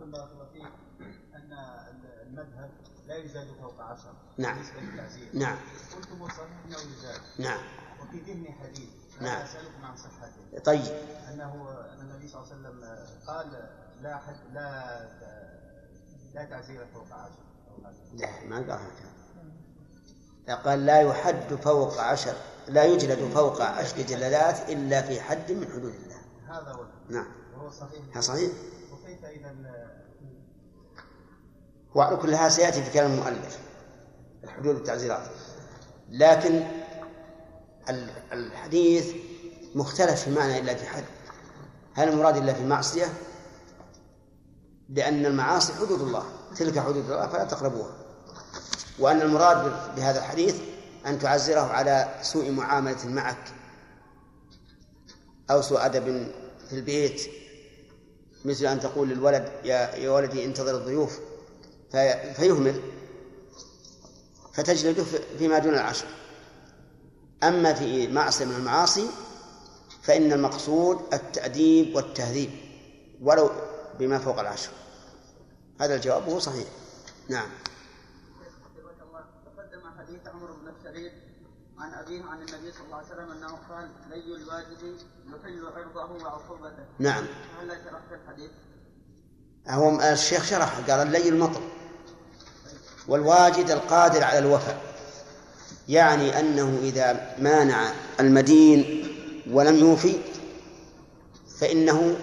قلتم 0.00 0.12
بارك 0.12 0.30
الله 0.32 0.46
فيك 0.52 0.72
أن 1.34 1.52
المذهب 2.26 2.70
لا 3.06 3.16
يزاد 3.16 3.46
فوق 3.62 3.80
عشر 3.80 4.12
نعم. 4.38 4.54
بالنسبة 4.54 4.80
للتعزير 4.80 5.28
نعم. 5.34 5.56
قلتم 5.96 6.22
والصحيح 6.22 6.64
انه 6.66 6.76
يزاد 6.76 7.20
نعم. 7.38 7.60
وفي 8.02 8.18
ذهني 8.18 8.52
حديث. 8.52 8.88
نعم. 9.20 9.42
أسألكم 9.42 9.84
عن 9.84 9.96
صحته. 9.96 10.58
طيب. 10.64 10.94
أنه 11.32 11.68
أن 11.92 12.00
النبي 12.00 12.28
صلى 12.28 12.42
الله 12.42 12.52
عليه 12.52 12.60
وسلم 12.60 12.84
قال 13.26 13.68
لا 14.02 14.16
حد 14.16 14.36
لا 14.52 15.00
لا 16.34 16.44
تعزير 16.44 16.86
فوق 16.94 17.12
عشر. 17.12 17.42
لا 18.14 18.44
ما 18.44 18.56
قال 18.56 18.70
هكذا. 18.70 19.10
قال 20.64 20.86
لا 20.86 21.00
يحد 21.00 21.54
فوق 21.54 22.00
عشر. 22.00 22.34
لا 22.68 22.84
يجلد 22.84 23.34
فوق 23.34 23.62
عشر 23.62 24.02
جلدات 24.02 24.70
إلا 24.70 25.02
في 25.02 25.20
حد 25.20 25.52
من 25.52 25.66
حدود 25.66 25.94
الله. 25.94 26.20
هذا 26.48 26.72
هو. 26.72 26.84
نعم. 27.08 27.32
وهو 27.54 27.70
صحيح. 27.70 28.20
صحيح؟ 28.20 28.52
وعلى 31.94 32.16
كل 32.16 32.34
هذا 32.34 32.48
سيأتي 32.48 32.82
في 32.82 32.90
كلام 32.92 33.10
المؤلف 33.12 33.58
الحدود 34.44 34.74
والتعزيرات. 34.74 35.22
لكن 36.08 36.62
ال- 37.88 38.10
الحديث 38.32 39.14
مختلف 39.74 40.22
في 40.24 40.30
معنى 40.30 40.58
إلا 40.58 40.74
في 40.74 40.86
حد. 40.86 41.04
هل 41.94 42.08
المراد 42.08 42.36
إلا 42.36 42.52
في 42.52 42.64
معصية 42.64 43.06
لأن 44.88 45.26
المعاصي 45.26 45.72
حدود 45.72 46.00
الله 46.00 46.24
تلك 46.56 46.78
حدود 46.78 46.96
الله 46.96 47.26
فلا 47.26 47.44
تقربوها. 47.44 47.96
وأن 48.98 49.22
المراد 49.22 49.72
بهذا 49.96 50.18
الحديث 50.18 50.60
أن 51.06 51.18
تعزره 51.18 51.60
على 51.60 52.14
سوء 52.22 52.50
معاملة 52.50 53.06
معك 53.08 53.52
أو 55.50 55.62
سوء 55.62 55.86
أدب 55.86 56.32
في 56.68 56.72
البيت 56.76 57.20
مثل 58.44 58.66
أن 58.66 58.80
تقول 58.80 59.08
للولد 59.08 59.52
يا 59.64 59.94
يا 59.96 60.10
ولدي 60.10 60.44
انتظر 60.44 60.76
الضيوف. 60.76 61.18
في- 61.92 62.34
فيهمل. 62.34 62.80
فتجلده 64.54 65.04
في- 65.04 65.38
فيما 65.38 65.58
دون 65.58 65.74
العشر. 65.74 66.06
أما 67.42 67.74
في 67.74 68.08
معصية 68.08 68.44
من 68.44 68.54
المعاصي 68.54 69.06
فإن 70.02 70.32
المقصود 70.32 70.98
التأديب 71.14 71.96
والتهذيب 71.96 72.50
ولو 73.22 73.50
بما 73.98 74.18
فوق 74.18 74.40
العشر. 74.40 74.70
هذا 75.80 75.94
الجواب 75.94 76.28
وهو 76.28 76.38
صحيح. 76.38 76.68
نعم 77.28 77.48
حفظك 78.40 79.02
الله 79.08 79.20
تقدم 79.56 79.98
حديث 79.98 80.26
عمرو 80.34 80.54
بن 80.54 80.68
الشريف 80.78 81.12
عن 81.80 81.94
أبيه 81.94 82.22
عن 82.24 82.38
النبي 82.38 82.72
صلى 82.72 82.84
الله 82.84 82.96
عليه 82.96 83.06
وسلم 83.06 83.30
أنه 83.30 83.58
قال 83.70 83.88
لي 84.10 84.36
الواجد 84.36 84.96
يحل 85.26 85.66
عرضه 85.66 86.24
وعقوبته 86.24 86.84
نعم. 86.98 87.26
هل 87.60 87.68
شرحت 87.68 88.20
الحديث؟ 88.24 88.50
هو 89.68 90.00
الشيخ 90.00 90.44
شرح 90.44 90.78
قال 90.78 91.06
اللي 91.06 91.28
المطر 91.28 91.60
والواجد 93.08 93.70
القادر 93.70 94.24
على 94.24 94.38
الوفاء. 94.38 94.80
يعني 95.88 96.40
أنه 96.40 96.78
إذا 96.82 97.36
مانع 97.38 97.92
المدين 98.20 99.08
ولم 99.50 99.76
يوفي 99.76 100.20
فإنه 101.60 102.16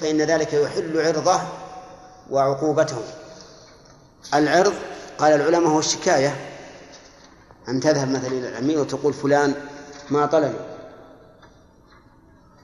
فإن 0.00 0.22
ذلك 0.22 0.52
يحل 0.52 1.00
عرضه 1.00 1.40
وعقوبته. 2.30 3.02
العرض 4.34 4.74
قال 5.18 5.32
العلماء 5.32 5.70
هو 5.70 5.78
الشكاية. 5.78 6.53
أن 7.68 7.80
تذهب 7.80 8.08
مثلا 8.08 8.26
إلى 8.26 8.48
الأمير 8.48 8.80
وتقول 8.80 9.12
فلان 9.12 9.54
ما 10.10 10.26
طلبي 10.26 10.58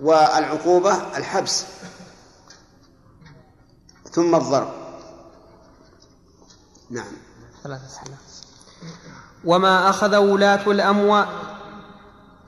والعقوبة 0.01 1.17
الحبس. 1.17 1.67
ثم 4.11 4.35
الضرب. 4.35 4.73
نعم. 6.91 7.13
ثلاث 7.63 7.81
أسئلة. 7.85 8.17
وما 9.45 9.91
أخذ 9.91 10.17
ولاة 10.17 10.71
الأموال؟ 10.71 11.29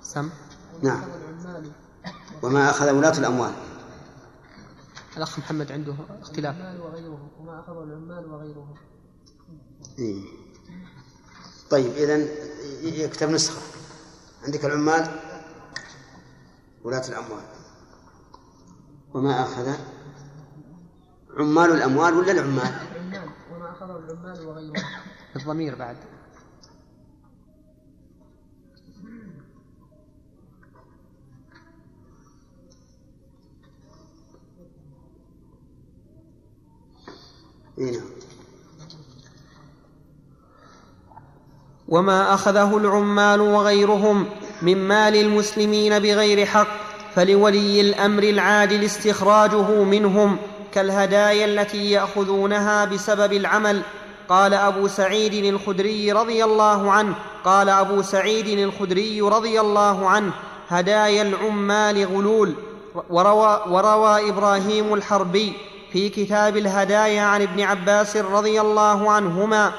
سم. 0.02 0.30
نعم. 0.82 1.04
وما 2.42 2.70
أخذ 2.70 2.90
ولاة 2.90 3.18
الأموال؟ 3.18 3.52
الأخ 5.16 5.38
محمد 5.38 5.72
عنده 5.72 5.94
اختلاف. 6.22 6.56
وغيره 6.56 7.30
وما 7.38 7.60
أخذ 7.60 7.76
العمال 7.76 8.26
وغيرهم. 8.32 8.74
إيه. 9.98 10.41
طيب 11.72 11.92
إذن 11.92 12.28
يكتب 12.82 13.30
نسخة. 13.30 13.60
عندك 14.44 14.64
العمال؟ 14.64 15.20
ولاة 16.84 17.08
الأموال. 17.08 17.44
وما 19.14 19.42
أخذ؟ 19.42 19.74
عمال 21.38 21.70
الأموال 21.72 22.14
ولا 22.14 22.32
العمال؟ 22.32 22.62
العمال. 22.62 23.30
وما 23.52 23.70
أخذه 23.70 23.96
العمال 23.96 24.46
وغيرهم. 24.46 24.72
الضمير 25.36 25.74
بعد. 25.74 25.96
إيه 37.78 37.90
نعم. 37.98 38.31
وما 41.92 42.34
اخذه 42.34 42.76
العمال 42.76 43.40
وغيرهم 43.40 44.26
من 44.62 44.88
مال 44.88 45.16
المسلمين 45.16 45.98
بغير 45.98 46.46
حق 46.46 46.66
فلولي 47.14 47.80
الامر 47.80 48.22
العادل 48.22 48.84
استخراجه 48.84 49.82
منهم 49.84 50.36
كالهدايا 50.74 51.44
التي 51.44 51.90
ياخذونها 51.90 52.84
بسبب 52.84 53.32
العمل 53.32 53.82
قال 54.28 54.54
ابو 54.54 54.88
سعيد 54.88 55.44
الخدري 55.44 56.12
رضي 56.12 56.44
الله 56.44 56.90
عنه 56.90 57.14
قال 57.44 57.68
ابو 57.68 58.02
سعيد 58.02 58.58
الخدري 58.58 59.20
رضي 59.20 59.60
الله 59.60 60.08
عنه 60.08 60.32
هدايا 60.68 61.22
العمال 61.22 62.04
غلول 62.06 62.54
وروى, 63.10 63.62
وروى 63.68 64.30
إبراهيم 64.30 64.94
الحربي 64.94 65.52
في 65.92 66.08
كتاب 66.08 66.56
الهدايا 66.56 67.22
عن 67.22 67.42
ابن 67.42 67.60
عباس 67.60 68.16
رضي 68.16 68.60
الله 68.60 69.10
عنهما 69.10 69.72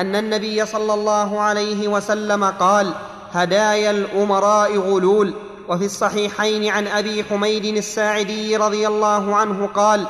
أن 0.00 0.16
النبي 0.16 0.66
صلى 0.66 0.94
الله 0.94 1.40
عليه 1.40 1.88
وسلم 1.88 2.44
قال 2.44 2.94
هدايا 3.32 3.90
الأمراء 3.90 4.78
غلول. 4.78 5.34
وفي 5.68 5.84
الصحيحين 5.84 6.70
عن 6.70 6.86
أبي 6.86 7.24
حميد 7.24 7.64
الساعدي 7.64 8.56
رضي 8.56 8.88
الله 8.88 9.36
عنه 9.36 9.66
قال 9.66 10.06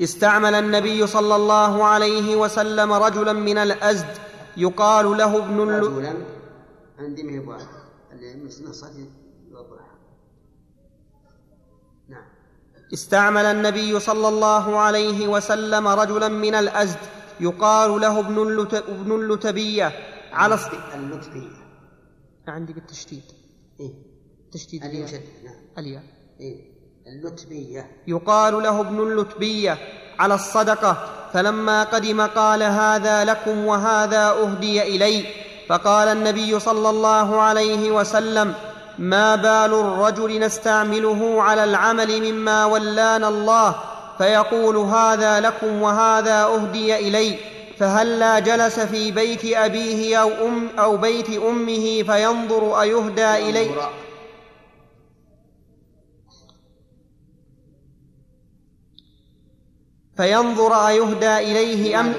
استعمل 0.00 0.54
النبي 0.54 1.06
صلى 1.06 1.36
الله 1.36 1.84
عليه 1.84 2.36
وسلم 2.36 2.92
رجلا 2.92 3.32
من 3.32 3.58
الأزد 3.58 4.18
يقال 4.56 5.16
له 5.16 5.36
ابن 5.36 5.62
الل... 5.62 5.82
رجلا؟ 5.82 6.14
عندي 6.98 7.22
ما 7.22 7.32
يبغى 7.32 7.58
نعم. 12.08 12.24
استعمل 12.92 13.44
النبي 13.44 14.00
صلى 14.00 14.28
الله 14.28 14.78
عليه 14.78 15.28
وسلم 15.28 15.88
رجلا 15.88 16.28
من 16.28 16.54
الأزد 16.54 16.98
يقال 17.40 18.00
له 18.00 18.18
ابن, 18.18 18.42
اللت... 18.42 18.74
ابن 18.74 19.12
اللتبية. 19.12 19.92
على 20.32 20.54
الص... 20.54 20.66
اللطفية 20.94 21.60
عندي 22.48 22.72
بالتشديد. 22.72 23.22
إيه. 23.80 23.92
تشديد 24.52 24.84
الياء. 24.84 25.10
نعم 25.44 25.54
الياء. 25.78 26.02
إيه. 26.40 26.70
اللطفية 27.06 27.90
يقال 28.06 28.62
له 28.62 28.80
ابن 28.80 29.00
اللتبية. 29.00 29.78
على 30.18 30.34
الصدقة. 30.34 30.96
فلما 31.32 31.84
قدم 31.84 32.20
قال 32.20 32.62
هذا 32.62 33.24
لكم 33.24 33.66
وهذا 33.66 34.30
أهدي 34.30 34.82
إلي. 34.82 35.24
فقال 35.68 36.08
النبي 36.08 36.60
صلى 36.60 36.90
الله 36.90 37.40
عليه 37.40 37.90
وسلم 37.90 38.54
ما 38.98 39.36
بال 39.36 39.74
الرجل 39.74 40.40
نستعمله 40.40 41.42
على 41.42 41.64
العمل 41.64 42.32
مما 42.32 42.64
ولانا 42.64 43.28
الله 43.28 43.76
فيقول 44.20 44.76
هذا 44.76 45.40
لكم 45.40 45.82
وهذا 45.82 46.44
أهدي 46.44 47.08
إلي 47.08 47.38
فهلا 47.78 48.38
جلس 48.38 48.80
في 48.80 49.10
بيت 49.10 49.44
أبيه 49.44 50.16
أو 50.16 50.28
أم 50.48 50.68
أو 50.78 50.96
بيت 50.96 51.30
أمه 51.30 52.02
فينظر 52.02 52.80
أيهدى 52.80 53.34
اليه 53.48 53.70
انظر. 53.70 53.92
فينظر 60.16 60.72
أيهدى 60.88 61.36
إليه 61.38 62.00
أم. 62.00 62.14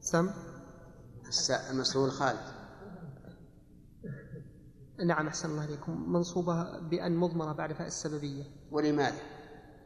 سم 0.00 0.30
المسؤول 1.70 2.10
خالد 2.10 2.40
نعم 5.06 5.26
أحسن 5.26 5.50
الله 5.50 5.64
إليكم 5.64 6.12
منصوبة 6.12 6.78
بأن 6.78 7.16
مضمرة 7.16 7.52
بعد 7.52 7.72
فاء 7.72 7.86
السببية 7.86 8.44
ولماذا؟ 8.70 9.29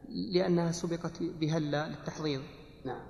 لأنها 0.08 0.72
سبقت 0.72 1.12
بهلا 1.20 1.88
للتحضيض 1.88 2.40
نعم. 2.84 3.00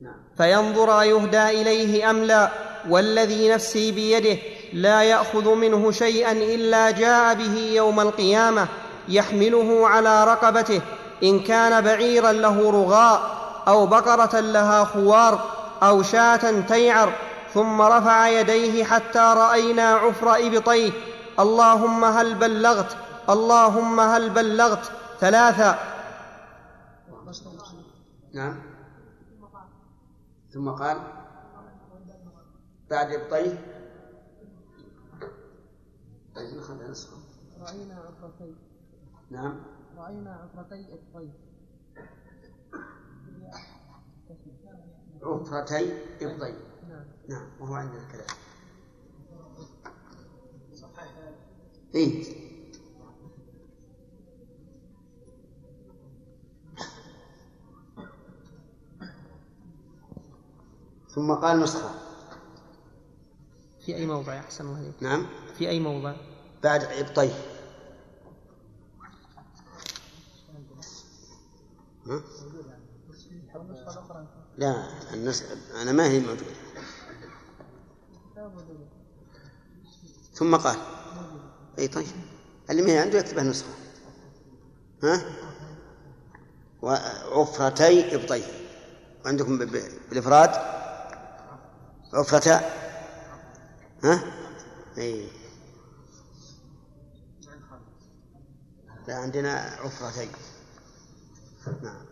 نعم. 0.00 0.14
فينظر 0.36 1.00
أيهدى 1.00 1.48
إليه 1.48 2.10
أم 2.10 2.24
لا؟ 2.24 2.50
والذي 2.88 3.48
نفسي 3.48 3.92
بيده 3.92 4.38
لا 4.72 5.02
يأخذ 5.02 5.54
منه 5.54 5.90
شيئا 5.90 6.32
إلا 6.32 6.90
جاء 6.90 7.34
به 7.34 7.72
يوم 7.74 8.00
القيامة 8.00 8.68
يحمله 9.08 9.88
على 9.88 10.24
رقبته 10.24 10.80
إن 11.22 11.40
كان 11.40 11.84
بعيرا 11.84 12.32
له 12.32 12.70
رغاء 12.70 13.42
أو 13.68 13.86
بقرة 13.86 14.40
لها 14.40 14.84
خوار 14.84 15.50
أو 15.82 16.02
شاة 16.02 16.60
تيعر 16.60 17.12
ثم 17.54 17.82
رفع 17.82 18.28
يديه 18.28 18.84
حتى 18.84 19.34
رأينا 19.36 19.94
عفر 19.94 20.46
إبطيه. 20.46 20.90
اللهم 21.40 22.04
هل 22.04 22.34
بلغت 22.34 22.96
اللهم 23.30 24.00
هل 24.00 24.30
بلغت 24.30 24.92
ثلاثا 25.20 25.78
نعم. 28.34 28.62
ثم 30.50 30.70
قال 30.70 30.98
بعد 32.90 33.12
ابطيه 33.12 33.58
طيب 36.34 36.54
ناخذ 36.56 36.90
نسخة. 36.90 37.16
رأينا 37.60 37.94
عفرتي. 37.94 38.54
نعم. 39.30 39.60
رأينا 39.96 40.32
عفرتي 40.34 40.94
الطير 40.94 41.32
عفرتي 45.22 45.92
ابطي 46.20 46.52
نعم. 46.88 47.04
نعم 47.28 47.46
وهو 47.60 47.74
عندنا 47.74 48.08
كذلك 48.12 48.36
إيه. 51.94 52.41
ثم 61.14 61.32
قال 61.34 61.60
نسخة. 61.60 61.90
في 63.86 63.96
أي 63.96 64.06
موضع 64.06 64.38
احسن 64.38 64.66
الله 64.66 64.76
عليك؟ 64.78 64.94
نعم. 65.02 65.26
في 65.58 65.68
أي 65.68 65.80
موضع؟ 65.80 66.14
بعد 66.62 66.82
ابطيه 66.84 67.32
ها؟ 72.06 72.22
لا 74.58 74.88
النس... 75.14 75.44
أنا 75.82 75.92
ما 75.92 76.06
هي 76.06 76.20
موجودة. 76.20 76.54
ثم 80.34 80.56
قال. 80.56 80.76
أي 81.78 81.88
طيب. 81.88 82.06
اللي 82.70 82.82
ما 82.82 82.88
هي 82.92 82.98
عنده 82.98 83.18
يكتبها 83.18 83.44
نسخة. 83.44 83.68
ها؟ 85.02 85.22
وعفرتي 86.82 88.14
إبطي 88.14 88.42
وعندكم 89.24 89.58
ب- 89.58 89.62
ب- 89.62 89.90
بالإفراد؟ 90.08 90.71
عفرتا 92.14 92.60
ها؟ 94.04 94.22
أي 94.98 95.28
لا 99.08 99.14
عندنا 99.14 99.52
عفرتين 99.84 100.28
نعم. 101.82 102.02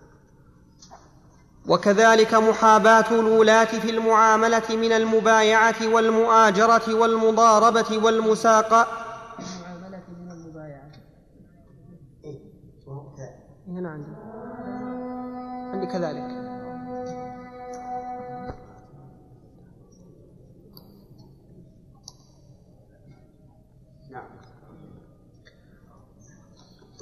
وكذلك 1.69 2.35
محاباة 2.35 3.11
الولاة 3.11 3.65
في 3.65 3.91
المعاملة 3.91 4.63
من 4.71 4.93
المبايعة 4.93 5.75
والمؤاجرة 5.83 6.95
والمضاربة 6.95 7.99
والمساقه 8.05 8.87
المعاملة 9.39 10.03
من 10.09 10.31
المبايعة 10.31 10.91
هنا 13.69 13.91
عندي. 13.91 14.11
عندي 15.73 15.87
كذلك. 15.87 16.30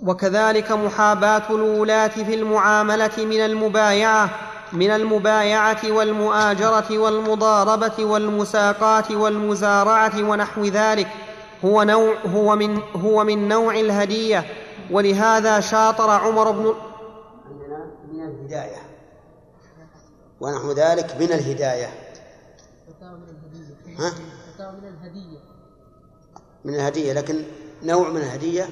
وكذلك 0.03 0.73
محاباة 0.73 1.51
الولاة 1.51 2.09
في 2.09 2.35
المعاملة 2.35 3.17
من 3.19 3.41
المبايعة 3.41 4.31
من 4.73 4.91
المبايعة 4.91 5.93
والمؤاجرة 5.93 6.99
والمضاربة 6.99 8.05
والمساقات 8.05 9.11
والمزارعة 9.11 10.23
ونحو 10.23 10.65
ذلك 10.65 11.09
هو 11.65 11.83
نوع 11.83 12.15
هو 12.27 12.57
من 12.57 12.79
هو 12.97 13.25
من 13.25 13.49
نوع 13.49 13.75
الهدية. 13.75 14.45
ولهذا 14.91 15.61
شاطر 15.61 16.11
عمر 16.11 16.51
بن 16.51 16.75
عندنا 17.47 17.91
من 18.13 18.21
الهداية. 18.21 18.83
ونحو 20.41 20.73
ذلك 20.73 21.17
من 21.21 21.33
الهداية. 21.33 21.89
الهدية 23.03 23.99
ها؟ 23.99 24.13
من 24.71 24.89
الهدية. 24.89 25.39
من 26.65 26.75
الهدية 26.75 27.13
لكن 27.13 27.43
نوع 27.83 28.09
من 28.09 28.21
الهدية؟ 28.21 28.69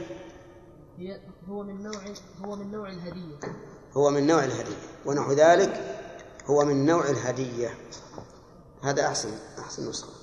هو 1.48 1.62
من 1.62 1.82
نوع 1.82 2.02
هو 2.44 2.56
من 2.56 2.72
نوع 2.72 2.88
الهدية. 2.88 3.38
هو 3.96 4.10
من 4.10 4.26
نوع 4.26 4.44
الهدية. 4.44 4.76
ونحو 5.06 5.32
ذلك 5.32 6.00
هو 6.46 6.64
من 6.64 6.86
نوع 6.86 7.10
الهدية. 7.10 7.74
هذا 8.82 9.06
أحسن 9.06 9.30
أحسن 9.58 9.88
نسخة. 9.88 10.15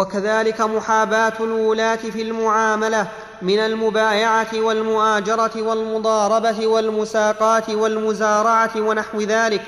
وكذلك 0.00 0.60
محاباة 0.60 1.32
الولاة 1.40 1.96
في 1.96 2.22
المعاملة 2.22 3.08
من 3.42 3.58
المبايعة 3.58 4.48
والمؤاجرة 4.54 5.62
والمضاربة 5.62 6.66
والمساقات 6.66 7.70
والمزارعة 7.70 8.70
ونحو 8.76 9.20
ذلك 9.20 9.62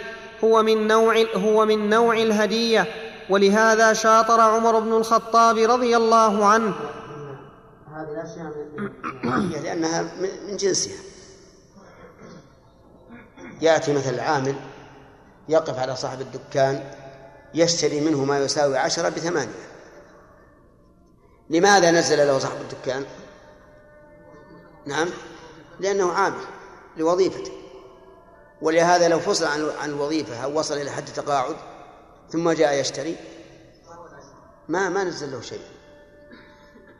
هو 0.44 0.62
من 0.62 0.86
نوع 0.86 1.24
هو 1.34 1.64
من 1.64 1.88
نوع 1.90 2.16
الهدية. 2.16 2.86
ولهذا 3.30 3.92
شاطر 3.92 4.40
عمر 4.40 4.80
بن 4.80 4.92
الخطاب 4.92 5.58
رضي 5.58 5.96
الله 5.96 6.46
عنه. 6.46 6.74
هذه 7.94 8.08
الأشياء 8.10 8.52
من 10.48 10.56
جنسها. 10.56 10.98
يأتي 13.60 13.94
مثل 13.94 14.14
العامل 14.14 14.54
يقف 15.48 15.78
على 15.78 15.96
صاحب 15.96 16.20
الدكان 16.20 16.80
يشتري 17.54 18.00
منه 18.00 18.24
ما 18.24 18.38
يساوي 18.38 18.78
عشرة 18.78 19.08
بثمانية. 19.08 19.71
لماذا 21.52 21.90
نزل 21.90 22.18
له 22.18 22.38
صاحب 22.38 22.60
الدكان؟ 22.60 23.04
نعم 24.86 25.08
لأنه 25.80 26.12
عامل 26.12 26.44
لوظيفته. 26.96 27.52
ولهذا 28.62 29.08
لو 29.08 29.20
فصل 29.20 29.70
عن 29.80 29.90
الوظيفة 29.90 30.44
أو 30.44 30.58
وصل 30.58 30.74
إلى 30.74 30.90
حد 30.90 31.04
تقاعد 31.04 31.56
ثم 32.30 32.50
جاء 32.50 32.80
يشتري 32.80 33.16
ما 34.68 34.88
ما 34.88 35.04
نزل 35.04 35.32
له 35.32 35.40
شيء. 35.40 35.62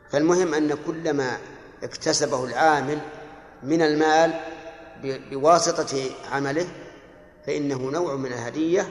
فالمهم 0.09 0.53
أن 0.53 0.77
كل 0.87 1.13
ما 1.13 1.37
اكتسبه 1.83 2.45
العامل 2.45 2.99
من 3.63 3.81
المال 3.81 4.39
بواسطة 5.03 6.11
عمله 6.31 6.67
فإنه 7.45 7.77
نوع 7.77 8.15
من 8.15 8.33
الهدية 8.33 8.89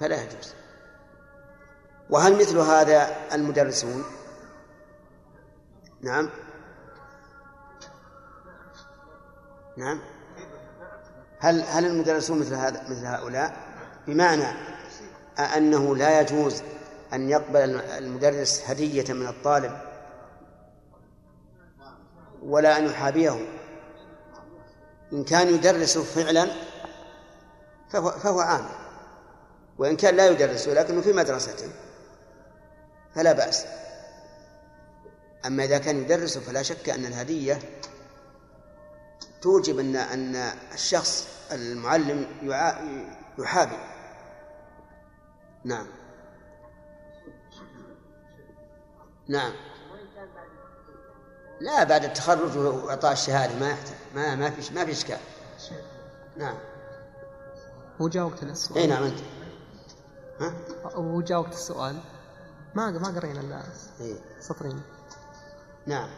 فلا 0.00 0.22
يجوز. 0.22 0.54
وهل 2.10 2.36
مثل 2.36 2.58
هذا 2.58 3.16
المدرسون؟ 3.32 4.04
نعم. 6.04 6.30
نعم. 9.76 10.00
هل 11.38 11.62
هل 11.62 11.86
المدرسون 11.86 12.40
مثل 12.40 12.54
هذا 12.54 12.82
مثل 12.88 13.06
هؤلاء؟ 13.06 13.56
بمعنى 14.06 14.46
أنه 15.38 15.96
لا 15.96 16.20
يجوز 16.20 16.62
أن 17.12 17.28
يقبل 17.28 17.80
المدرس 17.80 18.70
هدية 18.70 19.12
من 19.12 19.26
الطالب 19.26 19.78
ولا 22.42 22.78
أن 22.78 22.86
يحابيه. 22.86 23.46
إن 25.12 25.24
كان 25.24 25.48
يدرس 25.48 25.98
فعلا 25.98 26.48
فهو, 27.90 28.10
فهو 28.10 28.40
عامل. 28.40 28.68
وإن 29.78 29.96
كان 29.96 30.16
لا 30.16 30.26
يدرس 30.26 30.68
لكنه 30.68 31.00
في 31.00 31.12
مدرسته 31.12 31.68
فلا 33.14 33.32
بأس. 33.32 33.66
أما 35.46 35.64
إذا 35.64 35.78
كان 35.78 35.96
يدرس 35.96 36.38
فلا 36.38 36.62
شك 36.62 36.88
أن 36.88 37.04
الهدية 37.04 37.58
توجب 39.42 39.78
أن 39.78 39.96
أن 39.96 40.36
الشخص 40.72 41.28
المعلم 41.52 42.26
يحابي 43.38 43.76
نعم. 45.64 45.86
نعم. 49.28 49.52
لا 51.60 51.84
بعد 51.84 52.04
التخرج 52.04 52.56
وإعطاء 52.56 53.12
الشهادة 53.12 53.58
ما 53.58 53.70
يحتاج 53.70 53.96
ما 54.14 54.34
ما 54.34 54.50
في 54.50 54.74
ما 54.74 54.84
في 54.84 54.92
إشكال. 54.92 55.18
نعم. 56.36 56.58
هو 58.00 58.08
جاوبت 58.08 58.42
السؤال. 58.42 58.78
اي 58.78 58.86
نعم 58.86 59.02
أنت. 59.02 59.20
ها؟ 60.40 60.54
هو 60.84 61.20
جاوبت 61.20 61.52
السؤال. 61.52 62.00
ما 62.74 62.90
ما 62.90 63.08
قرينا 63.08 63.40
إلا 63.40 63.62
اي 64.00 64.16
سطرين. 64.40 64.82
نعم. 65.86 66.08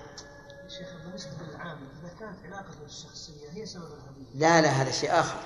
شيخ 0.69 0.89
بالنسبة 1.05 1.31
للعامل 1.49 1.87
اذا 2.03 2.11
كانت 2.21 2.37
علاقته 2.45 2.85
الشخصيه 2.85 3.51
هي 3.53 3.67
سبب 3.67 3.85
الهديه 3.85 4.35
لا 4.35 4.61
لا 4.61 4.69
هذا 4.69 4.91
شيء 4.91 5.21
آخر. 5.21 5.39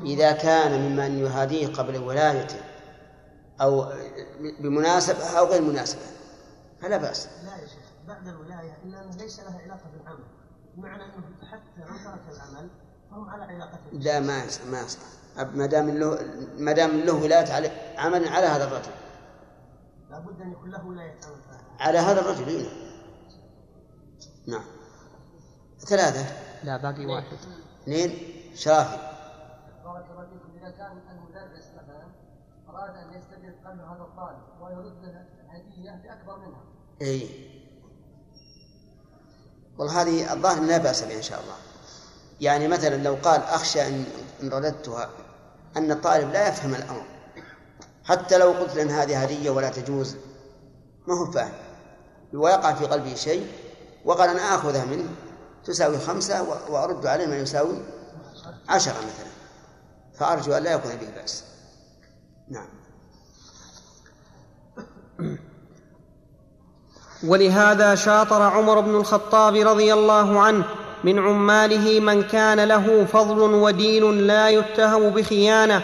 يعني 0.00 0.14
إذا 0.14 0.32
كان 0.32 0.80
ممن 0.80 1.18
يهاديه 1.18 1.66
قبل 1.66 1.98
ولايته 1.98 2.60
أو 3.60 3.92
بمناسبة 4.60 5.24
أو 5.38 5.46
غير 5.46 5.62
مناسبة 5.62 6.00
فلا 6.82 6.96
بأس. 6.96 7.28
لا 7.44 7.56
يا 7.56 7.66
شيخ 7.66 7.86
بعد 8.08 8.28
الولاية 8.28 8.78
إلا 8.84 9.02
أنه 9.02 9.16
ليس 9.16 9.40
لها 9.40 9.60
علاقة 9.64 9.90
بالعمل. 9.98 10.24
بمعنى 10.76 11.04
أنه 11.04 11.24
حتى 11.50 11.80
لو 11.80 11.86
ترك 11.86 12.36
العمل 12.36 12.70
فهم 13.10 13.28
على 13.28 13.44
علاقة 13.44 13.78
لا 13.92 14.20
ما 14.20 14.44
يصح 14.44 14.64
ما 14.64 14.80
يصح 14.80 14.98
ما 15.54 15.66
دام 15.66 15.90
له 15.90 16.18
ما 16.58 16.72
دام 16.72 17.00
له 17.00 17.12
ولاية 17.12 17.52
على 17.52 17.70
عمل 17.96 18.28
على 18.28 18.46
هذا 18.46 18.64
الرجل. 18.64 18.92
لابد 20.10 20.40
أن 20.40 20.52
يكون 20.52 20.70
له 20.70 20.86
ولاية 20.86 21.16
عمل 21.26 21.80
على 21.80 21.98
هذا 21.98 22.20
الرجل 22.20 22.48
إيه. 22.48 22.85
نعم. 24.46 24.64
ثلاثة. 25.78 26.26
لا 26.64 26.76
باقي 26.76 27.06
واحد. 27.06 27.38
اثنين. 27.82 28.10
شافي 28.54 28.96
بارك 29.84 30.04
الله 30.10 30.26
فيكم. 30.26 30.58
إذا 30.58 30.70
كان 30.70 31.00
المدرس 31.10 31.66
مثلا 31.74 32.06
أراد 32.68 32.96
أن 32.96 33.18
يستدرك 33.18 33.56
قلب 33.66 33.80
هذا 33.80 34.02
الطالب 34.02 34.38
ويرد 34.60 35.04
له 35.04 35.24
هدية 35.48 36.02
بأكبر 36.04 36.38
منها. 36.38 36.62
اي 37.02 37.30
والله 39.78 40.02
هذه 40.02 40.32
الظاهر 40.32 40.62
لا 40.62 40.78
بأس 40.78 41.04
بها 41.04 41.16
إن 41.16 41.22
شاء 41.22 41.40
الله. 41.40 41.54
يعني 42.40 42.68
مثلا 42.68 42.96
لو 42.96 43.14
قال 43.14 43.40
أخشى 43.40 43.88
إن 43.88 44.04
رددتها 44.42 45.10
أن 45.76 45.90
الطالب 45.90 46.32
لا 46.32 46.48
يفهم 46.48 46.74
الأمر. 46.74 47.04
حتى 48.04 48.38
لو 48.38 48.52
قلت 48.52 48.76
له 48.76 48.82
أن 48.82 48.90
هذه 48.90 49.22
هدية 49.22 49.50
ولا 49.50 49.70
تجوز 49.70 50.16
ما 51.06 51.14
هو 51.14 51.30
فاهم. 51.30 51.52
ويقع 52.34 52.74
في 52.74 52.86
قلبه 52.86 53.14
شيء 53.14 53.65
وقال 54.06 54.30
أنا 54.30 54.54
آخذها 54.54 54.84
منه 54.84 55.08
تساوي 55.64 55.98
خمسة 55.98 56.42
وأرد 56.68 57.06
عليه 57.06 57.26
ما 57.26 57.36
يساوي 57.36 57.76
عشرة 58.68 58.92
مثلا. 58.92 59.26
فأرجو 60.18 60.52
أن 60.52 60.62
لا 60.62 60.72
يكون 60.72 60.90
به 60.90 61.20
بأس. 61.20 61.44
نعم. 62.48 62.66
ولهذا 67.24 67.94
شاطر 67.94 68.42
عمر 68.42 68.80
بن 68.80 68.94
الخطاب 68.94 69.56
رضي 69.56 69.92
الله 69.92 70.40
عنه 70.40 70.64
من 71.04 71.18
عماله 71.18 72.00
من 72.00 72.22
كان 72.22 72.60
له 72.60 73.04
فضل 73.04 73.38
ودين 73.38 74.18
لا 74.18 74.48
يتهم 74.48 75.10
بخيانة 75.10 75.82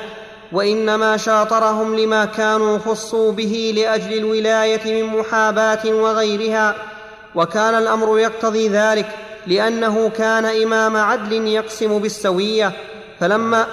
وإنما 0.52 1.16
شاطرهم 1.16 1.96
لما 1.96 2.24
كانوا 2.24 2.78
خصوا 2.78 3.32
به 3.32 3.72
لأجل 3.76 4.12
الولاية 4.18 5.02
من 5.02 5.18
محاباة 5.18 5.86
وغيرها. 5.86 6.91
وكان 7.34 7.74
الأمر 7.74 8.18
يقتضي 8.18 8.68
ذلك 8.68 9.08
لأنه 9.46 10.08
كان 10.08 10.44
إمام 10.44 10.96
عدل 10.96 11.32
يقسم 11.32 11.98
بالسوية. 11.98 12.72
فلما 13.18 13.66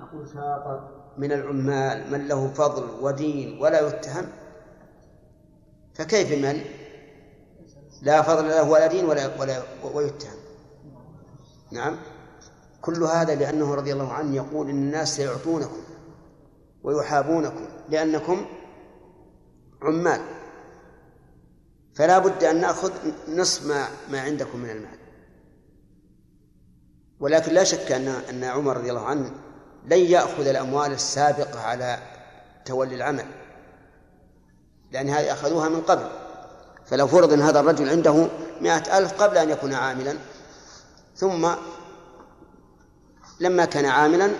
نقول 0.00 0.28
شاطر 0.28 0.88
من 1.18 1.32
العمال 1.32 2.12
من 2.12 2.28
له 2.28 2.48
فضل 2.54 2.84
ودين 3.00 3.58
ولا 3.60 3.88
يتهم 3.88 4.26
فكيف 5.94 6.32
من؟ 6.44 6.60
لا 8.02 8.22
فضل 8.22 8.48
له 8.48 8.70
ولا 8.70 8.86
دين 8.86 9.04
ولا 9.04 9.40
ولا 9.40 9.62
ويتهم. 9.94 10.38
نعم 11.72 11.96
كل 12.80 13.02
هذا 13.02 13.34
لأنه 13.34 13.74
رضي 13.74 13.92
الله 13.92 14.12
عنه 14.12 14.36
يقول 14.36 14.70
إن 14.70 14.76
الناس 14.76 15.16
سيعطونكم 15.16 15.80
ويحابونكم 16.82 17.66
لأنكم 17.88 18.46
عمال. 19.82 20.20
فلا 21.94 22.18
بد 22.18 22.44
أن 22.44 22.60
نأخذ 22.60 22.92
نصف 23.28 23.66
ما 23.66 23.88
ما 24.10 24.20
عندكم 24.20 24.58
من 24.58 24.70
المال. 24.70 24.98
ولكن 27.20 27.52
لا 27.52 27.64
شك 27.64 27.92
أن 27.92 28.08
أن 28.08 28.44
عمر 28.44 28.76
رضي 28.76 28.90
الله 28.90 29.06
عنه 29.06 29.32
لن 29.84 29.98
يأخذ 29.98 30.46
الأموال 30.46 30.92
السابقة 30.92 31.60
على 31.60 31.98
تولي 32.64 32.94
العمل. 32.94 33.26
لأن 34.92 35.08
هذه 35.08 35.32
أخذوها 35.32 35.68
من 35.68 35.80
قبل. 35.80 36.08
فلو 36.86 37.06
فرض 37.06 37.32
أن 37.32 37.40
هذا 37.40 37.60
الرجل 37.60 37.88
عنده 37.88 38.28
مائة 38.60 38.98
ألف 38.98 39.22
قبل 39.22 39.38
أن 39.38 39.50
يكون 39.50 39.74
عاملا 39.74 40.16
ثم 41.16 41.50
لما 43.40 43.64
كان 43.64 43.84
عاملا 43.84 44.30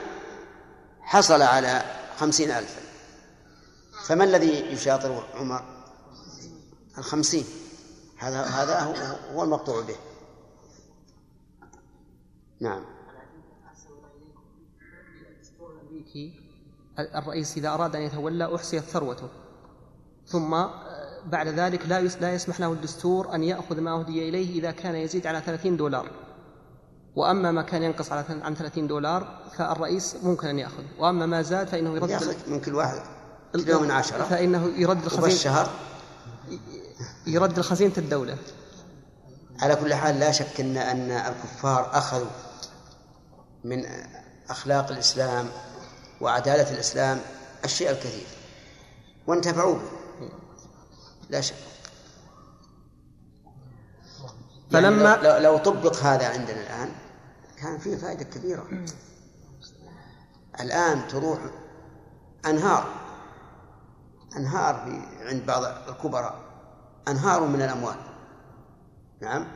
حصل 1.00 1.42
على 1.42 1.82
خمسين 2.18 2.50
ألفا. 2.50 2.80
فما 4.04 4.24
الذي 4.24 4.72
يشاطر 4.72 5.24
عمر؟ 5.34 5.79
الخمسين. 7.00 7.44
هذا 8.18 8.42
هذا 8.42 8.80
هو, 9.34 9.44
المقطوع 9.44 9.80
به. 9.80 9.96
نعم. 12.60 12.84
الرئيس 16.98 17.56
إذا 17.56 17.68
أراد 17.68 17.96
أن 17.96 18.02
يتولى 18.02 18.54
أحصيت 18.54 18.82
ثروته. 18.82 19.28
ثم 20.26 20.54
آه، 20.54 20.70
بعد 21.26 21.48
ذلك 21.48 21.86
لا 21.86 22.00
لا 22.00 22.32
يسمح 22.32 22.60
له 22.60 22.72
الدستور 22.72 23.34
أن 23.34 23.42
يأخذ 23.42 23.80
ما 23.80 24.00
أهدي 24.00 24.28
إليه 24.28 24.58
إذا 24.58 24.70
كان 24.70 24.94
يزيد 24.94 25.26
على 25.26 25.40
30 25.40 25.76
دولار. 25.76 26.10
وأما 27.16 27.52
ما 27.52 27.62
كان 27.62 27.82
ينقص 27.82 28.12
على 28.12 28.24
عن 28.42 28.54
30 28.54 28.86
دولار 28.86 29.42
فالرئيس 29.56 30.16
ممكن 30.22 30.48
أن 30.48 30.58
ياخذ 30.58 30.82
وأما 30.98 31.26
ما 31.26 31.42
زاد 31.42 31.68
فإنه 31.68 31.94
يرد 31.96 32.10
يأخذ 32.10 32.50
من 32.50 32.60
كل 32.60 32.74
واحد. 32.74 33.00
كيلو 33.52 33.80
من 33.80 33.90
عشرة. 33.90 34.22
فإنه 34.24 34.66
يرد 34.76 35.04
الخزينه 35.04 35.24
وبالشهر 35.24 35.70
يرد 37.30 37.58
الخزينة 37.58 37.92
الدولة. 37.98 38.38
على 39.62 39.76
كل 39.76 39.94
حال 39.94 40.20
لا 40.20 40.30
شك 40.32 40.60
ان 40.60 40.76
إن 40.76 41.10
الكفار 41.10 41.98
أخذوا 41.98 42.30
من 43.64 43.86
أخلاق 44.50 44.90
الإسلام 44.90 45.48
وعدالة 46.20 46.70
الإسلام 46.74 47.20
الشيء 47.64 47.90
الكثير. 47.90 48.26
وانتفعوا 49.26 49.74
به. 49.74 50.30
لا 51.30 51.40
شك. 51.40 51.54
فلما- 54.70 55.02
يعني 55.14 55.22
لو, 55.22 55.52
لو 55.52 55.58
طبق 55.58 55.96
هذا 55.96 56.28
عندنا 56.28 56.60
الآن 56.60 56.92
كان 57.56 57.78
فيه 57.78 57.96
فائدة 57.96 58.24
كبيرة. 58.24 58.66
الآن 60.60 61.08
تروح 61.08 61.38
أنهار. 62.46 62.94
أنهار 64.36 64.74
في 64.84 65.26
عند 65.28 65.46
بعض 65.46 65.64
الكبراء. 65.88 66.49
أنهار 67.08 67.46
من 67.46 67.62
الأموال. 67.62 67.96
نعم. 69.20 69.46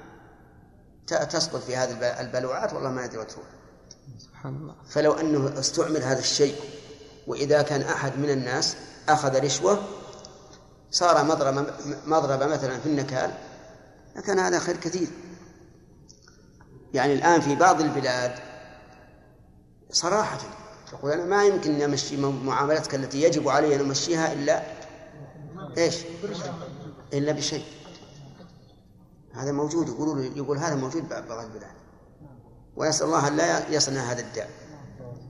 تسقط 1.06 1.62
في 1.62 1.76
هذه 1.76 1.90
الب- 1.90 2.26
البلوعات 2.26 2.72
والله 2.72 2.90
ما 2.90 3.04
أدري 3.04 3.18
وتروح. 3.18 3.46
سبحان 4.18 4.56
الله. 4.56 4.74
فلو 4.90 5.12
أنه 5.12 5.58
استعمل 5.58 6.02
هذا 6.02 6.18
الشيء 6.18 6.54
وإذا 7.26 7.62
كان 7.62 7.80
أحد 7.82 8.18
من 8.18 8.30
الناس 8.30 8.76
أخذ 9.08 9.44
رشوة 9.44 9.78
صار 10.90 11.24
مضرب 11.24 11.66
مضرب 12.06 12.42
مثلا 12.42 12.78
في 12.78 12.86
النكال 12.86 13.30
لكان 14.16 14.38
هذا 14.38 14.58
خير 14.58 14.76
كثير. 14.76 15.08
يعني 16.94 17.12
الآن 17.12 17.40
في 17.40 17.54
بعض 17.54 17.80
البلاد 17.80 18.32
صراحة 19.90 20.38
تقول 20.92 21.10
أنا 21.12 21.24
ما 21.24 21.44
يمكن 21.44 21.70
اني 21.74 21.84
امشي 21.84 22.16
معاملتك 22.16 22.94
التي 22.94 23.22
يجب 23.22 23.48
علي 23.48 23.74
أن 23.74 23.80
أمشيها 23.80 24.32
إلا 24.32 24.62
إيش؟ 25.78 25.96
إلا 27.12 27.32
بشيء. 27.32 27.64
هذا 29.34 29.52
موجود 29.52 29.88
يقولوا 29.88 30.24
يقول 30.24 30.58
هذا 30.58 30.74
موجود 30.74 31.08
بعض 31.08 31.44
البلاد. 31.44 31.74
ويسأل 32.76 33.06
الله 33.06 33.28
أن 33.28 33.36
لا 33.36 33.68
يصنع 33.68 34.00
هذا 34.00 34.20
الداء. 34.20 34.50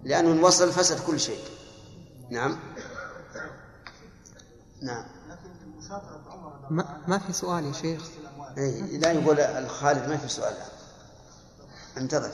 لأنه 0.05 0.33
إن 0.33 0.45
وصل 0.45 0.73
فسد 0.73 1.01
كل 1.07 1.21
شيء. 1.21 1.41
نعم. 2.31 2.59
نعم. 4.83 5.05
ما, 6.71 6.85
ما 7.09 7.19
في 7.19 7.33
سؤال 7.33 7.65
يا 7.67 7.73
شيخ؟ 7.73 8.03
إيه 8.59 8.99
لا 8.99 9.13
يقول 9.13 9.41
الخالد 9.41 10.09
ما 10.09 10.17
في 10.17 10.29
سؤال. 10.29 10.55
انتظر. 11.97 12.31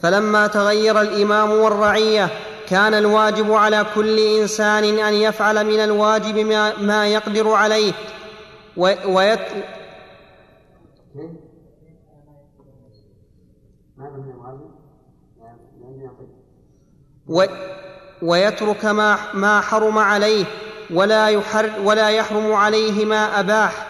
فلما 0.00 0.46
تغير 0.46 1.00
الإمام 1.00 1.50
والرعية 1.50 2.30
كان 2.68 2.94
الواجب 2.94 3.52
على 3.52 3.86
كل 3.94 4.18
إنسان 4.18 4.84
أن 4.98 5.14
يفعل 5.14 5.66
من 5.66 5.80
الواجب 5.80 6.38
ما, 6.38 6.76
ما 6.76 7.06
يقدر 7.06 7.52
عليه. 7.52 7.92
و- 17.28 17.44
ويترك 18.22 18.84
ما, 18.84 19.32
ما 19.34 19.60
حرم 19.60 19.98
عليه 19.98 20.44
ولا, 20.94 21.28
يحر 21.28 21.80
ولا 21.84 22.10
يحرم 22.10 22.52
عليه 22.52 23.04
ما 23.04 23.40
أباح. 23.40 23.86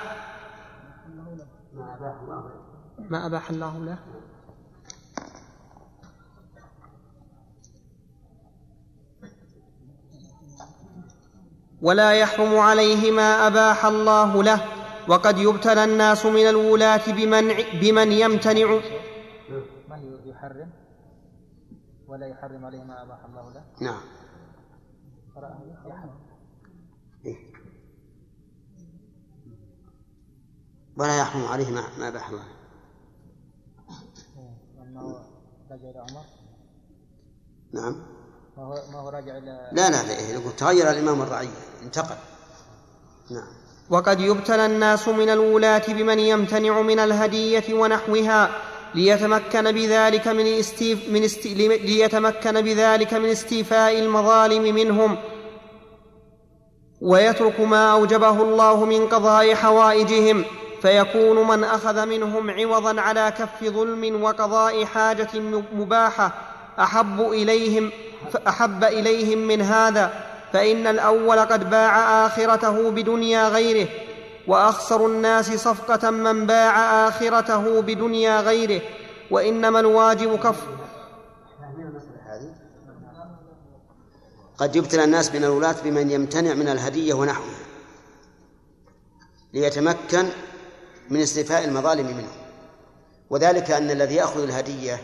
ما 3.11 3.27
أباح 3.27 3.51
الله 3.51 3.79
له. 3.79 3.99
ولا 11.83 12.13
يحرم 12.13 12.59
عليه 12.59 13.11
ما 13.11 13.47
أباح 13.47 13.85
الله 13.87 14.43
له 14.43 14.65
وقد 15.09 15.39
يبتلى 15.39 15.85
الناس 15.85 16.27
من 16.27 16.49
الولاة 16.49 17.13
بمنع 17.13 17.57
بمن 17.81 18.13
يمتنع. 18.13 18.81
من 19.89 20.21
يحرم؟ 20.25 20.71
ولا 22.09 22.27
يحرم 22.27 22.65
عليه 22.65 22.85
ما 22.85 23.03
أباح 23.03 23.25
الله 23.25 23.53
له؟ 23.53 23.65
نعم. 23.81 24.01
يحرم 25.87 26.11
إيه؟ 27.27 27.37
ولا 30.97 31.19
يحرم 31.19 31.45
عليه 31.45 31.71
ما 31.71 31.83
ما 31.99 32.09
أباح 32.09 32.29
الله 32.29 32.45
أنه 34.83 35.25
رجع 35.71 35.91
إلى 35.91 35.99
عمر؟ 35.99 36.25
نعم. 37.73 38.03
ما 38.57 38.63
هو 38.65 38.83
ما 38.93 38.99
هو 38.99 39.09
راجع 39.09 39.39
إلى 39.39 39.71
لا 39.73 39.91
لا 39.91 40.03
لا 40.03 40.19
إيه، 40.19 40.51
تغير 40.57 40.91
الإمام 40.91 41.23
الرعية. 41.23 41.70
انتقل. 41.83 42.17
نعم. 43.31 43.47
وقد 43.91 44.21
يبتلى 44.21 44.67
الناس 44.67 45.09
من 45.09 45.31
الولاة 45.31 45.83
بمن 45.89 46.19
يمتنع 46.19 46.81
من 46.81 46.99
الهدية 46.99 47.65
ونحوها 47.75 48.51
ليتمكن 48.95 49.73
بذلك 49.73 50.29
من, 50.29 50.47
استيف 50.47 51.09
من 51.09 51.25
است... 51.25 51.47
ليتمكن 51.47 52.61
بذلك 52.61 53.15
من 53.15 53.29
استيفاء 53.29 53.99
المظالم 53.99 54.75
منهم. 54.75 55.17
ويترك 57.01 57.61
ما 57.61 57.93
أوجبه 57.93 58.43
الله 58.43 58.85
من 58.85 59.07
قضاء 59.07 59.55
حوائجهم 59.55 60.45
فيكون 60.83 61.49
من 61.49 61.65
أخذ 61.65 62.07
منهم 62.07 62.51
عوضا 62.51 63.01
على 63.01 63.33
كف 63.39 63.65
ظلم 63.65 64.23
وقضاء 64.23 64.85
حاجة 64.85 65.29
مباحة 65.75 66.33
أحب 66.79 67.21
إليهم 67.21 67.91
أحب 68.49 68.85
إليهم 68.85 69.39
من 69.39 69.63
هذا. 69.63 70.30
فإن 70.53 70.87
الأول 70.87 71.41
قد 71.41 71.71
باع 71.71 72.27
آخرته 72.27 72.91
بدنيا 72.91 73.49
غيره 73.49 73.89
وأخسر 74.47 75.07
الناس 75.07 75.51
صفقة 75.53 76.11
من 76.11 76.47
باع 76.47 77.09
آخرته 77.09 77.81
بدنيا 77.81 78.41
غيره 78.41 78.81
وإنما 79.31 79.81
الواجب 79.81 80.39
كف. 80.39 80.61
قد 84.59 84.77
يبتلى 84.77 85.05
الناس 85.05 85.35
من 85.35 85.45
الولاة 85.45 85.77
بمن 85.85 86.11
يمتنع 86.11 86.55
من 86.55 86.69
الهدية 86.69 87.15
ونحوها 87.15 87.61
ليتمكن 89.53 90.29
من 91.11 91.21
استيفاء 91.21 91.65
المظالم 91.65 92.07
منه 92.07 92.33
وذلك 93.31 93.71
أن 93.71 93.91
الذي 93.91 94.15
يأخذ 94.15 94.43
الهدية 94.43 95.01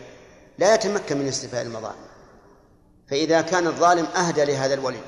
لا 0.57 0.73
يتمكن 0.73 1.17
من 1.17 1.27
استيفاء 1.27 1.61
المظالم 1.61 2.07
فإذا 3.09 3.41
كان 3.41 3.67
الظالم 3.67 4.05
أهدى 4.05 4.45
لهذا 4.45 4.73
الولي 4.73 4.99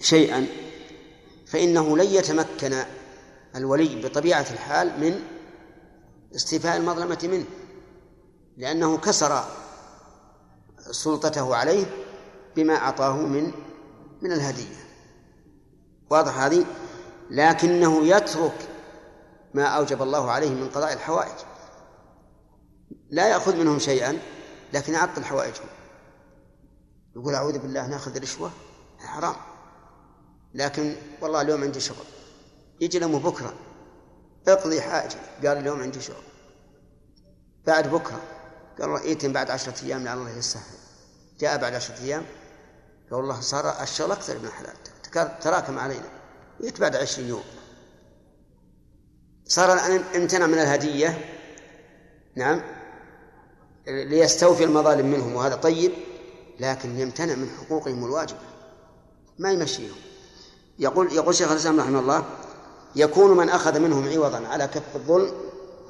شيئا 0.00 0.46
فإنه 1.46 1.96
لن 1.96 2.06
يتمكن 2.06 2.84
الولي 3.56 4.02
بطبيعة 4.02 4.46
الحال 4.50 5.00
من 5.00 5.20
استيفاء 6.34 6.76
المظلمة 6.76 7.18
منه 7.22 7.44
لأنه 8.56 8.98
كسر 8.98 9.44
سلطته 10.90 11.56
عليه 11.56 11.86
بما 12.56 12.74
أعطاه 12.74 13.16
من 13.16 13.52
من 14.22 14.32
الهدية. 14.32 14.76
واضح 16.10 16.38
هذه؟ 16.38 16.66
لكنه 17.30 18.06
يترك 18.06 18.68
ما 19.54 19.64
أوجب 19.64 20.02
الله 20.02 20.30
عليه 20.30 20.50
من 20.50 20.68
قضاء 20.68 20.92
الحوائج. 20.92 21.34
لا 23.10 23.28
يأخذ 23.28 23.56
منهم 23.56 23.78
شيئا 23.78 24.18
لكن 24.72 24.92
يعطل 24.92 25.24
حوائجهم. 25.24 25.68
يقول 27.16 27.34
أعوذ 27.34 27.58
بالله 27.58 27.86
ناخذ 27.86 28.22
رشوة 28.22 28.50
حرام. 28.98 29.49
لكن 30.54 30.96
والله 31.20 31.40
اليوم 31.40 31.62
عندي 31.62 31.80
شغل. 31.80 32.04
يجي 32.80 32.98
لهم 32.98 33.18
بكرة. 33.18 33.54
اقضي 34.48 34.80
حاجة. 34.80 35.16
قال 35.46 35.58
اليوم 35.58 35.80
عندي 35.80 36.00
شغل. 36.00 36.22
بعد 37.66 37.90
بكرة. 37.90 38.20
قال 38.80 38.96
ائتم 38.96 39.32
بعد 39.32 39.50
عشرة 39.50 39.84
أيام 39.84 40.04
لعل 40.04 40.18
الله 40.18 40.38
يسهل. 40.38 40.78
جاء 41.40 41.58
بعد 41.58 41.74
عشرة 41.74 42.02
أيام. 42.02 42.22
قال 43.10 43.20
والله 43.20 43.40
صار 43.40 43.82
الشغل 43.82 44.12
أكثر 44.12 44.38
من 44.38 44.48
حلال 44.48 44.74
تراكم 45.40 45.78
علينا. 45.78 46.08
جيت 46.60 46.80
بعد 46.80 46.96
عشرين 46.96 47.28
يوم. 47.28 47.44
صار 49.44 49.72
الآن 49.72 50.04
امتنع 50.16 50.46
من 50.46 50.58
الهدية. 50.58 51.36
نعم. 52.36 52.62
ليستوفي 53.86 54.64
المظالم 54.64 55.06
منهم 55.06 55.34
وهذا 55.34 55.54
طيب 55.54 55.92
لكن 56.60 56.98
يمتنع 56.98 57.34
من 57.34 57.50
حقوقهم 57.50 58.04
الواجبة. 58.04 58.40
ما 59.38 59.52
يمشيهم. 59.52 60.09
يقول 60.80 61.12
يقول 61.12 61.34
شيخ 61.34 61.50
الإسلام 61.50 61.80
رحمه 61.80 61.98
الله 61.98 62.24
يكون 62.96 63.36
من 63.36 63.48
أخذ 63.48 63.78
منهم 63.78 64.08
عوضا 64.08 64.46
على 64.48 64.66
كف 64.66 64.96
الظلم 64.96 65.32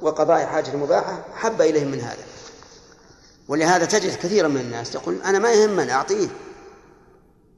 وقضاء 0.01 0.45
حاجة 0.45 0.75
مباحة 0.75 1.25
حب 1.35 1.61
إليهم 1.61 1.87
من 1.87 2.01
هذا. 2.01 2.23
ولهذا 3.47 3.85
تجد 3.85 4.15
كثيرا 4.15 4.47
من 4.47 4.61
الناس 4.61 4.95
يقول 4.95 5.21
أنا 5.21 5.39
ما 5.39 5.51
يهمني 5.51 5.91
أعطيه. 5.91 6.27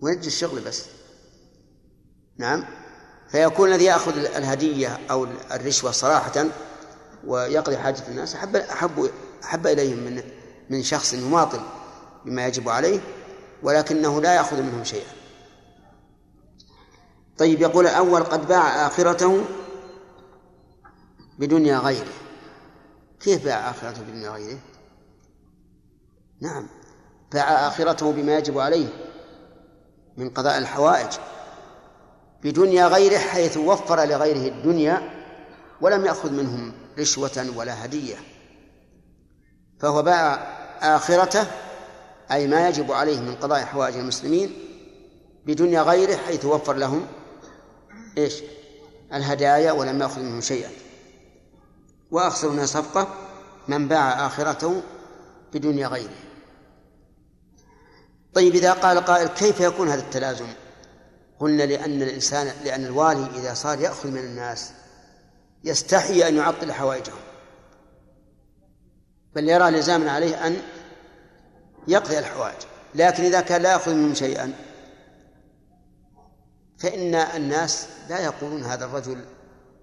ونجي 0.01 0.27
الشغل 0.27 0.61
بس. 0.61 0.85
نعم. 2.37 2.65
فيكون 3.29 3.69
الذي 3.69 3.85
يأخذ 3.85 4.17
الهدية 4.17 4.99
أو 5.11 5.27
الرشوة 5.51 5.91
صراحة 5.91 6.45
ويقضي 7.27 7.77
حاجة 7.77 8.03
الناس 8.07 8.35
أحب 8.35 8.55
أحب 8.55 9.09
أحب 9.43 9.67
إليهم 9.67 9.97
من 9.97 10.23
من 10.69 10.83
شخص 10.83 11.13
يماطل 11.13 11.61
بما 12.25 12.47
يجب 12.47 12.69
عليه 12.69 12.99
ولكنه 13.63 14.21
لا 14.21 14.33
يأخذ 14.33 14.61
منهم 14.61 14.83
شيئا. 14.83 15.22
طيب 17.37 17.61
يقول 17.61 17.87
الأول 17.87 18.23
قد 18.23 18.47
باع 18.47 18.87
آخرته 18.87 19.43
بدنيا 21.39 21.77
غيره. 21.77 22.13
كيف 23.19 23.45
باع 23.45 23.69
آخرته 23.69 24.01
بدنيا 24.01 24.29
غيره؟ 24.29 24.59
نعم 26.41 26.67
باع 27.31 27.67
آخرته 27.67 28.11
بما 28.11 28.37
يجب 28.37 28.59
عليه 28.59 28.87
من 30.17 30.29
قضاء 30.29 30.57
الحوائج 30.57 31.11
بدنيا 32.43 32.87
غيره 32.87 33.17
حيث 33.17 33.57
وفر 33.57 34.05
لغيره 34.05 34.47
الدنيا 34.47 35.13
ولم 35.81 36.05
يأخذ 36.05 36.31
منهم 36.31 36.73
رشوة 36.99 37.45
ولا 37.55 37.85
هدية. 37.85 38.15
فهو 39.79 40.03
باع 40.03 40.33
آخرته 40.81 41.47
أي 42.31 42.47
ما 42.47 42.69
يجب 42.69 42.91
عليه 42.91 43.19
من 43.19 43.35
قضاء 43.35 43.65
حوائج 43.65 43.97
المسلمين 43.97 44.53
بدنيا 45.45 45.81
غيره 45.81 46.15
حيث 46.15 46.45
وفر 46.45 46.73
لهم 46.73 47.07
إيش؟ 48.17 48.33
الهدايا 49.13 49.71
ولم 49.71 50.01
يأخذ 50.01 50.21
منهم 50.21 50.41
شيئا. 50.41 50.69
وأخسر 52.11 52.49
من 52.49 52.65
صفقة 52.65 53.07
من 53.67 53.87
باع 53.87 54.27
آخرته 54.27 54.81
بدنيا 55.53 55.87
غيره. 55.87 56.15
طيب 58.33 58.55
إذا 58.55 58.73
قال 58.73 58.99
قائل 58.99 59.27
كيف 59.27 59.59
يكون 59.59 59.89
هذا 59.89 60.01
التلازم؟ 60.01 60.47
قلنا 61.39 61.63
لأن 61.63 62.01
الإنسان 62.01 62.51
لأن 62.63 62.85
الوالي 62.85 63.27
إذا 63.35 63.53
صار 63.53 63.79
يأخذ 63.79 64.09
من 64.09 64.17
الناس 64.17 64.71
يستحي 65.63 66.27
أن 66.27 66.35
يعطل 66.35 66.71
حوائجهم. 66.71 67.19
بل 69.35 69.49
يرى 69.49 69.69
لزاما 69.69 70.11
عليه 70.11 70.47
أن 70.47 70.61
يقضي 71.87 72.19
الحوائج. 72.19 72.61
لكن 72.95 73.23
إذا 73.23 73.41
كان 73.41 73.61
لا 73.61 73.71
يأخذ 73.71 73.93
منهم 73.93 74.13
شيئا 74.13 74.53
فإن 76.83 77.15
الناس 77.15 77.87
لا 78.09 78.19
يقولون 78.19 78.63
هذا 78.63 78.85
الرجل 78.85 79.25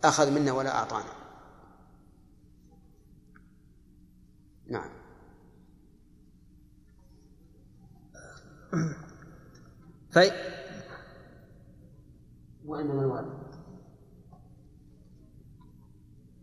أخذ 0.04 0.30
منا 0.30 0.52
ولا 0.52 0.76
أعطانا. 0.78 1.12
نعم. 4.68 4.90
في 10.10 10.30
وإنما 12.64 13.00
الواجب. 13.00 13.40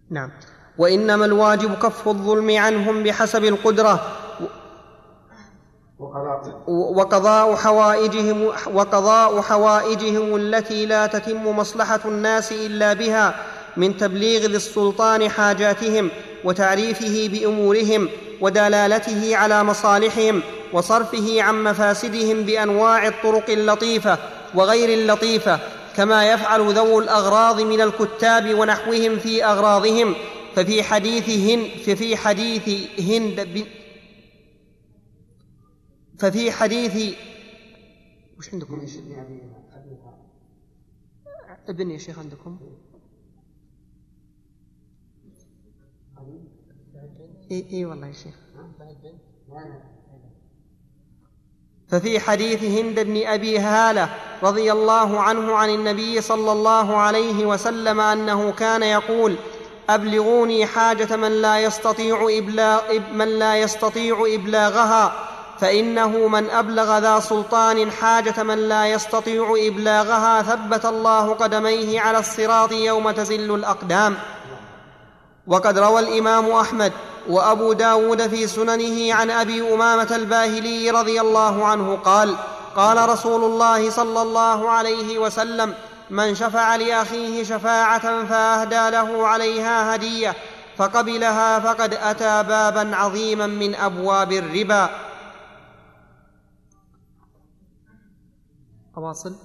نعم. 0.10 0.32
وإنما 0.78 1.26
الواجب 1.26 1.74
كف 1.74 2.08
الظلم 2.08 2.58
عنهم 2.58 3.04
بحسب 3.04 3.43
القدرة. 3.43 4.27
وقضاء 6.67 7.55
حوائجهم 7.55 8.51
وقضاء 8.73 9.41
حوائجهم 9.41 10.36
التي 10.36 10.86
لا 10.86 11.07
تتم 11.07 11.57
مصلحة 11.57 11.99
الناس 12.05 12.51
إلا 12.51 12.93
بها 12.93 13.36
من 13.77 13.97
تبليغ 13.97 14.39
ذي 14.39 14.55
السلطان 14.55 15.29
حاجاتهم 15.29 16.10
وتعريفه 16.43 17.29
بأمورهم 17.33 18.10
ودلالته 18.41 19.38
على 19.38 19.63
مصالحهم 19.63 20.41
وصرفه 20.73 21.41
عن 21.41 21.63
مفاسدهم 21.63 22.41
بأنواع 22.41 23.07
الطرق 23.07 23.49
اللطيفة 23.49 24.17
وغير 24.55 24.89
اللطيفة 24.89 25.60
كما 25.95 26.31
يفعل 26.31 26.73
ذو 26.73 26.99
الأغراض 26.99 27.62
من 27.62 27.81
الكتاب 27.81 28.60
ونحوهم 28.60 29.19
في 29.19 29.45
أغراضهم. 29.45 30.15
ففي 30.55 30.83
حديث 30.83 31.29
هند 31.29 31.67
ففي 31.86 32.17
حديث 32.17 32.69
هند 32.99 33.47
ففي 36.19 36.51
حديث 36.51 37.15
وش 38.38 38.53
عندكم 38.53 38.86
شيخ؟ 38.86 39.03
ابن 41.69 41.91
يا 41.91 41.97
شيخ 41.97 42.19
عندكم؟ 42.19 42.60
اي 47.51 47.65
إي 47.71 47.86
والله 47.86 48.08
يا 48.08 48.13
شيخ. 48.13 48.36
ففي 51.88 52.19
حديث 52.19 52.63
هند 52.63 52.99
بن 52.99 53.27
أبي 53.27 53.60
هالة 53.60 54.10
رضي 54.43 54.71
الله 54.71 55.19
عنه 55.19 55.53
عن 55.56 55.69
النبي 55.69 56.21
صلى 56.21 56.51
الله 56.51 56.95
عليه 56.95 57.45
وسلم 57.45 57.99
أنه 57.99 58.51
كان 58.51 58.84
يقول 58.84 59.36
أبلغوني 59.89 60.65
حاجة 60.65 61.15
من 61.15 61.41
لا 61.41 61.60
يستطيع 61.60 62.27
إبلاغ 62.30 62.99
من 63.13 63.39
لا 63.39 63.62
يستطيع 63.62 64.25
إبلاغها. 64.36 65.37
فإنه 65.60 66.28
من 66.28 66.50
أبلغ 66.50 66.98
ذا 66.98 67.20
سلطان 67.20 67.91
حاجة 67.91 68.43
من 68.43 68.70
لا 68.70 68.88
يستطيع 68.88 69.56
إبلاغها 69.67 70.41
ثبت 70.41 70.86
الله 70.86 71.34
قدميه 71.34 72.02
على 72.02 72.20
الصراط 72.20 72.72
يوم 72.72 73.12
تزل 73.12 73.56
الأقدام. 73.56 74.17
وقد 75.48 75.80
روى 75.80 76.00
الإمام 76.00 76.52
أحمد 76.52 76.93
وأبو 77.30 77.74
داود 77.74 78.28
في 78.28 78.48
سننه 78.48 79.13
عن 79.13 79.32
أبي 79.32 79.74
أمامة 79.74 80.15
الباهلي 80.15 80.91
رضي 80.91 81.22
الله 81.22 81.65
عنه 81.65 81.98
قال 82.06 82.36
قال 82.76 83.10
رسول 83.10 83.43
الله 83.43 83.89
صلى 83.89 84.22
الله 84.22 84.70
عليه 84.70 85.20
وسلم 85.20 85.74
من 86.10 86.36
شفع 86.36 86.76
لأخيه 86.76 87.43
شفاعة 87.43 88.26
فأهدى 88.26 88.89
له 88.89 89.28
عليها 89.28 89.96
هدية 89.96 90.36
فقبلها 90.78 91.60
فقد 91.60 91.93
أتى 91.93 92.43
بابا 92.43 92.96
عظيما 92.96 93.48
من 93.48 93.76
أبواب 93.76 94.32
الربا. 94.32 94.89
اواصل 98.97 99.36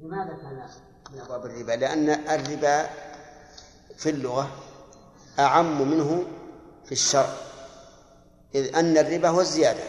لماذا 0.00 0.36
كان 0.42 0.68
من 1.12 1.20
أبواب 1.20 1.46
الربا؟ 1.46 1.72
لأن 1.72 2.08
الربا 2.08 2.86
في 3.96 4.10
اللغة 4.10 4.48
أعم 5.38 5.90
منه 5.90 6.26
في 6.84 6.92
الشرع 6.92 7.32
إذ 8.54 8.76
أن 8.76 8.98
الربا 8.98 9.28
هو 9.28 9.40
الزيادة 9.40 9.84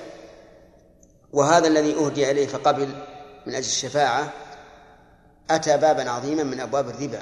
وهذا 1.33 1.67
الذي 1.67 1.95
أهدي 1.95 2.31
إليه 2.31 2.47
فقبل 2.47 2.87
من 3.47 3.55
أجل 3.55 3.65
الشفاعة 3.65 4.33
أتى 5.49 5.77
بابا 5.77 6.09
عظيما 6.09 6.43
من 6.43 6.59
أبواب 6.59 6.89
الربا 6.89 7.21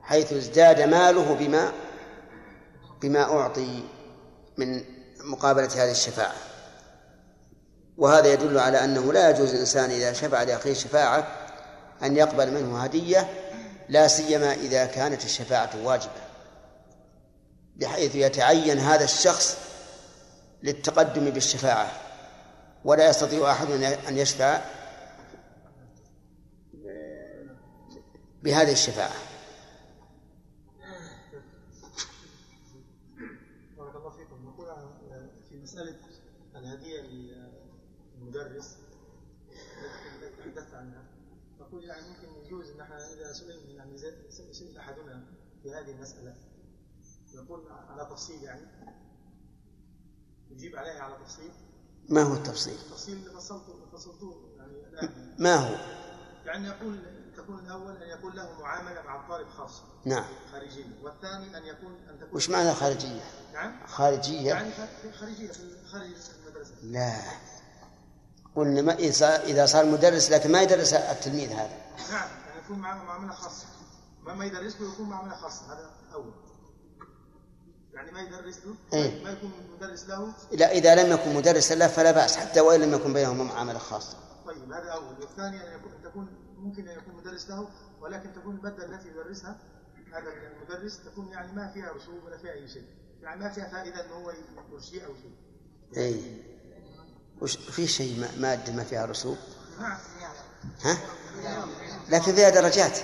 حيث 0.00 0.32
ازداد 0.32 0.80
ماله 0.80 1.34
بما 1.34 1.72
بما 3.02 3.22
أعطي 3.22 3.84
من 4.58 4.84
مقابلة 5.24 5.84
هذه 5.84 5.90
الشفاعة. 5.90 6.47
وهذا 7.98 8.32
يدل 8.32 8.58
على 8.58 8.84
أنه 8.84 9.12
لا 9.12 9.30
يجوز 9.30 9.54
الإنسان 9.54 9.90
إذا 9.90 10.12
شفع 10.12 10.42
لأخيه 10.42 10.74
شفاعة 10.74 11.26
أن 12.02 12.16
يقبل 12.16 12.50
منه 12.50 12.82
هدية 12.82 13.28
لا 13.88 14.08
سيما 14.08 14.52
إذا 14.52 14.86
كانت 14.86 15.24
الشفاعة 15.24 15.70
واجبة. 15.84 16.28
بحيث 17.76 18.14
يتعين 18.14 18.78
هذا 18.78 19.04
الشخص 19.04 19.58
للتقدم 20.62 21.30
بالشفاعة. 21.30 21.92
ولا 22.84 23.08
يستطيع 23.08 23.52
أحد 23.52 23.70
أن 24.08 24.18
يشفع 24.18 24.60
بهذه 28.42 28.72
الشفاعة. 28.72 29.16
بارك 33.78 33.96
الله 33.96 34.10
فيكم. 34.10 34.44
نقول 34.44 34.66
في 35.50 35.56
مسألة 35.56 35.96
الهدية 36.56 37.00
التي 38.36 40.36
تحدثت 40.42 40.74
عنها 40.74 41.02
نقول 41.60 41.84
يعني 41.84 42.08
ممكن 42.08 42.46
يجوز 42.46 42.70
إن 42.70 42.80
إحنا 42.80 43.12
إذا 43.12 43.32
سئلنا 43.32 43.70
يعني 43.72 43.98
سئل 44.52 44.78
أحدنا 44.78 45.24
في 45.62 45.74
هذه 45.74 45.90
المسألة 45.90 46.34
يقول 47.34 47.72
على 47.72 48.04
تفصيل 48.10 48.42
يعني 48.42 48.66
يجيب 50.50 50.76
عليها 50.76 51.02
على 51.02 51.16
تفصيل. 51.24 51.50
ما 52.08 52.22
هو 52.22 52.34
التفصيل؟ 52.34 52.74
التفصيل 52.74 53.16
اللي 53.16 53.30
فصلته 53.30 53.86
فصلتوه 53.92 54.52
يعني 54.56 54.72
الآن. 54.88 55.36
ما 55.38 55.54
هو؟ 55.54 55.76
يعني 56.46 56.68
يقول 56.68 56.98
تكون 57.36 57.58
الأول 57.58 57.96
أن 58.02 58.18
يكون 58.18 58.32
له 58.34 58.60
معاملة 58.60 59.02
مع 59.02 59.22
الطالب 59.24 59.48
خاصه 59.48 59.82
نعم. 60.04 60.24
خارجية. 60.52 60.84
والثاني 61.02 61.56
أن 61.58 61.64
يكون 61.64 61.94
أن 62.08 62.18
تكون 62.20 62.36
وش 62.36 62.50
معنى 62.50 62.74
خارجية؟ 62.74 63.20
نعم. 63.52 63.86
خارجية؟ 63.86 64.48
يعني 64.48 64.72
خ- 64.72 65.16
خارجية 65.20 65.52
في 65.52 65.86
خارج 65.86 66.10
المدرسة. 66.46 66.74
لا. 66.82 67.20
قلنا 68.58 68.82
ما 68.82 68.94
إذا 68.94 69.66
صار- 69.66 69.86
مدرس 69.86 70.30
لكن 70.30 70.52
ما 70.52 70.62
يدرس 70.62 70.92
التلميذ 70.92 71.50
هذا. 71.52 71.70
نعم 72.10 72.28
يعني 72.46 72.64
يكون 72.64 72.78
معه 72.78 73.04
معاملة 73.04 73.32
خاصة. 73.34 73.66
ما 74.22 74.34
ما 74.34 74.44
يدرس 74.44 74.80
له 74.80 74.92
يكون 74.92 75.08
معاملة 75.08 75.36
خاصة 75.36 75.66
هذا 75.66 75.90
أول. 76.14 76.32
يعني 77.94 78.10
ما 78.12 78.20
يدرس 78.20 78.58
له؟ 78.66 78.74
إيه. 78.92 79.24
ما 79.24 79.30
يكون 79.30 79.52
مدرس 79.76 80.04
له؟ 80.08 80.32
لا 80.52 80.72
إذا 80.72 80.94
لم 80.94 81.12
يكن 81.12 81.34
مدرسا 81.34 81.74
له 81.74 81.86
فلا 81.86 82.10
بأس 82.10 82.36
حتى 82.36 82.60
وإن 82.60 82.80
لم 82.80 82.94
يكن 82.94 83.12
بينهما 83.12 83.44
معاملة 83.44 83.78
خاصة. 83.78 84.16
طيب 84.46 84.72
هذا 84.72 84.90
أول. 84.92 85.20
والثاني 85.20 85.56
ان 85.68 85.78
يكون 85.80 85.92
تكون 86.04 86.28
ممكن 86.58 86.88
أن 86.88 86.98
يكون 86.98 87.14
مدرس 87.14 87.48
له 87.50 87.68
ولكن 88.00 88.32
تكون 88.32 88.56
الماده 88.56 88.84
التي 88.84 89.08
يدرسها 89.08 89.58
هذا 90.12 90.28
المدرس 90.32 91.00
تكون 91.04 91.28
يعني 91.28 91.52
ما 91.52 91.70
فيها 91.74 91.92
رسوب 91.92 92.24
ولا 92.24 92.38
فيها 92.38 92.52
أي 92.52 92.68
شيء. 92.68 92.84
يعني 93.22 93.40
ما 93.40 93.48
فيها 93.50 93.68
فائدة 93.68 94.04
انه 94.04 94.14
هو 94.14 94.30
يرشي 94.72 95.06
أو 95.06 95.14
شيء. 95.14 95.32
أي 95.96 96.42
وش 97.40 97.56
في 97.56 97.86
شيء 97.86 98.20
ما- 98.20 98.30
مادة 98.48 98.72
ما 98.72 98.84
فيها 98.84 99.06
رسوب؟ 99.06 99.36
نعم 99.80 99.98
ها؟ 100.84 100.98
لكن 102.08 102.34
فيها 102.34 102.48
درجات. 102.50 102.98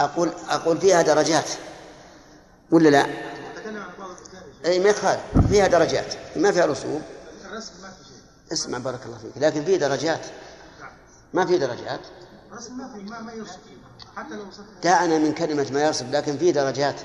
أقول 0.00 0.30
أقول 0.48 0.78
فيها 0.80 1.02
درجات. 1.02 1.48
ولا 2.70 2.88
لا؟ 2.88 3.06
أي 4.66 4.78
ما 4.78 4.88
يخالف. 4.88 5.20
فيها 5.50 5.66
درجات. 5.66 6.14
ما 6.36 6.52
فيها 6.52 6.66
رسوب. 6.66 7.02
اسمع 8.52 8.78
بارك 8.78 9.00
الله 9.06 9.18
فيك. 9.18 9.32
لكن 9.36 9.64
في 9.64 9.76
درجات. 9.78 10.26
ما 11.34 11.46
في 11.46 11.58
درجات. 11.58 12.00
الرسم 12.52 12.78
ما 12.78 12.92
في 12.94 13.00
ما 13.10 13.20
ما 13.20 13.32
يرسم. 13.32 13.58
حتى 14.16 14.34
لو 14.34 14.44
دعنا 14.82 15.18
من 15.18 15.34
كلمة 15.34 15.66
ما 15.72 15.82
يرسب 15.82 16.14
لكن 16.14 16.38
في 16.38 16.52
درجات. 16.52 16.96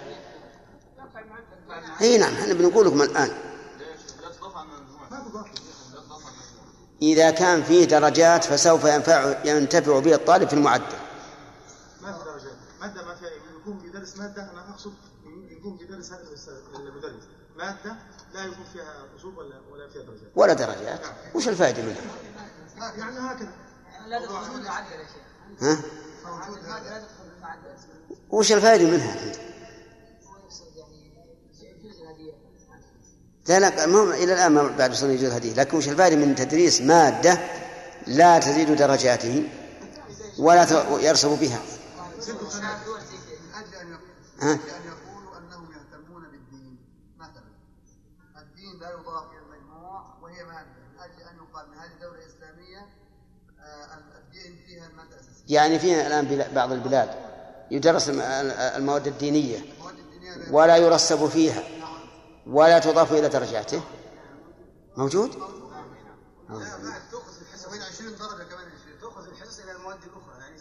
إي 2.01 2.17
نعم 2.17 2.33
إحنا 2.33 2.53
بنقول 2.53 2.87
لكم 2.87 3.01
الآن. 3.01 3.31
إذا 7.01 7.31
كان 7.31 7.63
فيه 7.63 7.85
درجات 7.85 8.43
فسوف 8.43 8.83
ينفع 8.83 9.45
ينتفع 9.45 9.99
به 9.99 10.15
الطالب 10.15 10.47
في 10.47 10.53
المعدل. 10.53 10.83
ما 12.01 12.13
في 12.13 12.23
درجات. 12.25 12.57
مادة 12.81 13.05
ما 13.05 13.15
فيها 13.15 13.29
يكون 13.61 13.77
بيدرس 13.77 14.17
مادة 14.17 14.51
أنا 14.51 14.69
أقصد 14.69 14.93
يكون 15.49 15.77
بيدرس 15.77 16.11
هذا 16.11 16.21
المدرس. 16.75 17.23
مادة 17.57 17.95
لا 18.33 18.43
يكون 18.43 18.65
فيها 18.73 19.05
رسوب 19.15 19.37
ولا 19.37 19.61
ولا 19.71 19.89
فيها 19.89 20.01
درجات. 20.01 20.31
ولا 20.35 20.53
درجات. 20.53 21.01
وش 21.35 21.47
الفائدة 21.47 21.83
منها؟ 21.83 22.01
يعني 22.97 23.19
هكذا. 23.19 23.51
لا 24.07 24.25
تدخل 24.25 24.45
في 24.45 24.57
المعدل 24.57 24.91
يا 24.91 25.05
شيخ. 25.07 25.61
ها؟ 25.61 25.81
موجود 26.25 26.65
هذا 26.65 26.89
لا 26.89 26.99
تدخل 26.99 27.15
في 27.15 27.37
المعدل. 27.37 27.75
وش 28.29 28.51
الفائدة 28.51 28.85
منها؟ 28.85 29.15
لا 33.47 33.59
لا 33.59 33.85
ما 33.85 34.03
إلى 34.13 34.33
الآن 34.33 34.51
ما 34.51 34.67
بعد 34.77 34.91
وصلنا 34.91 35.13
يجوز 35.13 35.31
هدية 35.31 35.53
لكن 35.53 35.77
وش 35.77 35.87
الفائدة 35.89 36.15
من 36.15 36.35
تدريس 36.35 36.81
مادة 36.81 37.39
لا 38.07 38.39
تزيد 38.39 38.75
درجاته 38.75 39.49
ولا 40.39 40.67
يرسب 41.01 41.29
بها 41.29 41.59
ها؟ 44.41 44.59
إلى 54.69 54.93
ماده 54.97 55.17
فيها 55.27 55.45
يعني 55.49 55.79
فينا 55.79 56.07
الآن 56.07 56.45
بعض 56.55 56.71
البلاد 56.71 57.09
يدرس 57.71 58.09
الم- 58.09 58.21
المواد 58.75 59.07
الدينية 59.07 59.59
ولا 60.51 60.77
يرسب 60.77 61.27
فيها 61.29 61.63
ولا 62.47 62.79
تضاف 62.79 63.11
إلى 63.11 63.29
درجاته. 63.29 63.81
موجود؟ 64.97 65.31
تؤخذ 67.11 67.33
في 67.33 67.41
الحصة. 67.41 67.71
بين 67.71 67.81
20 67.81 68.15
درجة 68.15 68.43
كمان 68.43 68.67
تاخذ 69.01 69.27
الحصص 69.27 69.59
إلى 69.59 69.71
المواد 69.71 69.99
الأخرى 70.03 70.39
يعني 70.39 70.55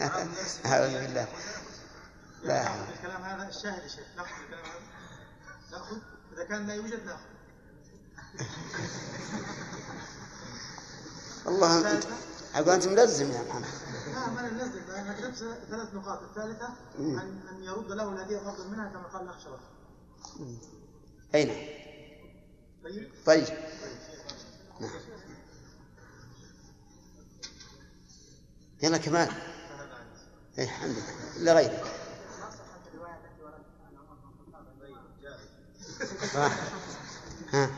أعوذ 0.66 0.92
بالله. 0.92 1.28
لا. 2.42 2.74
الكلام 2.94 3.22
هذا 3.22 3.48
الشاهد 3.48 3.82
يا 3.82 3.88
شيخ. 3.88 4.06
نأخذ 4.16 4.42
الكلام 4.42 4.64
هذا. 4.64 4.80
نأخذ. 5.72 5.96
إذا 6.32 6.44
كان 6.44 6.66
لا 6.66 6.74
يوجد 6.74 7.04
نأخذ. 7.04 7.30
والله 11.46 11.92
انت 11.92 12.04
أقول 12.54 12.70
أنت 12.70 12.86
ملزم 12.88 13.30
يا 13.32 13.42
محمد 13.48 13.64
لا 14.14 14.26
ما 14.30 14.40
أنا 14.40 14.50
منزل 14.50 14.90
أنا 14.90 15.12
كتبت 15.20 15.58
ثلاث 15.70 15.94
نقاط. 15.94 16.22
الثالثة. 16.22 16.68
ان 16.98 17.62
يرد 17.62 17.92
له 17.92 18.12
الهديه 18.12 18.38
فضل 18.38 18.68
منها 18.70 18.88
كما 18.88 19.02
قال 19.02 19.22
الأخ 19.22 19.38
شرف. 19.38 19.60
أي 21.34 21.44
نعم. 21.44 21.56
طيب. 23.26 23.44
نعم. 24.80 24.90
يلا 28.82 28.98
كمال. 28.98 29.28
اي 30.58 30.64
الحمد 30.64 30.90
لله. 30.90 31.36
الا 31.36 31.52
غيرك 31.54 31.84
ها. 37.52 37.70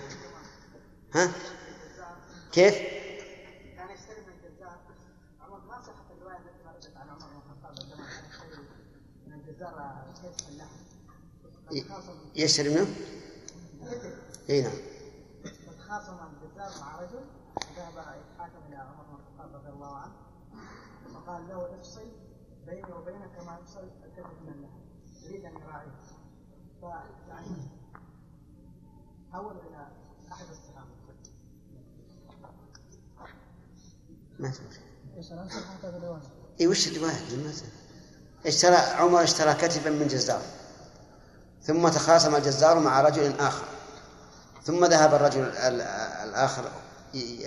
ها. 1.15 1.33
كيف؟ 2.53 2.75
يشتري 12.37 12.69
منه؟ 12.69 12.87
إي 14.51 14.63
نعم. 14.63 14.73
الجزار 16.43 16.81
مع 16.81 17.01
رجل 17.01 17.25
ذهب 17.77 17.99
يتحاكم 17.99 18.67
إلى 18.69 18.77
عمر 18.77 19.05
بن 19.05 19.15
الخطاب 19.15 19.55
رضي 19.55 19.69
الله 19.69 19.97
عنه 19.97 20.13
وقال 21.15 21.49
له 21.49 21.75
افصل 21.81 22.09
بيني 22.67 22.93
وبينك 22.93 23.31
كما 23.39 23.59
يفصل 23.63 23.81
الكتف 23.81 24.31
من 24.43 24.53
اللحم 24.53 24.81
يريد 25.23 25.45
أن 25.45 25.53
يراعيه 25.53 26.01
فيعني 26.81 27.71
حول 29.33 29.57
إلى 29.57 29.89
أحد 30.33 30.47
الصحابه 30.51 30.93
ما 34.39 34.53
إي 36.61 36.67
وش 36.67 36.89
سمعت. 36.89 37.55
اشترى 38.47 38.77
عمر 38.77 39.23
اشترى 39.23 39.55
كتفا 39.55 39.91
من 39.91 40.09
جزار. 40.09 40.43
ثم 41.63 41.89
تخاصم 41.89 42.35
الجزار 42.35 42.79
مع 42.79 43.01
رجل 43.01 43.41
آخر. 43.41 43.67
ثم 44.65 44.85
ذهب 44.85 45.15
الرجل 45.15 45.41
ال- 45.43 45.81
الآخر 46.29 46.71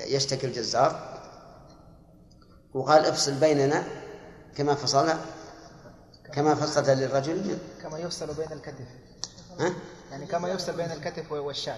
يشتكي 0.08 0.48
الجزار 0.48 1.16
وقال 2.74 3.06
افصل 3.06 3.34
بيننا 3.34 3.84
كما 4.56 4.76
فصل 4.76 5.14
كما 6.34 6.56
فصلت 6.56 6.90
للرجل. 6.90 7.58
كما 7.82 8.00
يفصل 8.00 8.34
بين 8.34 8.52
الكتف. 8.52 8.88
ها؟ 9.60 9.74
يعني 10.12 10.26
كما 10.26 10.50
يفصل 10.50 10.76
بين 10.76 10.92
الكتف 10.92 11.32
والشاة. 11.32 11.78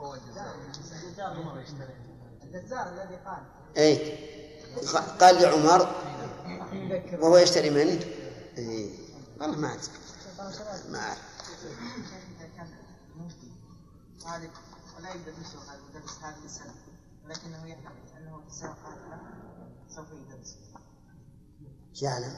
هو 0.00 0.14
الجزار. 0.14 0.54
الجزار 2.42 2.88
الذي 2.88 3.16
قال. 3.26 3.42
اي 3.76 4.18
قال 5.20 5.42
لعمر 5.42 5.88
وهو 7.20 7.36
يشتري 7.36 7.70
منه 7.70 8.00
اي 8.58 8.90
والله 9.40 9.56
ما 9.58 9.72
أدري. 9.72 9.82
ما 10.88 11.14
مفتي 11.40 12.29
مالك 14.26 14.50
ولا 14.98 15.08
يقدر 15.08 15.32
يشرح 15.40 15.62
هذا 15.70 15.78
المدرس 15.78 16.18
هذه 16.22 16.44
السنة 16.44 16.74
ولكنه 17.24 17.66
يعلم 17.66 17.92
أنه 18.16 18.40
في 18.40 18.48
السنة 18.48 18.70
القادمه 18.70 19.20
سوف 19.96 20.06
يدرس. 20.12 20.56
يعلم. 22.02 22.36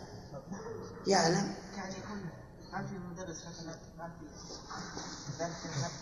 يعلم. 1.07 1.55
كان 1.77 1.90
يكون 1.92 2.31
ما 2.73 2.87
في 2.87 2.99
مدرس 2.99 3.47
مثلا 3.47 3.75
ما 3.99 4.09
في. 4.09 4.27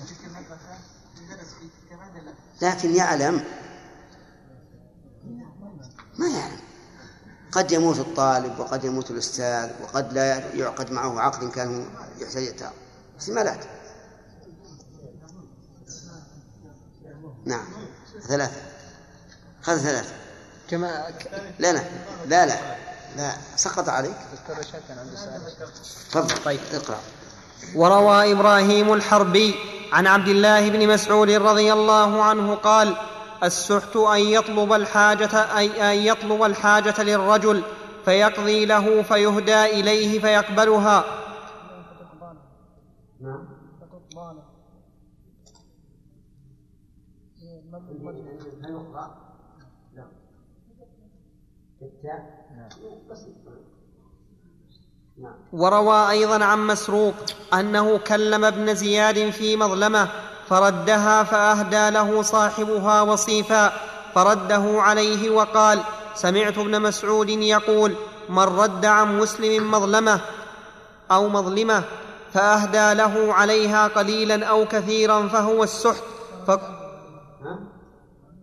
تلك 0.06 0.24
المدرسة 0.24 0.78
مدرس 1.22 1.48
في 1.54 1.70
تلك 1.90 2.34
لكن 2.62 2.94
يعلم. 2.94 3.44
ما 6.18 6.28
يعلم. 6.28 6.60
قد 7.52 7.72
يموت 7.72 7.98
الطالب 7.98 8.58
وقد 8.58 8.84
يموت 8.84 9.10
الأستاذ 9.10 9.82
وقد 9.82 10.12
لا 10.12 10.54
يعقد 10.54 10.92
معه 10.92 11.20
عقد 11.20 11.50
كان 11.50 11.90
يحتاج 12.18 12.42
يتعاقد 12.42 12.76
احتمالات 13.18 13.79
نعم. 17.50 17.66
ثلاثة. 18.28 18.60
خذ 19.62 19.78
ثلاثة. 19.78 20.14
كما 20.70 21.06
لا 21.58 21.72
لا. 21.72 21.82
لا 22.26 22.46
لا. 22.46 22.58
لا. 23.16 23.32
سقط 23.56 23.88
عليك؟ 23.88 24.16
تفضل. 26.12 26.34
طيب. 26.44 26.60
اقرأ. 26.72 26.98
وروى 27.74 28.32
إبراهيم 28.32 28.92
الحربي 28.92 29.54
عن 29.92 30.06
عبد 30.06 30.28
الله 30.28 30.68
بن 30.68 30.88
مسعود 30.88 31.30
رضي 31.30 31.72
الله 31.72 32.22
عنه 32.24 32.54
قال 32.54 32.96
السحت 33.42 33.96
أن 33.96 34.20
يطلب 34.20 34.72
الحاجة 34.72 35.58
أي 35.58 35.92
أن 35.92 36.06
يطلب 36.06 36.42
الحاجة 36.42 37.02
للرجل 37.02 37.62
فيقضي 38.04 38.66
له 38.66 39.02
فيهدى 39.02 39.64
إليه 39.64 40.20
فيقبلها. 40.20 41.04
وروى 55.52 56.10
أيضا 56.10 56.44
عن 56.44 56.66
مسروق 56.66 57.14
أنه 57.54 57.98
كلم 57.98 58.44
ابن 58.44 58.74
زياد 58.74 59.30
في 59.30 59.56
مظلمة 59.56 60.08
فردها 60.46 61.24
فأهدى 61.24 61.90
له 61.90 62.22
صاحبها 62.22 63.02
وصيفا 63.02 63.72
فرده 64.14 64.82
عليه 64.82 65.30
وقال 65.30 65.80
سمعت 66.14 66.58
ابن 66.58 66.82
مسعود 66.82 67.28
يقول 67.28 67.94
من 68.28 68.42
رد 68.42 68.84
عن 68.84 69.18
مسلم 69.18 69.70
مظلمة 69.70 70.20
أو 71.10 71.28
مظلمة 71.28 71.84
فأهدى 72.32 72.94
له 72.94 73.34
عليها 73.34 73.88
قليلا 73.88 74.46
أو 74.46 74.64
كثيرا 74.64 75.28
فهو 75.28 75.62
السحت 75.62 76.02
ف... 76.46 76.50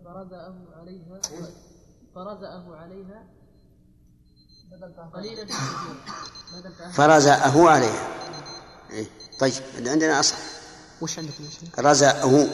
فرزأه 0.05 0.55
عليها 0.79 1.19
فرزأه 2.15 2.75
عليها 2.75 3.36
قليلا 5.13 5.45
فأهل 6.77 6.93
فرزأه 6.93 7.69
عليها. 7.69 8.07
إيه. 8.91 9.07
طيب 9.39 9.53
عندنا 9.77 10.19
أصل. 10.19 10.35
وش 11.01 11.19
عندك؟ 11.19 11.33
رزأه. 11.79 12.47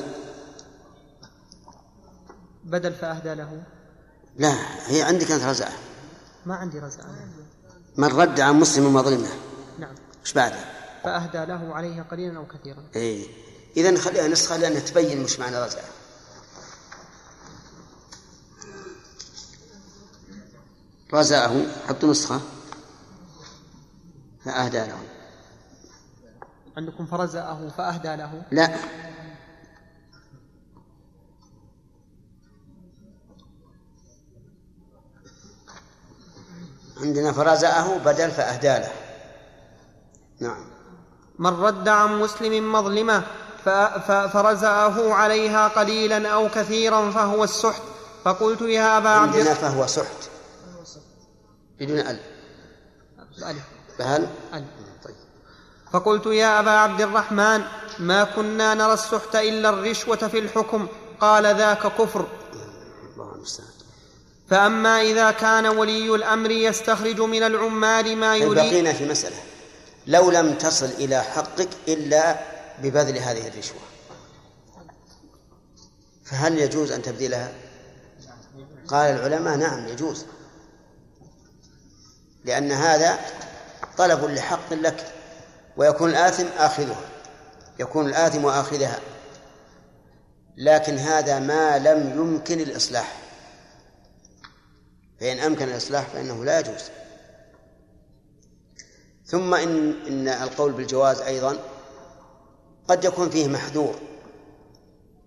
بدل 2.64 2.94
فأهدى 2.94 3.34
له. 3.34 3.64
لا 4.38 4.54
هي 4.88 5.02
عندك 5.02 5.32
أنت 5.32 5.44
رزأة. 5.44 5.72
ما 6.46 6.56
عندي 6.56 6.80
رزق 6.80 7.00
من 7.98 8.08
رد 8.08 8.40
عن 8.40 8.60
مسلم 8.60 8.94
مظلمه 8.94 9.30
نعم. 9.80 9.96
إيش 10.22 10.34
بعده؟ 10.34 10.60
فأهدى 11.04 11.46
له 11.52 11.76
عليها 11.76 12.04
قليلا 12.04 12.38
أو 12.38 12.48
كثيرا. 12.48 12.90
إيه. 12.96 13.28
اذا 13.78 13.98
خليها 13.98 14.28
نسخة 14.28 14.58
لأنها 14.58 14.80
تبين 14.80 15.24
مش 15.24 15.40
معنى 15.40 15.58
رزعه 15.58 15.84
رزعه 21.14 21.66
حطوا 21.88 22.10
نسخة. 22.10 22.42
فأهدى 24.46 24.78
له. 24.78 24.98
عندكم 26.78 27.06
فرزأه 27.06 27.70
فأهدى 27.78 28.16
له؟ 28.16 28.44
لا. 28.52 28.76
عندنا 36.98 37.32
فرزأه 37.32 37.98
بدل 37.98 38.32
فأهدى 38.32 38.68
له. 38.68 38.92
نعم. 40.40 40.66
من 41.40 41.50
رد 41.50 41.88
عن 41.88 42.20
مسلم 42.20 42.72
مظلمة 42.72 43.24
فرزأه 44.34 45.14
عليها 45.14 45.68
قليلا 45.68 46.30
أو 46.30 46.50
كثيرا 46.50 47.12
فهو 47.12 47.44
السحت. 47.44 47.82
فقلت 48.24 48.62
يا 48.62 48.98
أبا 48.98 49.10
عبد 49.10 49.36
عندنا 49.36 49.54
فهو 49.54 49.88
سحت. 49.88 50.33
بدون 51.80 52.00
ألف. 52.00 52.22
ألف. 53.44 53.64
فهل 53.98 54.28
ألف. 54.54 54.66
طيب. 55.04 55.16
فقلت 55.94 56.26
يا 56.26 56.60
أبا 56.60 56.72
عبد 56.72 57.02
الرحمن 57.02 57.62
ما 58.00 58.24
كنا 58.24 58.74
نرى 58.74 58.94
السحت 58.94 59.36
إلا 59.36 59.70
الرشوة 59.70 60.16
في 60.16 60.40
الحكم 60.40 60.88
قال 61.20 61.56
ذاك 61.56 61.88
كفر. 61.88 62.28
الله 63.14 63.36
المستعان. 63.36 63.70
فأما 64.50 65.02
إذا 65.02 65.32
كان 65.32 65.66
ولي 65.66 66.16
الأمر 66.16 66.52
يستخرج 66.52 67.22
من 67.22 67.44
العمال 67.44 68.18
ما 68.18 68.34
طيب 68.34 68.42
يريد 68.42 68.56
بقينا 68.56 68.94
في 68.94 69.10
مسألة. 69.10 69.36
لو 70.08 70.32
لم 70.32 70.54
تصل 70.54 70.86
إلى 70.86 71.24
حقك 71.24 71.70
إلا 71.88 72.40
ببذل 72.84 73.18
هذه 73.18 73.48
الرشوة. 73.48 73.82
فهل 76.26 76.60
يجوز 76.60 76.92
أن 76.92 77.02
تبذلها؟ 77.02 77.52
قال 78.88 79.16
العلماء 79.16 79.58
نعم 79.58 79.88
يجوز. 79.88 80.26
لأن 82.46 82.72
هذا 82.72 83.20
طلب 83.98 84.26
لحق 84.26 84.74
لك 84.74 85.14
ويكون 85.78 86.10
الآثم 86.10 86.48
آخذها 86.58 87.02
يكون 87.80 88.10
الآثم 88.10 88.46
آخذها. 88.46 89.00
لكن 90.58 90.98
هذا 90.98 91.40
ما 91.40 91.80
لم 91.80 92.10
يمكن 92.10 92.60
الإصلاح. 92.60 93.18
فإن 95.20 95.40
أمكن 95.40 95.70
الإصلاح 95.70 96.08
فإنه 96.08 96.46
لا 96.46 96.60
يجوز. 96.60 96.90
ثم 99.26 99.54
إن 99.54 99.94
إن 100.08 100.28
القول 100.28 100.72
بالجواز 100.72 101.22
أيضا 101.22 101.58
قد 102.88 103.04
يكون 103.06 103.30
فيه 103.30 103.48
محذور 103.48 103.96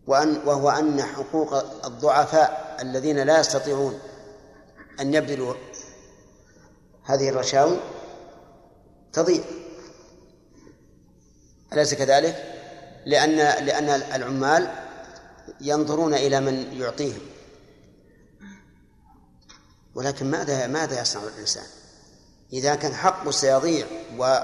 وأن 0.07 0.41
وهو 0.45 0.71
أن 0.71 1.03
حقوق 1.03 1.55
الضعفاء 1.85 2.77
الذين 2.83 3.19
لا 3.19 3.41
يستطيعون 3.41 3.99
أن 5.01 5.15
يبذلوا 5.15 5.55
هذه 7.07 7.29
الرشاوي 7.29 7.77
تضيع 9.13 9.45
أليس 11.73 11.95
كذلك؟ 11.95 12.53
لأن 13.07 13.37
لأن 13.67 13.89
العمال 13.89 14.71
ينظرون 15.61 16.15
إلى 16.15 16.41
من 16.41 16.81
يعطيهم 16.81 17.21
ولكن 19.95 20.31
ماذا 20.31 20.67
ماذا 20.67 21.01
يصنع 21.01 21.23
الإنسان؟ 21.23 21.67
إذا 22.53 22.75
كان 22.75 22.95
حقه 22.95 23.31
سيضيع 23.31 23.87
و 24.19 24.39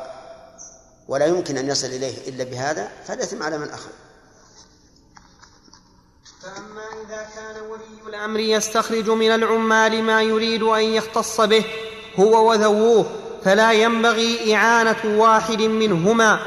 ولا 1.09 1.27
يمكن 1.27 1.59
أن 1.59 1.68
يصل 1.68 1.87
إليه 1.87 2.29
إلا 2.29 2.44
بهذا 2.44 2.92
فالإثم 3.05 3.42
على 3.42 3.59
من 3.59 3.68
أخذ 3.68 3.90
فأما 6.42 6.83
إذا 7.07 7.29
كان 7.37 7.62
ولي 7.62 8.09
الأمر 8.09 8.40
يستخرج 8.40 9.11
من 9.11 9.31
العمال 9.31 10.03
ما 10.03 10.22
يريد 10.22 10.62
أن 10.62 10.85
يختص 10.85 11.40
به 11.40 11.64
هو 12.20 12.51
وذووه 12.51 13.07
فلا 13.44 13.72
ينبغي 13.72 14.55
إعانة 14.55 14.96
واحد 15.05 15.62
منهما 15.62 16.38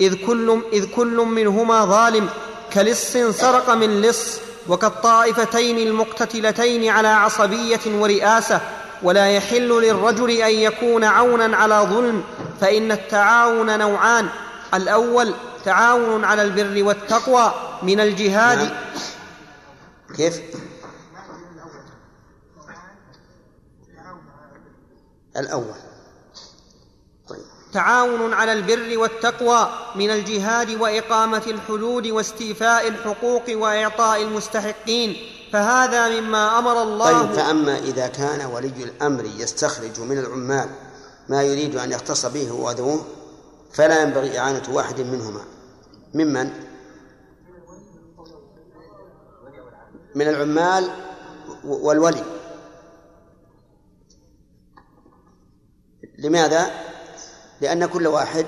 إذ 0.00 0.14
كل, 0.26 0.60
إذ 0.72 0.86
كل 0.90 1.16
منهما 1.16 1.84
ظالم 1.84 2.28
كلص 2.72 3.12
سرق 3.12 3.70
من 3.70 4.02
لص 4.02 4.38
وكالطائفتين 4.68 5.78
المقتتلتين 5.78 6.88
على 6.88 7.08
عصبية 7.08 7.80
ورئاسة 7.86 8.60
ولا 9.02 9.30
يحل 9.30 9.68
للرجل 9.68 10.30
أن 10.30 10.54
يكون 10.54 11.04
عونا 11.04 11.56
على 11.56 11.86
ظلم 11.90 12.22
فإن 12.60 12.92
التعاون 12.92 13.78
نوعان 13.78 14.28
الأول 14.74 15.34
تعاون 15.64 16.24
على 16.24 16.42
البر 16.42 16.84
والتقوى 16.84 17.54
من 17.82 18.00
الجهاد 18.00 18.58
نعم. 18.58 18.70
كيف؟ 20.16 20.40
الأول. 25.36 25.74
طيب. 27.28 27.44
تعاون 27.72 28.32
على 28.32 28.52
البر 28.52 28.98
والتقوى 28.98 29.68
من 29.94 30.10
الجهاد 30.10 30.80
وإقامة 30.80 31.42
الحدود 31.46 32.06
واستيفاء 32.06 32.88
الحقوق 32.88 33.42
وإعطاء 33.50 34.22
المستحقين 34.22 35.16
فهذا 35.52 36.20
مما 36.20 36.58
أمر 36.58 36.82
الله 36.82 37.22
طيب 37.22 37.32
فأما 37.32 37.78
إذا 37.78 38.06
كان 38.06 38.46
ولي 38.46 38.84
الأمر 38.84 39.24
يستخرج 39.24 40.00
من 40.00 40.18
العمال 40.18 40.68
ما 41.28 41.42
يريد 41.42 41.76
أن 41.76 41.92
يختص 41.92 42.26
به 42.26 42.50
هو 42.50 42.68
وذووه 42.68 43.04
فلا 43.72 44.02
ينبغي 44.02 44.38
إعانة 44.38 44.62
واحد 44.72 45.00
منهما. 45.00 45.40
ممن؟ 46.14 46.50
من 50.14 50.28
العمال 50.28 50.90
والولي. 51.64 52.24
لماذا؟ 56.24 56.70
لأن 57.60 57.86
كل 57.86 58.06
واحد 58.06 58.46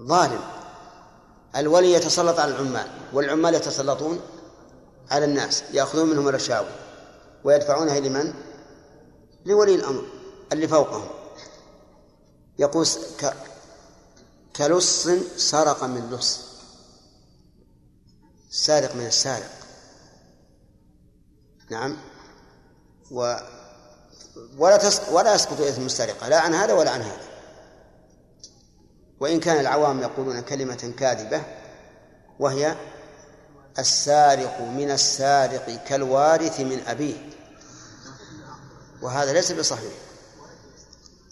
ظالم. 0.00 0.40
الولي 1.56 1.92
يتسلط 1.92 2.38
على 2.38 2.50
العمال 2.50 2.86
والعمال 3.12 3.54
يتسلطون 3.54 4.20
على 5.10 5.24
الناس 5.24 5.64
يأخذون 5.72 6.10
منهم 6.10 6.28
الرشاوي 6.28 6.68
ويدفعونها 7.44 8.00
لمن؟ 8.00 8.34
لولي 9.46 9.74
الأمر 9.74 10.04
اللي 10.52 10.68
فوقهم. 10.68 11.08
يقول 12.58 12.86
ك... 13.20 13.34
كلص 14.56 15.08
سرق 15.36 15.84
من 15.84 16.10
لص. 16.10 16.40
سارق 18.50 18.96
من 18.96 19.06
السارق. 19.06 19.50
نعم. 21.70 21.96
و 23.10 23.36
ولا 24.58 24.76
تس... 24.76 25.00
ولا 25.10 25.34
يسقط 25.34 25.60
إثم 25.60 25.86
السرقة 25.86 26.28
لا 26.28 26.40
عن 26.40 26.54
هذا 26.54 26.72
ولا 26.72 26.90
عن 26.90 27.00
هذا. 27.02 27.20
وإن 29.20 29.40
كان 29.40 29.60
العوام 29.60 30.00
يقولون 30.00 30.40
كلمة 30.40 30.92
كاذبة 30.98 31.42
وهي 32.38 32.76
السارق 33.78 34.60
من 34.60 34.90
السارق 34.90 35.80
كالوارث 35.86 36.60
من 36.60 36.82
أبيه. 36.86 37.16
وهذا 39.02 39.32
ليس 39.32 39.52
بصحيح. 39.52 39.92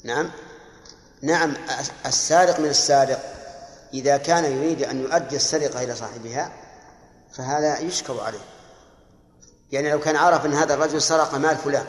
نعم؟ 0.05 0.31
نعم 1.23 1.55
السارق 2.07 2.61
من 2.61 2.69
السارق 2.69 3.21
إذا 3.95 4.17
كان 4.17 4.45
يريد 4.45 4.83
أن 4.83 5.01
يؤدي 5.01 5.37
السرقة 5.37 5.83
إلى 5.83 5.95
صاحبها 5.95 6.53
فهذا 7.33 7.79
يشكر 7.79 8.21
عليه. 8.21 8.45
يعني 9.73 9.91
لو 9.91 10.01
كان 10.01 10.17
عرف 10.17 10.47
أن 10.47 10.55
هذا 10.55 10.75
الرجل 10.75 11.03
سرق 11.03 11.35
مال 11.35 11.57
فلان 11.57 11.87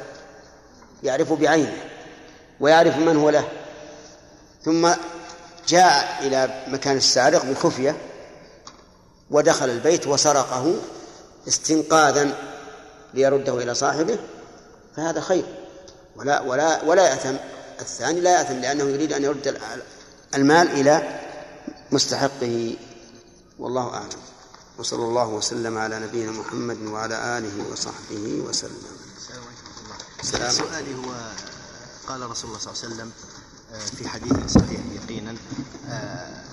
يعرف 1.03 1.33
بعينه 1.33 1.77
ويعرف 2.59 2.97
من 2.97 3.17
هو 3.17 3.29
له. 3.29 3.47
ثم 4.65 4.89
جاء 5.67 6.19
إلى 6.21 6.63
مكان 6.67 6.97
السارق 6.97 7.45
بخفية 7.45 7.97
ودخل 9.31 9.69
البيت 9.69 10.07
وسرقه 10.07 10.75
استنقاذا 11.47 12.35
ليرده 13.13 13.57
إلى 13.57 13.75
صاحبه. 13.75 14.17
فهذا 14.95 15.21
خير. 15.21 15.45
ولا 16.15 16.41
ولا 16.41 16.83
ولا 16.83 17.09
يأثم. 17.09 17.35
الثاني 17.81 18.19
لا 18.19 18.39
يأثم 18.39 18.53
لأنه 18.53 18.83
يريد 18.83 19.13
أن 19.13 19.23
يرد 19.23 19.57
المال 20.35 20.71
إلى 20.71 21.19
مستحقه. 21.91 22.75
والله 23.59 23.93
أعلم. 23.93 24.23
وصلى 24.79 25.03
الله 25.03 25.27
وسلم 25.27 25.77
على 25.77 25.99
نبينا 25.99 26.31
محمد 26.31 26.81
وعلى 26.81 27.37
آله 27.37 27.71
وصحبه 27.71 28.43
وسلم. 28.49 29.02
سؤالي 30.23 30.95
هو 30.95 31.31
قال 32.07 32.29
رسول 32.29 32.49
الله 32.49 32.59
صلى 32.59 32.73
الله 32.73 32.83
عليه 32.83 32.93
وسلم 32.95 33.11
آه، 33.73 33.85
في 33.85 34.07
حديث 34.09 34.33
صحيح 34.53 34.81
يقينا 34.95 35.35
آه، 35.89 36.43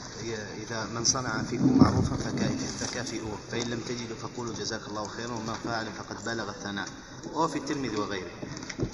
إذا 0.67 0.85
من 0.95 1.05
صنع 1.05 1.43
فيكم 1.43 1.79
معروفا 1.79 2.17
فكا- 2.17 2.85
فكافئوه 2.87 3.39
فإن 3.53 3.63
لم 3.71 3.81
تجدوا 3.89 4.17
فقولوا 4.23 4.55
جزاك 4.55 4.81
الله 4.89 5.09
خيرا 5.09 5.33
وما 5.33 5.55
فعل 5.65 5.87
فقد 5.99 6.25
بلغ 6.25 6.49
الثناء. 6.51 6.89
وهو 7.33 7.49
في 7.49 7.59
الترمذي 7.59 7.97
وغيره. 7.97 8.31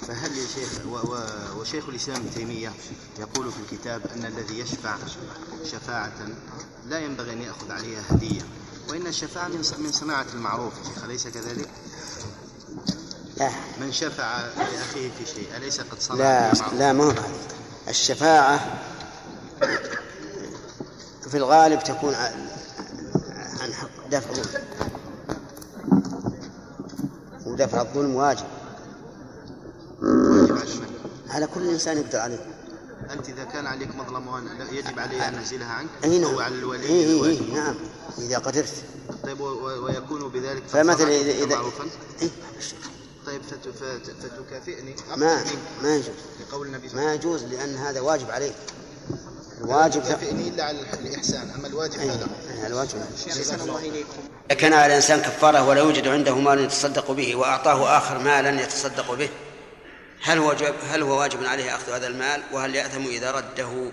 فهل 0.07 0.37
يا 0.37 0.47
شيخ 0.47 0.69
وشيخ 1.57 1.89
الإسلام 1.89 2.17
ابن 2.21 2.33
تيمية 2.35 2.73
يقول 3.19 3.51
في 3.51 3.57
الكتاب 3.73 4.01
أن 4.15 4.25
الذي 4.25 4.59
يشفع 4.59 4.95
شفاعة 5.71 6.13
لا 6.85 6.99
ينبغي 6.99 7.33
أن 7.33 7.41
يأخذ 7.41 7.71
عليها 7.71 8.03
هدية 8.09 8.41
وإن 8.89 9.07
الشفاعة 9.07 9.47
من 9.77 9.91
صناعة 9.91 10.25
المعروف 10.33 10.73
شيخ 10.87 11.03
أليس 11.03 11.27
كذلك؟ 11.27 11.69
لا. 13.39 13.49
من 13.81 13.91
شفع 13.91 14.41
لأخيه 14.57 15.09
في 15.09 15.25
شيء 15.35 15.47
أليس 15.57 15.81
قد 15.81 15.99
صنع؟ 15.99 16.17
لا؟ 16.17 16.51
لا 16.77 16.93
ما 16.93 17.03
هو 17.03 17.13
الشفاعة 17.87 18.81
في 21.29 21.37
الغالب 21.37 21.83
تكون 21.83 22.13
عن 22.13 23.73
حق 23.73 24.07
دفع 24.11 24.29
ودفع 27.45 27.81
الظلم 27.81 28.15
واجب. 28.15 28.45
على 31.29 31.47
كل 31.55 31.69
إنسان 31.69 31.97
يقدر 31.97 32.19
عليه. 32.19 32.45
أنت 33.11 33.29
إذا 33.29 33.43
كان 33.43 33.67
عليك 33.67 33.95
مظلمة 33.95 34.41
يجب 34.71 34.99
علي 34.99 35.27
أن 35.27 35.33
أنزلها 35.35 35.67
عنك؟ 35.71 35.89
أي 36.03 36.19
نعم. 36.19 36.33
أو 36.33 36.39
على 36.39 36.55
الولي 36.55 36.83
إيه 36.83 37.05
إيه. 37.05 37.25
إيه 37.25 37.53
نعم. 37.53 37.75
إذا 38.17 38.37
قدرت. 38.37 38.73
طيب 39.23 39.41
ويكون 39.41 40.29
بذلك 40.29 40.63
فمثلا 40.67 41.07
إذا 41.07 41.31
إذا 41.31 41.57
إيه 42.21 42.29
طيب 43.27 43.41
فت- 43.41 43.67
فت- 43.67 44.15
فتكافئني 44.21 44.95
ما 45.17 45.43
ما 45.81 45.95
يجوز. 45.95 46.15
لقول 46.39 46.67
النبي 46.67 46.89
صلى 46.89 46.97
الله 46.99 47.07
ما 47.09 47.13
يجوز 47.13 47.43
لأن 47.43 47.75
هذا 47.75 47.99
واجب 47.99 48.31
عليه. 48.31 48.51
وسلم 49.09 49.63
الواجب 49.63 50.01
لا 50.03 50.07
تكافئني 50.09 50.47
إلا 50.47 50.63
على 50.63 50.79
الإحسان. 50.93 51.49
أما 51.49 51.67
الواجب 51.67 51.93
فلا 51.93 52.67
الواجب. 52.67 52.99
أحسن 53.27 53.61
الله 53.61 53.79
إليكم 53.79 54.17
إذا 54.51 54.59
كان 54.59 54.73
على 54.73 54.85
الإنسان 54.85 55.19
كفارة 55.21 55.67
ولا 55.67 55.79
يوجد 55.79 56.07
عنده 56.07 56.35
مال 56.35 56.59
يتصدق 56.59 57.11
به 57.11 57.35
وأعطاه 57.35 57.97
آخر 57.97 58.17
مالا 58.19 58.61
يتصدق 58.61 59.13
به 59.13 59.29
هل 60.21 60.37
هو 60.37 60.55
هل 60.89 61.01
هو 61.01 61.19
واجب 61.19 61.43
عليه 61.45 61.75
أخذ 61.75 61.91
هذا 61.91 62.07
المال؟ 62.07 62.43
وهل 62.53 62.75
يأثم 62.75 63.05
إذا 63.05 63.31
رده؟ 63.31 63.91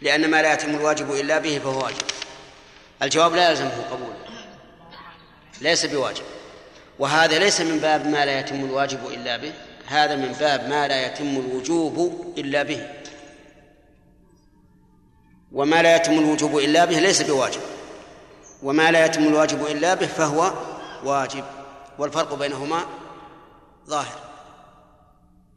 لأن 0.00 0.30
ما 0.30 0.42
لا 0.42 0.52
يتم 0.52 0.70
الواجب 0.74 1.10
إلا 1.12 1.38
به 1.38 1.58
فهو 1.58 1.84
واجب. 1.84 2.02
الجواب 3.02 3.34
لا 3.34 3.50
يلزمه 3.50 3.84
قبول. 3.90 4.14
ليس 5.60 5.86
بواجب. 5.86 6.24
وهذا 6.98 7.38
ليس 7.38 7.60
من 7.60 7.78
باب 7.78 8.06
ما 8.06 8.24
لا 8.24 8.40
يتم 8.40 8.64
الواجب 8.64 9.06
إلا 9.06 9.36
به 9.36 9.52
هذا 9.86 10.16
من 10.16 10.32
باب 10.32 10.68
ما 10.68 10.88
لا 10.88 11.06
يتم 11.06 11.36
الوجوب 11.36 12.24
إلا 12.38 12.62
به. 12.62 12.86
وما 15.52 15.82
لا 15.82 15.96
يتم 15.96 16.18
الوجوب 16.18 16.58
إلا 16.58 16.84
به 16.84 16.98
ليس 16.98 17.22
بواجب. 17.22 17.60
وما 18.62 18.90
لا 18.90 19.06
يتم 19.06 19.22
الواجب 19.26 19.66
إلا 19.66 19.94
به 19.94 20.06
فهو 20.06 20.52
واجب 21.04 21.44
والفرق 21.98 22.34
بينهما 22.34 22.86
ظاهر. 23.86 24.18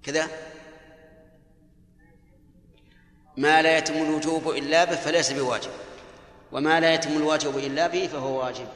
كذا؟ 0.03 0.27
ما 3.37 3.61
لا 3.61 3.77
يتم 3.77 3.93
الوجوب 3.93 4.49
إلا 4.49 4.85
به 4.85 4.95
فليس 4.95 5.31
بواجب. 5.31 5.71
وما 6.51 6.79
لا 6.79 6.93
يتم 6.93 7.17
الواجب 7.17 7.57
إلا 7.57 7.87
به 7.87 8.07
فهو 8.07 8.39
واجب. 8.39 8.67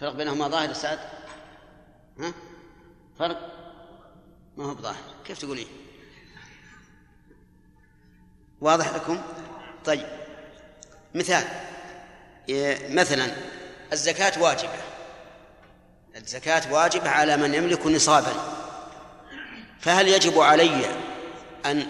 فرق 0.00 0.12
بينهما 0.12 0.48
ظاهر 0.48 0.70
أستاذ 0.70 0.98
ها؟ 2.18 2.32
فرق؟ 3.18 3.38
ما 4.56 4.64
هو 4.64 4.74
بظاهر. 4.74 5.02
كيف 5.24 5.38
تقولين؟ 5.38 5.66
واضح 8.60 8.94
لكم؟ 8.94 9.22
طيب. 9.84 10.06
مثال. 11.14 11.44
مثلا 12.90 13.30
الزكاة 13.92 14.42
واجبة. 14.42 14.80
الزكاة 16.16 16.72
واجبة 16.72 17.10
على 17.10 17.36
من 17.36 17.54
يملك 17.54 17.86
نصابا. 17.86 18.32
فهل 19.80 20.08
يجب 20.08 20.40
علي 20.40 20.86
أن 21.66 21.86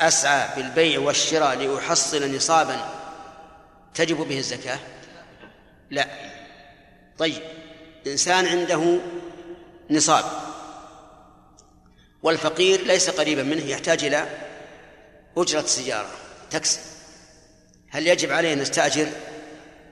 أسعى 0.00 0.56
بالبيع 0.56 1.00
والشراء 1.00 1.54
لأحصل 1.54 2.36
نصابا 2.36 2.88
تجب 3.94 4.16
به 4.16 4.38
الزكاة؟ 4.38 4.78
لا. 5.90 6.37
طيب 7.18 7.42
إنسان 8.06 8.46
عنده 8.46 8.98
نصاب 9.90 10.24
والفقير 12.22 12.86
ليس 12.86 13.10
قريبا 13.10 13.42
منه 13.42 13.64
يحتاج 13.64 14.04
إلى 14.04 14.28
أجرة 15.36 15.66
سيارة 15.66 16.10
تاكسي. 16.50 16.80
هل 17.88 18.06
يجب 18.06 18.32
عليه 18.32 18.52
أن 18.52 18.58
يستأجر 18.58 19.08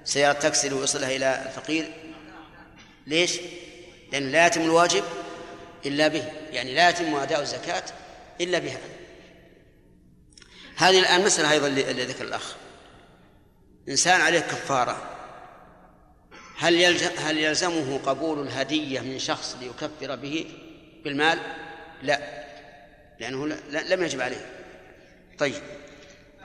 سيارة 0.05 0.39
تاكسي 0.39 0.69
ليوصلها 0.69 1.17
إلى 1.17 1.43
الفقير؟ 1.47 1.93
ليش؟ 3.07 3.41
لأنه 4.13 4.31
لا 4.31 4.47
يتم 4.47 4.61
الواجب 4.61 5.05
إلا 5.87 6.09
به 6.09 6.25
يعني 6.51 6.75
لا 6.75 6.89
يتم 6.89 7.15
أداء 7.15 7.41
الزكاة 7.41 7.85
إلا 8.41 8.59
بها. 8.59 8.79
هذه 10.77 10.99
الآن 10.99 11.25
مسألة 11.25 11.53
أيضا 11.53 11.67
اللي 11.67 12.05
ذكر 12.05 12.25
الأخ. 12.25 12.57
إنسان 13.89 14.21
عليه 14.21 14.41
كفارة. 14.41 15.16
هل 16.59 16.75
يلزم 16.75 17.11
هل 17.19 17.39
يلزمه 17.39 17.99
قبول 17.99 18.47
الهدية 18.47 19.01
من 19.01 19.19
شخص 19.19 19.57
ليكفر 19.61 20.17
به 20.17 20.47
بالمال؟ 21.05 21.39
لا 22.03 22.47
لأنه 23.21 23.47
لم 23.71 24.03
يجب 24.03 24.21
عليه. 24.21 24.47
طيب 25.39 25.63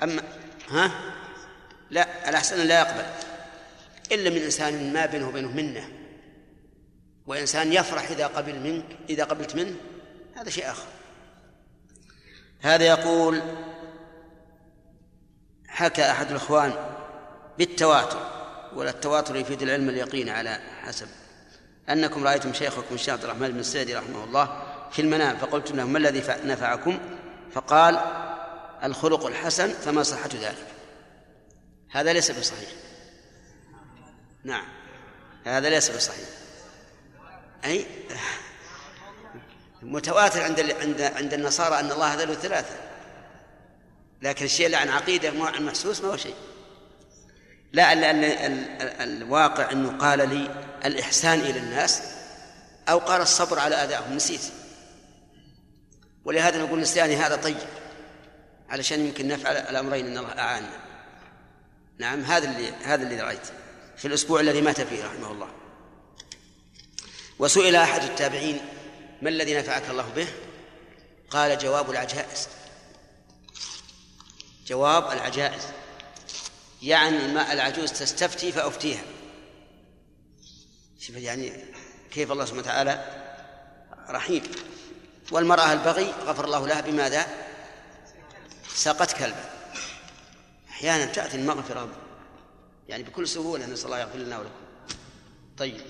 أما 0.03 0.24
ها؟ 0.70 0.91
لا 1.89 2.30
الأحسن 2.30 2.68
لا 2.68 2.80
يقبل. 2.80 3.05
إلا 4.12 4.30
من 4.30 4.38
إنسان 4.38 4.93
ما 4.93 5.05
بينه 5.05 5.28
وبينه 5.28 5.51
منة. 5.51 5.89
وإنسان 7.28 7.74
يفرح 7.74 8.12
إذا 8.12 8.28
قبل 8.28 8.59
منك 8.59 8.86
إذا 9.09 9.24
قبلت 9.24 9.55
منه 9.55 9.76
هذا 10.36 10.49
شيء 10.49 10.72
آخر. 10.72 10.88
هذا 12.62 12.86
يقول 12.86 13.41
حكى 15.68 16.12
أحد 16.12 16.30
الإخوان 16.30 16.74
بالتواتر. 17.57 18.40
ولا 18.76 18.89
التواتر 18.89 19.36
يفيد 19.36 19.61
العلم 19.61 19.89
اليقين 19.89 20.30
على 20.30 20.59
حسب. 20.84 21.07
أنكم 21.89 22.24
رأيتم 22.24 22.53
شيخكم 22.53 22.95
الشيخ 22.95 23.13
عبد 23.13 23.24
الرحمن 23.24 23.51
بن 23.51 23.59
السعدي 23.59 23.95
رحمه 23.95 24.24
الله 24.24 24.63
في 24.91 25.01
المنام 25.01 25.38
فقلت 25.38 25.72
له 25.72 25.84
ما 25.84 25.97
الذي 25.97 26.24
نفعكم؟ 26.43 26.99
فقال 27.53 27.99
الخلق 28.84 29.26
الحسن 29.26 29.74
فما 29.74 30.03
صحة 30.03 30.30
ذلك. 30.34 30.67
هذا 31.89 32.13
ليس 32.13 32.32
بصحيح. 32.32 32.69
نعم. 34.43 34.65
هذا 35.45 35.69
ليس 35.69 35.91
بصحيح. 35.91 36.28
أي؟ 37.65 37.86
متواتر 39.82 40.41
عند 40.41 40.59
عند 40.59 41.01
عند 41.01 41.34
النصارى 41.34 41.80
أن 41.80 41.91
الله 41.91 42.24
ذو 42.24 42.34
ثلاثة. 42.34 42.76
لكن 44.22 44.45
الشيء 44.45 44.65
اللي 44.65 44.78
عن 44.78 44.89
عقيدة 44.89 45.30
عن 45.30 45.65
محسوس 45.65 46.01
ما 46.01 46.09
هو 46.09 46.17
شيء. 46.17 46.36
لا 47.74 47.93
ال 47.93 48.03
ال 48.03 48.26
ال 48.26 49.01
الواقع 49.01 49.72
أنه 49.72 49.97
قال 49.97 50.30
لي 50.30 50.63
الإحسان 50.86 51.39
إلى 51.39 51.59
الناس 51.59 52.01
أو 52.89 52.97
قال 52.97 53.22
الصبر 53.22 53.59
على 53.59 53.76
أذاهم 53.76 54.15
نسيت. 54.15 54.41
ولهذا 56.26 56.63
نقول 56.63 56.80
نسياني 56.80 57.15
هذا 57.15 57.36
طيب 57.36 57.57
علشان 58.69 59.05
يمكن 59.05 59.28
نفعل 59.28 59.57
الأمرين 59.57 60.07
إن 60.07 60.17
الله 60.17 60.39
أعاننا 60.39 60.80
نعم 61.97 62.22
هذا 62.22 62.51
اللي 62.51 62.74
هذا 62.84 63.03
اللي 63.03 63.22
رأيت 63.22 63.47
في 63.97 64.07
الأسبوع 64.07 64.39
الذي 64.39 64.61
مات 64.61 64.82
فيه 64.82 65.05
رحمه 65.05 65.32
الله. 65.32 65.49
وسئل 67.39 67.76
أحد 67.76 68.03
التابعين 68.03 68.61
ما 69.22 69.30
الذي 69.30 69.57
نفعك 69.57 69.89
الله 69.89 70.09
به؟ 70.09 70.28
قال 71.30 71.57
جواب 71.57 71.91
العجائز. 71.91 72.47
جواب 74.67 75.11
العجائز. 75.11 75.67
يعني 76.82 77.34
ما 77.34 77.53
العجوز 77.53 77.91
تستفتي 77.91 78.51
فأفتيها. 78.51 79.03
شوف 80.99 81.15
يعني 81.15 81.53
كيف 82.11 82.32
الله 82.32 82.45
سبحانه 82.45 82.61
وتعالى 82.61 83.05
رحيم. 84.09 84.43
والمرأة 85.32 85.73
البغي 85.73 86.11
غفر 86.11 86.45
الله 86.45 86.67
لها 86.67 86.82
بماذا؟ 86.82 87.27
ساقت 88.75 89.17
كلبا. 89.17 89.49
أحيانا 90.69 91.05
تأتي 91.05 91.38
المغفرة 91.38 91.89
يعني 92.89 93.03
بكل 93.03 93.27
سهولة 93.27 93.65
نسأل 93.65 93.86
الله 93.86 93.99
يغفر 93.99 94.17
لنا 94.17 94.39
ولكم. 94.39 94.51
طيب. 95.57 95.82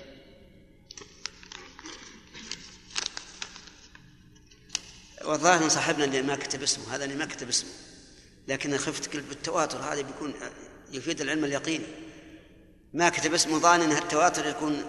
والظاهر 5.25 5.69
صاحبنا 5.69 6.05
اللي 6.05 6.21
ما 6.21 6.35
كتب 6.35 6.63
اسمه 6.63 6.95
هذا 6.95 7.05
اللي 7.05 7.15
ما 7.15 7.25
كتب 7.25 7.49
اسمه 7.49 7.69
لكن 8.47 8.77
خفت 8.77 9.15
بالتواتر 9.15 9.77
هذا 9.77 10.01
بيكون 10.01 10.33
يفيد 10.93 11.21
العلم 11.21 11.45
اليقيني 11.45 11.85
ما 12.93 13.09
كتب 13.09 13.33
اسمه 13.33 13.57
ظان 13.59 13.81
ان 13.81 13.91
التواتر 13.91 14.45
يكون 14.45 14.85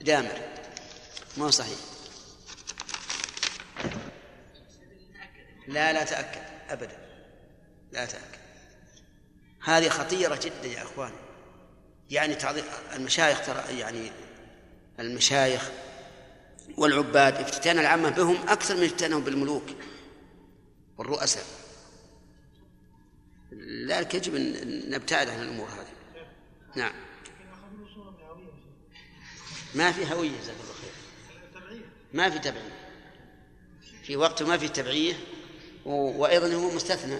دامر. 0.00 0.40
ما 1.36 1.44
هو 1.44 1.50
صحيح. 1.50 1.78
لا 5.68 5.92
لا 5.92 6.04
تأكد. 6.04 6.42
أبدا. 6.70 6.96
لا 7.92 8.04
تأكد. 8.04 8.42
هذه 9.64 9.88
خطيرة 9.88 10.40
جدا 10.42 10.68
يا 10.68 10.82
أخوان 10.82 11.12
يعني 12.10 12.34
تعظيم 12.34 12.64
المشايخ 12.92 13.46
ترى 13.46 13.78
يعني 13.78 14.12
المشايخ 15.00 15.70
والعباد 16.76 17.34
افتتان 17.34 17.78
العامة 17.78 18.10
بهم 18.10 18.48
أكثر 18.48 18.76
من 18.76 18.84
افتتانهم 18.84 19.24
بالملوك 19.24 19.66
والرؤساء. 20.98 21.44
لذلك 23.52 24.14
يجب 24.14 24.34
أن 24.34 24.90
نبتعد 24.90 25.28
عن 25.28 25.42
الأمور 25.42 25.68
هذه. 25.68 26.24
نعم. 26.76 26.92
ما 29.74 29.92
في 29.92 30.14
هوية 30.14 30.30
جزاك 30.40 30.56
الله 30.62 30.74
خير. 30.74 31.82
ما 32.12 32.30
في 32.30 32.38
تبعية. 32.38 32.72
في 34.02 34.16
وقت 34.16 34.42
ما 34.42 34.58
في 34.58 34.68
تبعية 34.68 35.14
وأيضا 35.84 36.54
هو 36.54 36.70
مستثنى. 36.70 37.18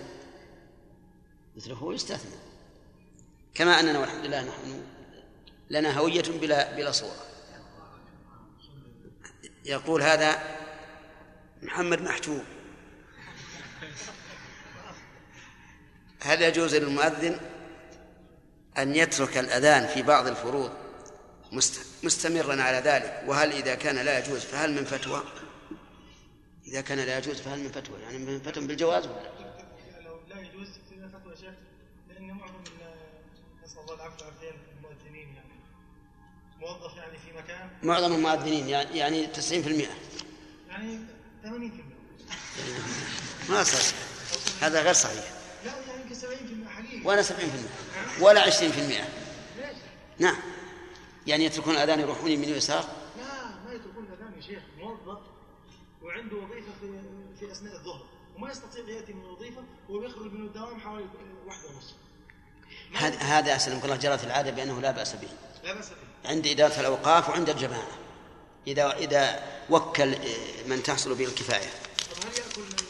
مثله 1.56 1.74
هو 1.74 1.92
يستثنى. 1.92 2.36
كما 3.54 3.80
أننا 3.80 3.98
والحمد 3.98 4.26
لله 4.26 4.42
نحن 4.42 4.84
لنا 5.70 5.98
هوية 5.98 6.22
بلا 6.22 6.76
بلا 6.76 6.90
صورة. 6.90 7.26
يقول 9.64 10.02
هذا 10.02 10.42
محمد 11.62 12.02
محجوب. 12.02 12.42
هل 16.22 16.42
يجوز 16.42 16.74
للمؤذن 16.74 17.40
أن 18.78 18.94
يترك 18.94 19.38
الأذان 19.38 19.86
في 19.86 20.02
بعض 20.02 20.26
الفروض 20.26 20.72
مستمرا 22.02 22.62
على 22.62 22.76
ذلك. 22.76 23.22
وهل 23.26 23.52
إذا 23.52 23.74
كان 23.74 23.96
لا 23.96 24.18
يجوز 24.18 24.40
فهل 24.40 24.72
من 24.72 24.84
فتوى؟ 24.84 25.22
إذا 26.66 26.80
كان 26.80 26.98
لا 26.98 27.18
يجوز 27.18 27.40
فهل 27.40 27.58
من 27.58 27.72
فتوى؟ 27.72 28.00
يعني 28.02 28.18
من 28.18 28.40
فتوى 28.40 28.66
بالجواز 28.66 29.06
ولا؟ 29.06 29.14
لو 30.04 30.20
لا 30.28 30.40
يجوز 30.40 30.68
فينا 30.90 31.08
فتوى 31.08 31.36
شيخ 31.36 31.54
لأن 32.08 32.30
معظم 32.30 32.62
نسأل 33.64 33.80
الله 33.80 33.94
العفو 33.94 34.24
والعافية 34.24 34.50
المؤذنين 34.78 35.28
يعني. 35.34 35.54
موظف 36.60 36.96
يعني 36.96 37.18
في 37.18 37.32
مكان؟ 37.38 37.70
معظم 37.82 38.14
المؤذنين 38.14 38.68
يعني 38.68 39.26
90% 39.26 39.88
يعني 40.68 40.98
80% 41.44 41.50
ما 43.50 43.62
صح 43.62 43.94
هذا 44.60 44.82
غير 44.82 44.92
صحيح. 44.92 45.41
ولا 47.04 47.22
70% 47.22 47.32
ولا 48.20 48.50
20% 48.50 48.54
نعم. 50.18 50.36
يعني 51.26 51.44
يتركون 51.44 51.74
الأذان 51.74 52.00
يروحون 52.00 52.30
يمين 52.30 52.52
ويسار 52.52 52.84
لا 53.18 53.24
ما 53.66 53.72
يتركون 53.72 54.04
الأذان 54.04 54.32
يا 54.36 54.40
شيخ. 54.46 54.62
موظف 54.78 55.18
وعنده 56.02 56.36
وظيفة 56.36 56.72
في 56.80 57.00
في 57.40 57.52
أثناء 57.52 57.74
الظهر 57.76 58.02
وما 58.36 58.50
يستطيع 58.50 58.84
يأتي 58.88 59.12
من 59.12 59.24
الوظيفه 59.24 59.62
وهو 59.88 60.02
يخرج 60.02 60.32
من 60.32 60.46
الدوام 60.46 60.80
حوالي 60.80 61.04
واحدة 61.46 61.68
ونص 61.68 61.94
هذا 62.94 63.18
هذا 63.18 63.74
الله 63.84 63.96
جرت 63.96 64.24
العادة 64.24 64.50
بأنه 64.50 64.80
لا 64.80 64.90
بأس 64.90 65.12
به. 65.12 65.28
لا 65.64 65.72
بأس 65.74 65.88
به. 65.88 66.30
عند 66.30 66.46
إدارة 66.46 66.80
الأوقاف 66.80 67.28
وعند 67.28 67.50
الجماعة. 67.50 67.88
إذا 68.66 68.92
إذا 68.96 69.42
وكل 69.70 70.14
من 70.66 70.82
تحصل 70.82 71.14
به 71.14 71.24
الكفاية. 71.24 71.68
طب 71.68 72.26
هل 72.26 72.32
يأكل 72.38 72.60
من 72.60 72.86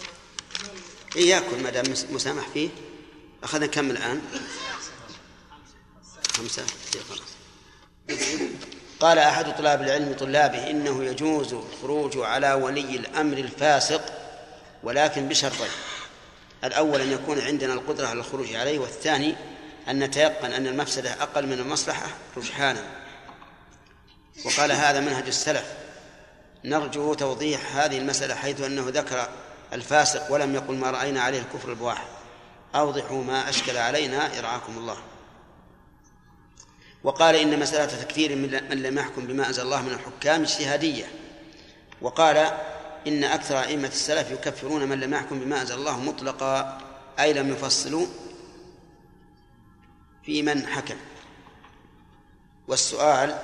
إيه 1.17 1.31
يأكل 1.31 1.63
ما 1.63 1.71
دام 1.71 1.85
مس- 1.93 2.07
مسامح 2.11 2.49
فيه. 2.49 2.69
أخذنا 3.45 3.67
كم 3.67 3.91
الآن؟ 3.91 4.21
خمسة. 6.33 6.63
قال 9.01 9.19
أحد 9.19 9.57
طلاب 9.57 9.83
العلم 9.83 10.15
طلابه 10.15 10.71
إنه 10.71 11.05
يجوز 11.05 11.53
الخروج 11.53 12.19
على 12.19 12.53
ولي 12.53 12.97
الأمر 12.97 13.39
الفاسق 13.39 14.03
ولكن 14.83 15.29
بشرطين. 15.29 15.71
الأول 16.65 17.01
أن 17.01 17.13
يكون 17.13 17.41
عندنا 17.41 17.73
القدرة 17.73 18.07
على 18.07 18.19
الخروج 18.19 18.55
عليه 18.55 18.79
والثاني 18.79 19.35
أن 19.89 19.99
نتيقن 19.99 20.53
أن 20.53 20.67
المفسدة 20.67 21.23
أقل 21.23 21.47
من 21.47 21.53
المصلحة 21.53 22.07
رجحانا. 22.37 22.85
وقال 24.45 24.73
هذا 24.73 25.01
منهج 25.01 25.27
السلف. 25.27 25.65
نرجو 26.65 27.15
توضيح 27.15 27.77
هذه 27.77 27.99
المسألة 27.99 28.35
حيث 28.35 28.61
أنه 28.61 28.85
ذكر 28.89 29.29
الفاسق 29.73 30.33
ولم 30.33 30.55
يقل 30.55 30.75
ما 30.75 30.91
رأينا 30.91 31.21
عليه 31.23 31.39
الكفر 31.39 31.69
البواح 31.69 32.05
أوضحوا 32.75 33.25
ما 33.25 33.49
أشكل 33.49 33.77
علينا 33.77 34.37
يرعاكم 34.37 34.79
الله. 34.79 34.97
وقال 37.05 37.35
إن 37.35 37.61
مسألة 37.61 38.03
تكفير 38.03 38.37
من 38.37 38.69
من 38.71 38.83
لم 38.83 38.99
يحكم 38.99 39.27
بما 39.27 39.49
أنزل 39.49 39.63
الله 39.63 39.83
من 39.83 39.93
الحكام 39.93 40.43
اجتهادية. 40.43 41.05
وقال 42.01 42.37
إن 43.07 43.25
أكثر 43.25 43.61
أئمة 43.61 43.89
السلف 43.89 44.31
يكفرون 44.31 44.89
من 44.89 45.01
لم 45.01 45.15
يحكم 45.15 45.41
بما 45.41 45.61
أنزل 45.61 45.75
الله 45.75 46.01
مطلقا 46.01 46.79
أي 47.21 47.33
لم 47.33 47.53
يفصلوا 47.53 48.07
في 50.25 50.43
من 50.43 50.67
حكم. 50.67 50.97
والسؤال 52.69 53.39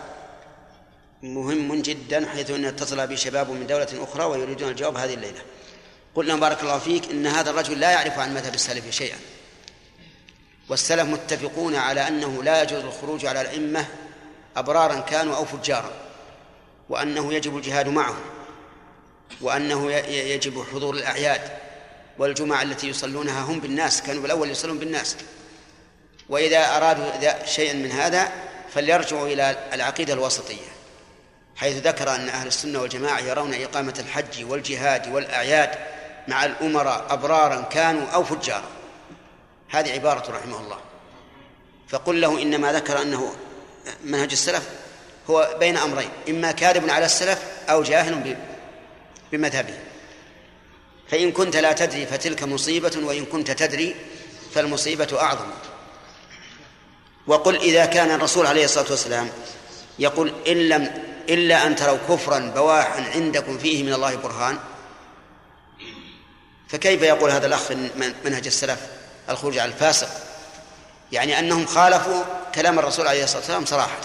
مهم 1.23 1.83
جدا 1.83 2.27
حيث 2.27 2.51
أن 2.51 2.65
يتصل 2.65 3.07
به 3.07 3.15
شباب 3.15 3.51
من 3.51 3.67
دولة 3.67 4.05
أخرى 4.05 4.25
ويريدون 4.25 4.71
الجواب 4.71 4.97
هذه 4.97 5.15
الليلة. 5.15 5.41
قلنا 6.15 6.37
بارك 6.37 6.63
الله 6.63 6.79
فيك 6.79 7.11
إن 7.11 7.27
هذا 7.27 7.51
الرجل 7.51 7.81
لا 7.81 7.91
يعرف 7.91 8.19
عن 8.19 8.35
مذهب 8.35 8.55
السلف 8.55 8.91
شيئا. 8.91 9.17
والسلف 10.69 11.09
متفقون 11.09 11.75
على 11.77 12.09
أنه 12.09 12.43
لا 12.43 12.63
يجوز 12.63 12.85
الخروج 12.85 13.27
على 13.27 13.41
الأئمة 13.41 13.87
أبرارا 14.57 15.01
كانوا 15.01 15.37
أو 15.37 15.45
فجارا 15.45 15.91
وأنه 16.89 17.35
يجب 17.35 17.57
الجهاد 17.57 17.89
معهم 17.89 18.25
وأنه 19.41 19.93
يجب 20.11 20.65
حضور 20.73 20.95
الأعياد 20.95 21.41
والجمع 22.19 22.63
التي 22.63 22.89
يصلونها 22.89 23.41
هم 23.41 23.61
بالناس 23.61 24.03
كانوا 24.03 24.23
بالأول 24.23 24.51
يصلون 24.51 24.79
بالناس. 24.79 25.17
وإذا 26.29 26.77
أرادوا 26.77 27.45
شيئا 27.45 27.73
من 27.73 27.91
هذا 27.91 28.33
فليرجعوا 28.75 29.29
إلى 29.29 29.69
العقيدة 29.73 30.13
الوسطية 30.13 30.69
حيث 31.57 31.87
ذكر 31.87 32.15
أن 32.15 32.29
أهل 32.29 32.47
السنة 32.47 32.81
والجماعة 32.81 33.21
يرون 33.21 33.55
إقامة 33.55 33.95
الحج 33.99 34.45
والجهاد 34.45 35.13
والأعياد 35.13 35.98
مع 36.29 36.45
الأمراء 36.45 37.07
أبرارا 37.11 37.61
كانوا 37.61 38.07
أو 38.07 38.25
فجارا. 38.25 38.69
هذه 39.69 39.93
عبارة 39.93 40.31
رحمه 40.31 40.61
الله. 40.61 40.79
فقل 41.89 42.21
له 42.21 42.43
إنما 42.43 42.73
ذكر 42.73 43.03
أنه 43.03 43.33
منهج 44.05 44.33
السلف 44.33 44.69
هو 45.31 45.57
بين 45.61 45.77
أمرين 45.77 46.11
إما 46.29 46.53
كاذب 46.53 46.91
على 46.91 47.07
السلف 47.07 47.43
أو 47.69 47.83
جاهل 47.83 48.37
بمذهبه. 49.33 49.75
فإن 51.11 51.33
كنت 51.33 51.57
لا 51.57 51.73
تدري 51.73 52.07
فتلك 52.07 52.43
مصيبة 52.43 52.93
وإن 53.03 53.25
كنت 53.25 53.51
تدري 53.51 53.97
فالمصيبة 54.55 55.21
أعظم. 55.21 55.51
وقل 57.27 57.57
إذا 57.57 57.87
كان 57.87 58.11
الرسول 58.11 58.47
عليه 58.47 58.65
الصلاة 58.65 58.91
والسلام 58.91 59.29
يقول 59.99 60.33
إن 60.49 60.69
لم 60.69 61.03
إلا 61.29 61.67
أن 61.67 61.77
تروا 61.77 61.99
كفرا 62.09 62.39
بواحا 62.39 63.11
عندكم 63.15 63.59
فيه 63.59 63.83
من 63.83 63.93
الله 63.93 64.17
برهان 64.17 64.59
فكيف 66.69 67.03
يقول 67.03 67.31
هذا 67.31 67.47
الأخ 67.47 67.71
من 67.73 68.15
منهج 68.25 68.47
السلف 68.47 68.79
الخروج 69.31 69.59
على 69.59 69.73
الفاسق؟ 69.73 70.09
يعني 71.13 71.39
أنهم 71.39 71.67
خالفوا 71.67 72.25
كلام 72.55 72.79
الرسول 72.79 73.07
عليه 73.07 73.25
الصلاة 73.25 73.39
والسلام 73.39 73.65
صراحة. 73.65 73.99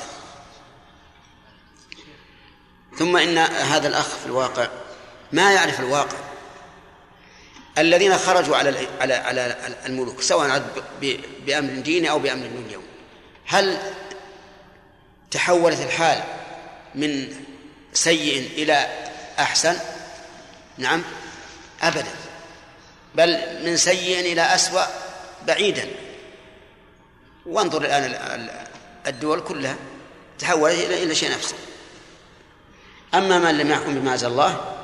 ثم 2.97 3.17
إن 3.17 3.37
هذا 3.37 3.87
الأخ 3.87 4.07
في 4.07 4.25
الواقع 4.25 4.67
ما 5.31 5.53
يعرف 5.53 5.79
الواقع. 5.79 6.17
الذين 7.77 8.17
خرجوا 8.17 8.57
على 8.57 8.87
على 9.01 9.13
على 9.13 9.55
الملوك 9.85 10.21
سواء 10.21 10.63
بأمر 11.45 11.73
ديني 11.73 12.09
أو 12.09 12.19
بأمر 12.19 12.47
دنيوي 12.47 12.83
هل 13.45 13.77
تحولت 15.31 15.81
الحال 15.81 16.23
من 16.95 17.33
سيء 17.93 18.51
إلى 18.57 18.87
أحسن؟ 19.39 19.77
نعم 20.77 21.03
أبدا. 21.81 22.22
بل 23.15 23.39
من 23.65 23.77
سيء 23.77 24.19
إلى 24.33 24.41
أسوأ 24.41 24.83
بعيدا. 25.47 25.87
وانظر 27.45 27.81
الآن 27.81 28.03
ال- 28.03 28.15
ال- 28.15 28.67
الدول 29.07 29.39
كلها 29.39 29.75
تحولت 30.39 30.79
إلى 30.79 31.15
شيء 31.15 31.31
نفسه 31.31 31.55
أما 33.13 33.39
من 33.39 33.57
لم 33.57 33.71
يحكم 33.71 33.95
بما 33.99 34.11
أنزل 34.11 34.27
الله 34.27 34.75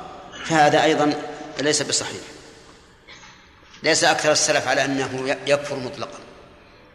فهذا 0.44 0.82
أيضا 0.82 1.12
ليس 1.60 1.82
بصحيح. 1.82 2.20
ليس 3.82 4.04
أكثر 4.04 4.32
السلف 4.32 4.68
على 4.68 4.84
أنه 4.84 5.36
يكفر 5.46 5.76
مطلقا. 5.76 6.18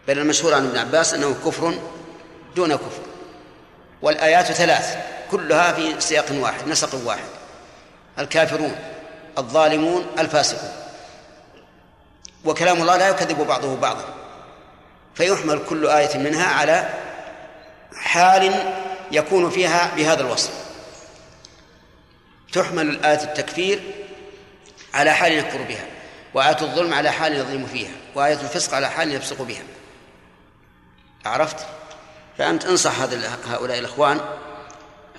بل 0.07 0.19
المشهور 0.19 0.53
عن 0.53 0.65
ابن 0.67 0.77
عباس 0.77 1.13
أنه 1.13 1.35
كفر 1.45 1.79
دون 2.55 2.75
كفر. 2.75 3.03
والآيات 4.01 4.45
ثلاث 4.45 4.97
كلها 5.31 5.71
في 5.71 6.01
سياق 6.01 6.25
واحد 6.31 6.67
نسق 6.67 7.05
واحد. 7.05 7.25
الكافرون 8.19 8.75
الظالمون 9.37 10.05
الفاسقون. 10.19 10.84
وكلام 12.45 12.81
الله 12.81 12.97
لا 12.97 13.09
يكذب 13.09 13.37
بعضه 13.37 13.75
بعضا. 13.75 14.05
فيحمل 15.15 15.61
كل 15.69 15.87
آية 15.87 16.17
منها 16.17 16.45
على 16.45 16.89
حال 17.95 18.73
يكون 19.11 19.49
فيها 19.49 19.95
بهذا 19.95 20.21
الوصف. 20.21 20.51
تحمل 22.53 22.89
الآية 22.89 23.23
التكفير 23.23 23.81
على 24.93 25.13
حال 25.13 25.31
يكفر 25.31 25.61
بها 25.61 25.85
وآية 26.33 26.61
الظلم 26.61 26.93
على 26.93 27.11
حال 27.11 27.35
يظلم 27.35 27.65
فيها 27.65 27.91
وآية 28.15 28.33
الفسق 28.33 28.73
على 28.73 28.89
حال 28.89 29.13
يفسق 29.13 29.41
بها. 29.41 29.63
عرفت؟ 31.25 31.65
فأنت 32.37 32.65
انصح 32.65 33.01
هذا 33.01 33.37
هؤلاء 33.45 33.79
الإخوان 33.79 34.19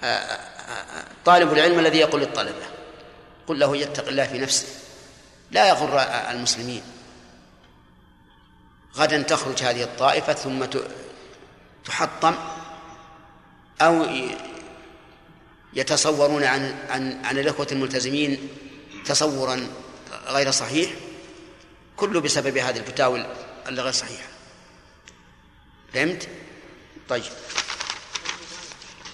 آه، 0.05 0.07
آه، 0.07 0.33
آه، 0.71 1.05
طالب 1.25 1.53
العلم 1.53 1.79
الذي 1.79 1.99
يقول 1.99 2.21
للطلبة 2.21 2.67
قل 3.47 3.59
له 3.59 3.77
يتق 3.77 4.09
الله 4.09 4.27
في 4.27 4.39
نفسه 4.39 4.67
لا 5.51 5.69
يغر 5.69 6.01
المسلمين. 6.31 6.83
غدا 8.97 9.23
تخرج 9.23 9.63
هذه 9.63 9.83
الطائفة 9.83 10.33
ثم 10.33 10.65
تحطم 11.85 12.35
أو 13.81 14.07
يتصورون 15.73 16.45
عن 16.45 16.75
عن 16.89 17.25
عن 17.25 17.39
الإخوة 17.39 17.67
الملتزمين 17.73 18.49
تصورا 19.05 19.69
غير 20.27 20.51
صحيح 20.51 20.91
كله 21.97 22.21
بسبب 22.21 22.59
هذه 22.59 22.77
الفتاوى 22.77 23.27
الغير 23.69 23.93
صحيحة. 23.93 24.29
فهمت؟ 25.95 26.29
طيب. 27.09 27.23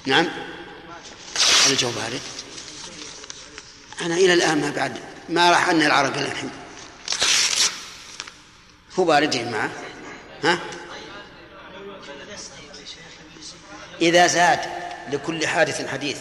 نعم؟ 0.07 0.29
الجواب 1.71 1.95
بارد 1.95 2.21
أنا 4.01 4.15
إلى 4.15 4.33
الآن 4.33 4.61
ما 4.61 4.71
بعد 4.71 4.99
ما 5.29 5.51
راح 5.51 5.69
عني 5.69 5.87
العرق 5.87 6.17
إلى 6.17 6.27
الحين. 6.27 6.51
هو 8.99 9.05
بارد 9.05 9.37
معه. 9.37 9.71
ها؟ 10.45 10.59
إذا 14.01 14.27
زاد 14.27 14.59
لكل 15.13 15.47
حادث 15.47 15.89
حديث. 15.89 16.19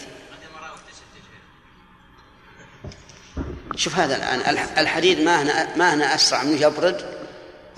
شوف 3.75 3.95
هذا 3.95 4.15
الآن 4.15 4.39
الح- 4.39 4.77
الحديد 4.79 5.19
ما 5.21 5.41
هنا 5.41 5.75
ما 5.77 5.93
هنا 5.93 6.15
أسرع 6.15 6.43
منه 6.43 6.61
يبرد 6.61 7.25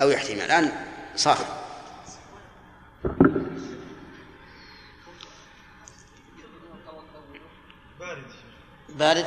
أو 0.02 0.10
يحتمل. 0.10 0.40
الآن 0.40 0.72
صار 1.16 1.38
بارد. 8.88 9.26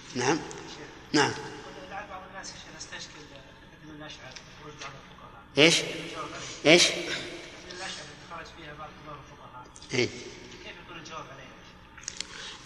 فيها 8.57 8.73
بعض 8.79 8.89
كبار 9.03 9.15
الفقهاء 9.15 9.65
إيه؟ 9.93 10.09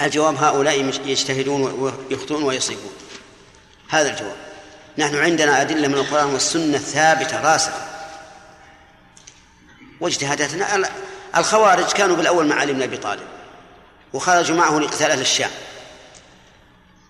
الجواب 0.01 0.35
هؤلاء 0.35 0.79
يجتهدون 1.05 1.61
ويخطئون 1.61 2.43
ويصيبون. 2.43 2.93
هذا 3.89 4.09
الجواب. 4.09 4.37
نحن 4.97 5.15
عندنا 5.15 5.61
أدلة 5.61 5.87
من 5.87 5.93
القرآن 5.93 6.33
والسنة 6.33 6.77
ثابتة 6.77 7.41
راسخة. 7.41 7.87
واجتهاداتنا 9.99 10.89
الخوارج 11.37 11.91
كانوا 11.91 12.15
بالأول 12.15 12.47
مع 12.47 12.55
علي 12.55 12.73
بن 12.73 12.81
أبي 12.81 12.97
طالب 12.97 13.27
وخرجوا 14.13 14.57
معه 14.57 14.79
لقتال 14.79 15.11
أهل 15.11 15.21
الشام. 15.21 15.51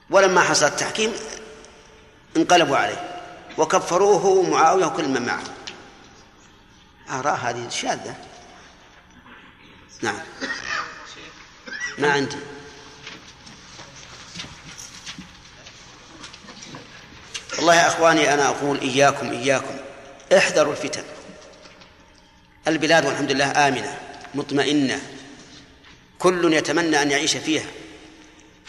ولما 0.10 0.42
حصل 0.42 0.66
التحكيم 0.66 1.14
انقلبوا 2.38 2.78
عليه 2.78 3.22
وكفروه 3.58 4.26
ومعاوية 4.26 4.86
وكل 4.86 5.08
من 5.08 5.26
معه. 5.26 5.44
آراء 7.10 7.36
هذه 7.36 7.70
شاذة. 7.70 8.16
نعم. 10.02 10.20
ما 11.98 12.12
عندي. 12.12 12.38
والله 17.58 17.76
يا 17.76 17.88
إخواني 17.88 18.34
أنا 18.34 18.48
أقول 18.48 18.80
إياكم 18.80 19.32
إياكم. 19.32 19.76
احذروا 20.38 20.74
الفتن. 20.74 21.04
البلاد 22.68 23.06
والحمد 23.06 23.32
لله 23.32 23.68
آمنة 23.68 24.00
مطمئنة. 24.36 25.02
كل 26.20 26.54
يتمنى 26.54 27.02
أن 27.02 27.12
يعيش 27.12 27.38
فيها. 27.38 27.66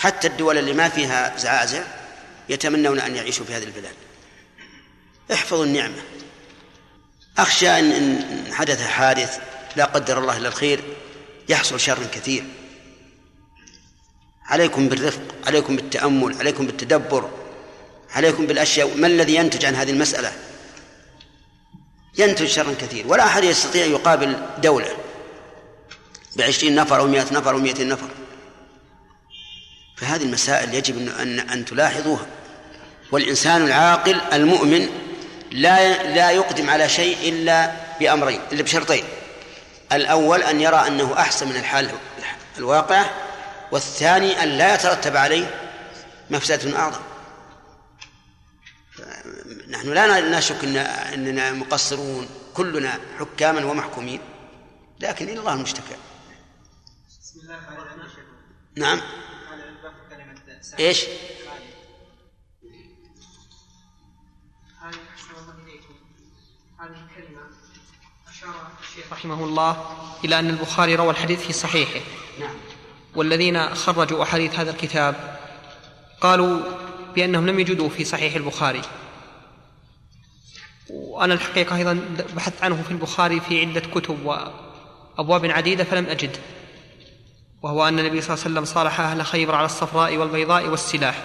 حتى 0.07 0.26
الدول 0.26 0.59
اللي 0.59 0.72
ما 0.72 0.88
فيها 0.88 1.36
زعازع 1.36 1.82
يتمنون 2.48 3.00
أن 3.00 3.16
يعيشوا 3.16 3.46
في 3.46 3.54
هذه 3.54 3.64
البلاد. 3.64 3.94
احفظوا 5.32 5.64
النعمة. 5.64 6.02
أخشى 7.38 7.68
ان 7.68 8.24
حدث 8.52 8.86
حادث 8.86 9.38
لا 9.76 9.84
قدر 9.84 10.18
الله 10.18 10.36
إلا 10.36 10.48
الخير 10.48 10.80
يحصل 11.48 11.80
شر 11.80 12.07
كثير. 12.12 12.44
عليكم 14.44 14.88
بالرفق 14.88 15.22
عليكم 15.46 15.76
بالتأمل 15.76 16.38
عليكم 16.38 16.66
بالتدبر 16.66 17.30
عليكم 18.11 18.46
بالأشياء. 18.46 18.96
ما 18.96 19.07
الذي 19.07 19.34
ينتج 19.34 19.64
عن 19.64 19.74
هذه 19.74 19.90
المسألة؟ 19.90 20.32
ينتج 22.18 22.46
شرا 22.46 22.74
كثير. 22.80 23.07
ولا 23.07 23.26
أحد 23.26 23.44
يستطيع 23.44 23.86
يقابل 23.86 24.36
دولة 24.59 24.96
بعشرين 26.36 26.74
نفر 26.74 26.98
أو 26.98 27.07
مئة 27.07 27.32
نفر 27.32 27.50
أو 27.50 27.59
مئتين 27.59 27.88
نفر. 27.88 28.09
فهذه 29.97 30.22
المسائل 30.22 30.74
يجب 30.74 30.97
ان 30.97 31.40
ان 31.40 31.64
تلاحظوها. 31.64 32.26
والإنسان 33.12 33.64
العاقل 33.64 34.20
المؤمن 34.32 34.88
لا 35.53 36.03
لا 36.14 36.30
يقدم 36.30 36.70
على 36.70 36.88
شيء 36.88 37.28
إلا 37.28 37.72
بأمرين 38.01 38.40
إلا 38.53 38.62
بشرطين. 38.62 39.05
الأول 39.92 40.42
أن 40.42 40.61
يرى 40.61 40.86
أنه 40.86 41.18
أحسن 41.18 41.49
من 41.49 41.57
الحال 41.57 41.90
الواقعه 42.59 43.11
والثاني 43.72 44.42
أن 44.42 44.49
لا 44.49 44.74
يترتب 44.74 45.16
عليه 45.16 45.70
مفسدة 46.30 46.78
أعظم. 46.78 47.01
نحن 49.68 49.88
لا 49.92 50.20
نشك 50.20 50.64
إن 50.64 50.76
إننا 50.76 51.53
مقصرون 51.53 52.28
كلنا 52.55 52.99
حكاما 53.18 53.64
ومحكومين 53.64 54.20
لكن 55.01 55.28
إلى 55.28 55.38
الله 55.38 55.53
المشتكى. 55.53 55.97
بسم 57.20 57.40
الله 57.40 57.59
نعم. 58.76 59.01
إيش؟ 60.78 61.04
رحمه 69.12 69.44
الله 69.44 69.96
إلى 70.24 70.38
أن 70.38 70.50
البخاري 70.50 70.94
روى 70.94 71.10
الحديث 71.10 71.46
في 71.46 71.52
صحيحه. 71.52 72.00
نعم. 72.40 72.54
والذين 73.14 73.74
خرجوا 73.74 74.22
أحاديث 74.22 74.54
هذا 74.54 74.70
الكتاب 74.70 75.38
قالوا 76.20 76.60
بأنهم 77.14 77.46
لم 77.46 77.60
يجدوا 77.60 77.88
في 77.88 78.04
صحيح 78.04 78.34
البخاري. 78.34 78.82
وأنا 80.90 81.34
الحقيقة 81.34 81.76
أيضا 81.76 82.00
بحثت 82.36 82.62
عنه 82.62 82.82
في 82.82 82.90
البخاري 82.90 83.40
في 83.40 83.60
عدة 83.60 83.80
كتب 83.80 84.24
وأبواب 84.24 85.46
عديدة 85.46 85.84
فلم 85.84 86.06
أجد. 86.06 86.36
وهو 87.62 87.88
أن 87.88 87.98
النبي 87.98 88.20
صلى 88.20 88.34
الله 88.34 88.44
عليه 88.44 88.52
وسلم 88.52 88.64
صالح 88.64 89.00
أهل 89.00 89.26
خيبر 89.26 89.54
على 89.54 89.66
الصفراء 89.66 90.16
والبيضاء 90.16 90.68
والسلاح. 90.68 91.24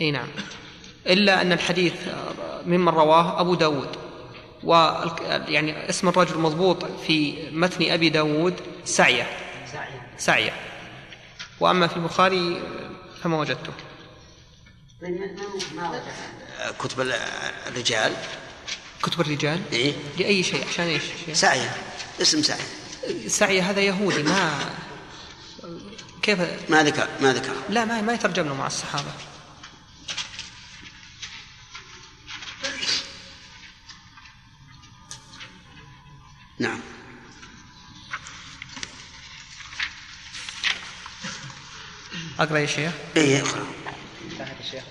أي 0.00 0.10
نعم. 0.10 0.28
إلا 1.06 1.42
أن 1.42 1.52
الحديث 1.52 1.94
ممن 2.66 2.88
رواه 2.88 3.40
أبو 3.40 3.54
داود. 3.54 3.96
و 4.64 4.72
يعني 5.48 5.88
اسم 5.88 6.08
الرجل 6.08 6.38
مضبوط 6.38 6.84
في 6.84 7.48
متن 7.50 7.90
أبي 7.90 8.08
داود 8.08 8.60
سعية. 8.84 9.26
سعية. 10.18 10.52
وأما 11.60 11.86
في 11.86 11.96
البخاري 11.96 12.62
فما 13.22 13.38
وجدته. 13.38 13.72
كتب 16.78 17.12
الرجال. 17.66 18.12
كتب 19.02 19.20
الرجال؟ 19.20 19.60
إيه؟ 19.72 19.92
لأي 20.18 20.42
شيء؟ 20.42 20.64
عشان 20.68 20.84
إيش؟ 20.84 21.02
سعية. 21.32 21.76
اسم 22.20 22.42
سعية. 22.42 22.83
سعية 23.26 23.70
هذا 23.70 23.80
يهودي 23.80 24.22
ما 24.22 24.70
كيف؟ 26.22 26.40
ما 26.70 26.82
ذكر 26.82 27.08
ما 27.20 27.32
ذكر. 27.32 27.52
لا 27.68 27.84
ما 27.84 28.00
ما 28.00 28.12
يترجم 28.12 28.48
له 28.48 28.54
مع 28.54 28.66
الصحابة. 28.66 29.12
نعم. 36.58 36.80
أقرأ 42.38 42.58
يا 42.58 42.66
شيخ؟ 42.66 42.92
إيه 43.16 43.40
أقرأ. 43.40 43.66
انتهت 44.32 44.56
الشيخ 44.60 44.84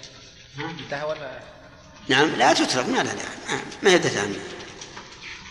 انتهى 0.59 1.03
ولا؟ 1.03 1.39
نعم 2.07 2.30
لا 2.30 2.53
تترك 2.53 2.89
ما 2.89 3.03
لا 3.03 3.14
ما 3.84 3.97
ثانية 3.97 4.39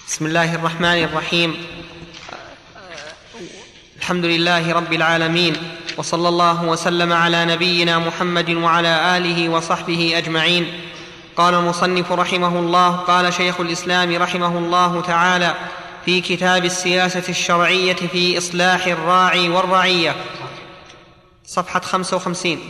بسم 0.08 0.26
الله 0.26 0.54
الرحمن 0.54 1.04
الرحيم. 1.04 1.66
الحمد 4.02 4.24
لله 4.24 4.72
رب 4.72 4.92
العالمين 4.92 5.56
وصلى 5.96 6.28
الله 6.28 6.64
وسلم 6.64 7.12
على 7.12 7.44
نبينا 7.44 7.98
محمد 7.98 8.50
وعلى 8.50 9.16
آله 9.16 9.48
وصحبه 9.48 10.18
أجمعين. 10.18 10.66
قال 11.36 11.54
المصنف 11.54 12.12
رحمه 12.12 12.58
الله 12.58 12.90
قال 12.96 13.32
شيخ 13.32 13.60
الإسلام 13.60 14.16
رحمه 14.22 14.58
الله 14.58 15.00
تعالى 15.00 15.54
في 16.04 16.20
كتاب 16.20 16.64
السياسة 16.64 17.28
الشرعية 17.28 17.94
في 17.94 18.38
إصلاح 18.38 18.86
الراعي 18.86 19.48
والرعية. 19.48 20.16
صفحة 21.46 21.80
خمسة 21.80 22.16
وخمسين. 22.16 22.60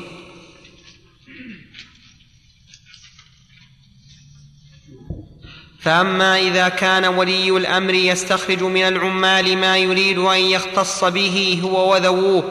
فأما 5.84 6.38
إذا 6.38 6.68
كان 6.68 7.04
ولي 7.04 7.50
الأمر 7.50 7.94
يستخرج 7.94 8.62
من 8.62 8.82
العمال 8.82 9.58
ما 9.58 9.76
يريد 9.76 10.18
أن 10.18 10.38
يختص 10.38 11.04
به 11.04 11.60
هو 11.64 11.92
وذووه 11.92 12.44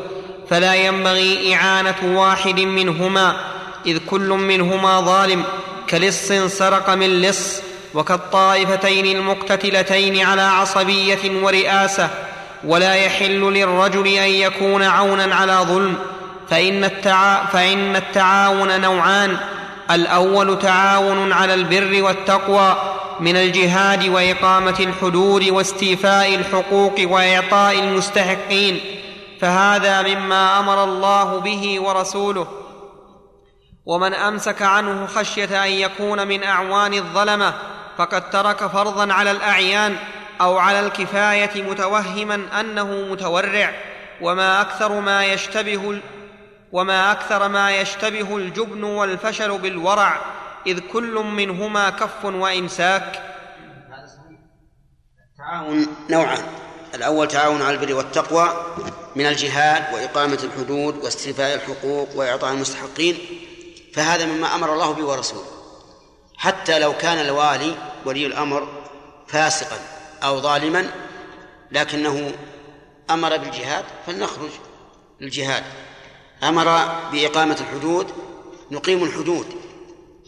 فلا 0.49 0.75
ينبغي 0.75 1.55
إعانة 1.55 1.95
واحد 2.03 2.59
منهما 2.59 3.35
إذ 3.85 3.97
كل 4.09 4.29
منهما 4.29 5.01
ظالم 5.01 5.43
كلص 5.89 6.27
سرق 6.57 6.89
من 6.89 7.21
لص 7.21 7.61
وكالطائفتين 7.93 9.05
المقتتلتين 9.17 10.25
على 10.25 10.41
عصبية 10.41 11.43
ورئاسة 11.43 12.09
ولا 12.63 12.95
يحل 12.95 13.53
للرجل 13.53 14.07
أن 14.07 14.29
يكون 14.29 14.83
عونا 14.83 15.35
على 15.35 15.53
ظلم 15.53 15.95
فإن, 16.49 16.83
التعا 16.83 17.45
فإن 17.45 17.95
التعاون 17.95 18.81
نوعان 18.81 19.37
الأول 19.91 20.59
تعاون 20.59 21.33
على 21.33 21.53
البر 21.53 22.03
والتقوى 22.03 23.00
من 23.19 23.35
الجهاد 23.35 24.07
وإقامة 24.07 24.79
الحدود 24.79 25.49
واستيفاء 25.49 26.35
الحقوق 26.35 26.95
وإعطاء 27.03 27.79
المستحقين 27.79 28.79
فهذا 29.41 30.01
مما 30.01 30.59
أمر 30.59 30.83
الله 30.83 31.39
به 31.39 31.79
ورسوله. 31.79 32.47
ومن 33.85 34.13
أمسك 34.13 34.61
عنه 34.61 35.07
خشية 35.07 35.63
أن 35.65 35.69
يكون 35.69 36.27
من 36.27 36.43
أعوان 36.43 36.93
الظلمة 36.93 37.53
فقد 37.97 38.29
ترك 38.29 38.67
فرضا 38.67 39.13
على 39.13 39.31
الأعيان 39.31 39.97
أو 40.41 40.57
على 40.57 40.79
الكفاية 40.79 41.63
متوهما 41.63 42.59
أنه 42.59 43.07
متورع. 43.11 43.73
وما 44.21 44.61
أكثر 44.61 44.99
ما 44.99 45.25
يشتبه 45.25 45.99
وما 46.71 47.11
أكثر 47.11 47.47
ما 47.47 47.75
يشتبه 47.75 48.37
الجبن 48.37 48.83
والفشل 48.83 49.57
بالورع. 49.57 50.21
إذ 50.67 50.79
كل 50.79 51.13
منهما 51.13 51.89
كف 51.89 52.25
وإمساك. 52.25 53.21
التعاون 55.31 55.87
نوعان. 56.09 56.43
الأول 56.93 57.27
تعاون 57.27 57.61
على 57.61 57.77
البر 57.77 57.93
والتقوى 57.93 58.65
من 59.15 59.25
الجهاد 59.25 59.93
وإقامة 59.93 60.39
الحدود 60.43 60.97
واستيفاء 60.97 61.55
الحقوق 61.55 62.15
وإعطاء 62.15 62.51
المستحقين 62.51 63.17
فهذا 63.93 64.25
مما 64.25 64.55
أمر 64.55 64.73
الله 64.73 64.91
به 64.91 65.05
ورسوله. 65.05 65.45
حتى 66.37 66.79
لو 66.79 66.97
كان 66.97 67.17
الوالي 67.17 67.75
ولي 68.05 68.25
الأمر 68.25 68.67
فاسقا 69.27 69.79
أو 70.23 70.39
ظالما 70.39 70.91
لكنه 71.71 72.31
أمر 73.09 73.37
بالجهاد 73.37 73.85
فلنخرج 74.07 74.49
للجهاد. 75.21 75.63
أمر 76.43 76.65
بإقامة 77.11 77.57
الحدود 77.61 78.11
نقيم 78.71 79.03
الحدود. 79.03 79.60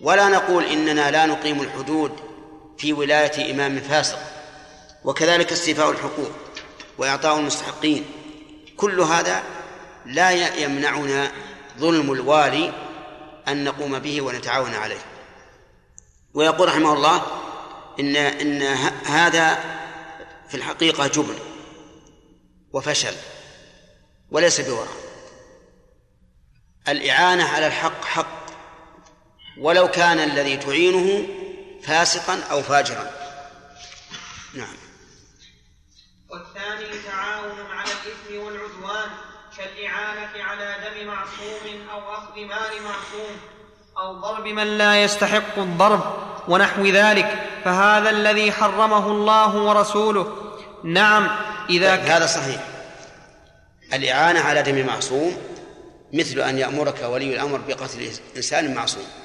ولا 0.03 0.27
نقول 0.27 0.65
إننا 0.65 1.11
لا 1.11 1.25
نقيم 1.25 1.61
الحدود 1.61 2.11
في 2.77 2.93
ولاية 2.93 3.51
إمام 3.51 3.79
فاسق 3.79 4.19
وكذلك 5.03 5.51
استيفاء 5.51 5.91
الحقوق 5.91 6.31
وإعطاء 6.97 7.39
المستحقين. 7.39 8.05
كل 8.77 8.99
هذا 8.99 9.43
لا 10.05 10.31
يمنعنا 10.57 11.31
ظلم 11.79 12.11
الوالي 12.11 12.73
أن 13.47 13.63
نقوم 13.63 13.99
به 13.99 14.21
ونتعاون 14.21 14.73
عليه. 14.73 15.01
ويقول 16.33 16.67
رحمه 16.67 16.93
الله 16.93 17.21
إن 17.99 18.15
إن 18.15 18.61
هذا 19.05 19.59
في 20.49 20.55
الحقيقة 20.57 21.07
جبن 21.07 21.35
وفشل 22.73 23.13
وليس 24.31 24.61
بورع 24.61 24.91
الإعانة 26.87 27.43
على 27.43 27.67
الحق 27.67 28.05
حق 28.05 28.32
ولو 29.57 29.87
كان 29.87 30.19
الذي 30.19 30.57
تعينه 30.57 31.27
فاسقا 31.83 32.39
أو 32.51 32.61
فاجرا. 32.61 33.11
نعم. 34.53 34.75
والثاني 36.29 36.97
تعاون 37.05 37.71
على 37.71 37.89
الإثم 37.89 38.45
والعدوان 38.45 39.09
كالإعانة 39.57 40.43
على 40.43 40.75
دم 40.83 41.07
معصوم 41.07 41.89
أو 41.91 42.13
أخذ 42.13 42.35
مال 42.35 42.83
معصوم 42.83 43.37
أو 43.97 44.13
ضرب 44.13 44.47
من 44.47 44.77
لا 44.77 45.03
يستحق 45.03 45.57
الضرب 45.59 46.01
ونحو 46.47 46.85
ذلك. 46.85 47.49
فهذا 47.65 48.09
الذي 48.09 48.51
حرمه 48.51 49.07
الله 49.07 49.55
ورسوله. 49.55 50.37
نعم 50.83 51.29
إذا 51.69 51.95
طيب 51.95 52.05
هذا 52.05 52.25
صحيح. 52.25 52.63
الإعانة 53.93 54.39
على 54.39 54.61
دم 54.61 54.85
معصوم 54.85 55.37
مثل 56.13 56.39
أن 56.39 56.57
يأمرك 56.57 57.01
ولي 57.03 57.33
الأمر 57.33 57.57
بقتل 57.57 58.11
إنسان 58.35 58.73
معصوم. 58.73 59.22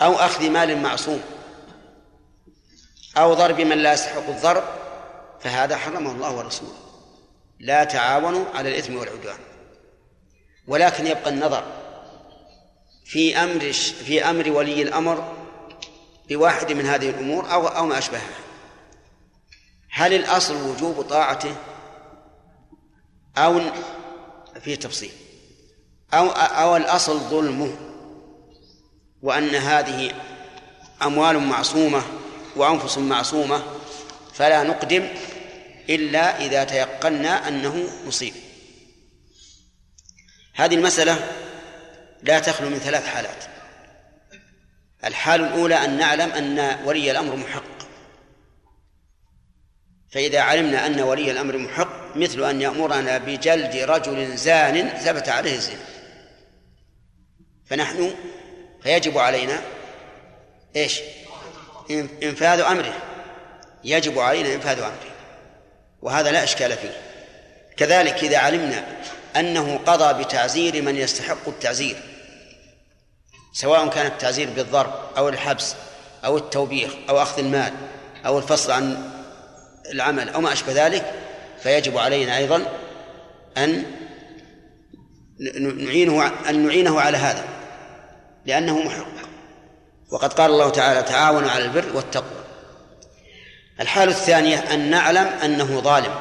أو 0.00 0.12
أخذ 0.12 0.50
مال 0.50 0.82
معصوم 0.82 1.20
أو 3.16 3.34
ضرب 3.34 3.60
من 3.60 3.78
لا 3.78 3.92
يستحق 3.92 4.28
الضرب 4.28 4.64
فهذا 5.40 5.76
حرمه 5.76 6.12
الله 6.12 6.36
ورسوله. 6.36 6.74
لا 7.60 7.84
تعاونوا 7.84 8.44
على 8.54 8.68
الإثم 8.68 8.96
والعدوان. 8.96 9.38
ولكن 10.66 11.06
يبقى 11.06 11.30
النظر 11.30 11.64
في 13.04 13.36
أمر 13.36 13.72
في 13.72 14.30
أمر 14.30 14.50
ولي 14.50 14.82
الأمر 14.82 15.34
بواحد 16.28 16.72
من 16.72 16.86
هذه 16.86 17.10
الأمور 17.10 17.52
أو 17.52 17.66
أو 17.66 17.86
ما 17.86 17.98
أشبهها. 17.98 18.38
هل 19.90 20.14
الأصل 20.14 20.56
وجوب 20.62 21.02
طاعته؟ 21.02 21.54
أو 23.36 23.60
فيه 24.60 24.74
تفصيل. 24.74 25.12
أو 26.14 26.28
أو 26.28 26.76
الأصل 26.76 27.18
ظلمه؟ 27.18 27.87
وأن 29.22 29.54
هذه 29.54 30.12
أموال 31.02 31.38
معصومة 31.38 32.02
وأنفس 32.56 32.98
معصومة 32.98 33.62
فلا 34.34 34.62
نقدم 34.62 35.08
إلا 35.90 36.44
إذا 36.46 36.64
تيقنا 36.64 37.48
أنه 37.48 37.88
مصيب. 38.06 38.34
هذه 40.54 40.74
المسألة 40.74 41.28
لا 42.22 42.38
تخلو 42.38 42.70
من 42.70 42.78
ثلاث 42.78 43.06
حالات. 43.06 43.44
الحال 45.04 45.40
الأولى 45.40 45.74
أن 45.74 45.98
نعلم 45.98 46.30
أن 46.30 46.78
ولي 46.84 47.10
الأمر 47.10 47.36
محق. 47.36 47.78
فإذا 50.10 50.40
علمنا 50.40 50.86
أن 50.86 51.00
ولي 51.00 51.30
الأمر 51.30 51.56
محق 51.56 52.16
مثل 52.16 52.44
أن 52.50 52.60
يأمرنا 52.60 53.18
بجلد 53.18 53.76
رجل 53.76 54.36
زان 54.36 54.88
ثبت 54.88 55.28
عليه 55.28 55.54
الزنا. 55.54 55.84
فنحن 57.66 58.14
فيجب 58.82 59.18
علينا 59.18 59.60
إيش؟ 60.76 61.00
إنفاذ 62.22 62.60
أمره. 62.60 62.94
يجب 63.84 64.18
علينا 64.18 64.54
إنفاذ 64.54 64.78
أمره. 64.78 65.14
وهذا 66.02 66.30
لا 66.30 66.44
إشكال 66.44 66.72
فيه. 66.72 67.08
كذلك 67.76 68.24
إذا 68.24 68.38
علمنا 68.38 68.84
أنه 69.36 69.80
قضى 69.86 70.24
بتعزير 70.24 70.82
من 70.82 70.96
يستحق 70.96 71.48
التعزير 71.48 71.96
سواء 73.52 73.88
كان 73.88 74.06
التعزير 74.06 74.50
بالضرب 74.50 74.92
أو 75.16 75.28
الحبس 75.28 75.74
أو 76.24 76.36
التوبيخ 76.36 76.90
أو 77.08 77.22
أخذ 77.22 77.38
المال 77.38 77.72
أو 78.26 78.38
الفصل 78.38 78.72
عن 78.72 79.10
العمل 79.92 80.28
أو 80.28 80.40
ما 80.40 80.52
أشبه 80.52 80.86
ذلك 80.86 81.12
فيجب 81.62 81.98
علينا 81.98 82.36
أيضا 82.36 82.62
أن 83.56 83.84
نعينه 85.60 86.26
أن 86.48 86.66
نعينه 86.66 87.00
على 87.00 87.16
هذا. 87.16 87.44
لأنه 88.48 88.78
محق. 88.78 89.28
وقد 90.10 90.32
قال 90.32 90.50
الله 90.50 90.70
تعالى 90.70 91.02
تعاونوا 91.02 91.50
على 91.50 91.64
البر 91.64 91.96
والتقوى 91.96 92.44
الحالة 93.80 94.12
الثانية 94.12 94.58
أن 94.58 94.90
نعلم 94.90 95.26
أنه 95.26 95.80
ظالم. 95.80 96.14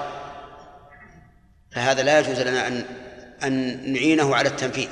فهذا 1.71 2.03
لا 2.03 2.19
يجوز 2.19 2.39
لنا 2.39 2.67
أن 2.67 2.85
أن 3.43 3.53
نعينه 3.93 4.35
على 4.35 4.49
التنفيذ 4.49 4.87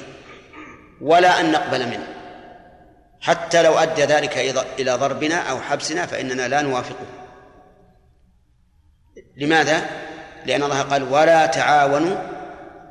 ولا 1.02 1.40
أن 1.40 1.52
نقبل 1.52 1.86
منه. 1.86 2.08
حتى 3.22 3.64
لو 3.64 3.74
أدى 3.74 4.04
ذلك 4.04 4.38
إلى 4.80 4.92
ضربنا 4.92 5.36
أو 5.36 5.62
حبسنا 5.62 6.06
فإننا 6.06 6.48
لا 6.48 6.62
نوافقه. 6.62 7.06
لماذا؟ 9.38 9.90
لأن 10.46 10.64
الله 10.64 10.82
قال 10.82 11.04
ولا 11.04 11.46
تعاونوا 11.46 12.18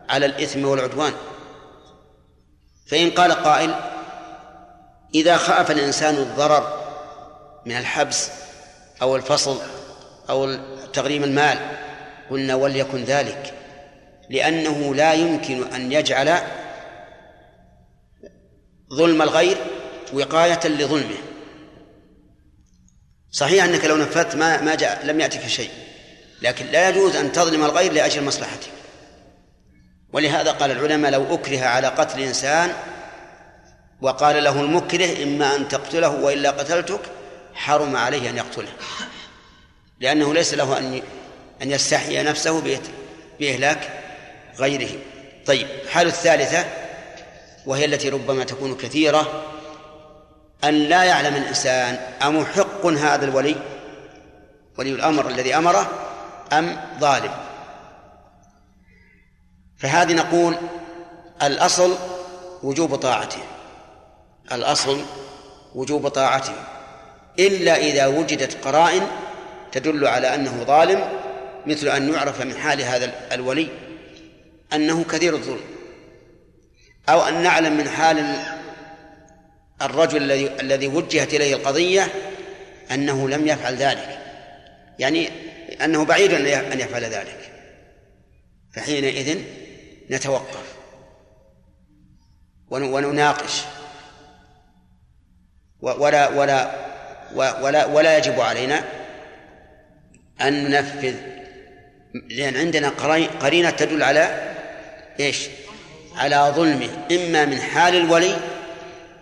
على 0.09 0.26
الإثم 0.26 0.64
والعدوان. 0.64 1.12
فإن 2.86 3.11
قال 3.11 3.32
قائل 3.32 3.93
إذا 5.15 5.37
خاف 5.37 5.71
الإنسان 5.71 6.15
الضرر 6.15 6.85
من 7.67 7.77
الحبس 7.77 8.31
أو 9.03 9.17
الفصل 9.17 9.61
أو 10.31 10.59
تغريم 10.93 11.25
المال 11.25 11.59
قلنا 12.31 12.55
وليكن 12.55 13.05
ذلك 13.05 13.55
لأنه 14.31 14.95
لا 14.95 15.12
يمكن 15.12 15.73
أن 15.75 15.93
يجعل 15.93 16.39
ظلم 18.95 19.23
الغير 19.23 19.57
وقاية 20.12 20.61
لظلمه. 20.65 21.17
صحيح 23.31 23.65
أنك 23.65 23.85
لو 23.85 23.97
نفذت 23.97 24.37
ما 24.37 24.61
ما 24.61 24.75
جاء 24.75 25.07
لم 25.07 25.21
يأتك 25.21 25.47
شيء 25.47 25.71
لكن 26.43 26.67
لا 26.67 26.89
يجوز 26.89 27.17
أن 27.17 27.33
تظلم 27.33 27.65
الغير 27.65 27.93
لأجل 27.93 28.25
مصلحتك. 28.25 28.71
ولهذا 30.12 30.51
قال 30.51 30.71
العلماء 30.71 31.11
لو 31.11 31.35
أكره 31.35 31.61
على 31.61 31.87
قتل 31.87 32.21
إنسان 32.21 32.73
وقال 34.01 34.45
له 34.45 34.61
المكره 34.61 35.22
إما 35.22 35.57
أن 35.57 35.68
تقتله 35.68 36.09
وإلا 36.09 36.51
قتلتك 36.51 37.01
حرم 37.55 37.97
عليه 37.97 38.30
أن 38.30 38.36
يقتله. 38.36 38.72
لأنه 40.01 40.34
ليس 40.34 40.55
له 40.55 40.78
أن 40.78 41.03
أن 41.62 41.70
يستحيي 41.70 42.22
نفسه 42.22 42.78
بإهلاك 43.40 43.90
غيره. 44.59 44.90
طيب 45.47 45.66
الحالة 45.84 46.09
الثالثة 46.09 46.64
وهي 47.66 47.84
التي 47.84 48.09
ربما 48.09 48.45
تكون 48.45 48.74
كثيرة 48.74 49.42
أن 50.64 50.74
لا 50.74 51.05
يعلم 51.05 51.36
الإنسان 51.36 51.95
أمحق 52.22 52.86
هذا 52.86 53.24
الولي 53.24 53.57
ولي 54.78 54.90
الأمر 54.90 55.28
الذي 55.28 55.57
أمره 55.57 55.90
أم 56.53 56.80
ظالم. 57.01 57.32
فهذه 59.78 60.12
نقول 60.12 60.57
الأصل 61.42 61.97
وجوب 62.62 62.95
طاعته. 62.95 63.42
الأصل 64.53 65.01
وجوب 65.74 66.09
طاعته 66.09 66.55
إلا 67.38 67.76
إذا 67.76 68.07
وجدت 68.07 68.64
قرائن 68.64 69.03
تدل 69.72 70.07
على 70.07 70.34
أنه 70.34 70.64
ظالم 70.64 71.09
مثل 71.66 71.88
أن 71.88 72.14
يعرف 72.14 72.40
من 72.40 72.57
حال 72.57 72.82
هذا 72.82 73.12
الولي 73.32 73.68
أنه 74.72 75.05
كثير 75.05 75.34
الظلم 75.34 75.64
أو 77.09 77.20
أن 77.20 77.42
نعلم 77.42 77.76
من 77.76 77.88
حال 77.88 78.36
الرجل 79.82 80.22
الذي 80.22 80.61
الذي 80.61 80.86
وجهت 80.86 81.34
إليه 81.34 81.55
القضية 81.55 82.09
أنه 82.90 83.28
لم 83.28 83.47
يفعل 83.47 83.74
ذلك 83.74 84.18
يعني 84.99 85.28
أنه 85.84 86.05
بعيد 86.05 86.32
أن 86.32 86.80
يفعل 86.80 87.05
ذلك 87.05 87.51
فحينئذ 88.72 89.38
نتوقف 90.11 90.74
ونناقش. 92.70 93.62
ولا 95.85 96.28
ولا 96.28 96.70
ولا 97.35 97.85
ولا 97.87 98.18
يجب 98.18 98.41
علينا 98.41 98.85
أن 100.41 100.64
ننفذ 100.64 101.14
لأن 102.30 102.57
عندنا 102.57 102.89
قرينة 103.41 103.70
تدل 103.70 104.03
على 104.03 104.55
إيش؟ 105.20 105.49
على 106.16 106.53
ظلمه 106.57 106.89
إما 107.12 107.45
من 107.45 107.61
حال 107.61 107.97
الولي 107.97 108.37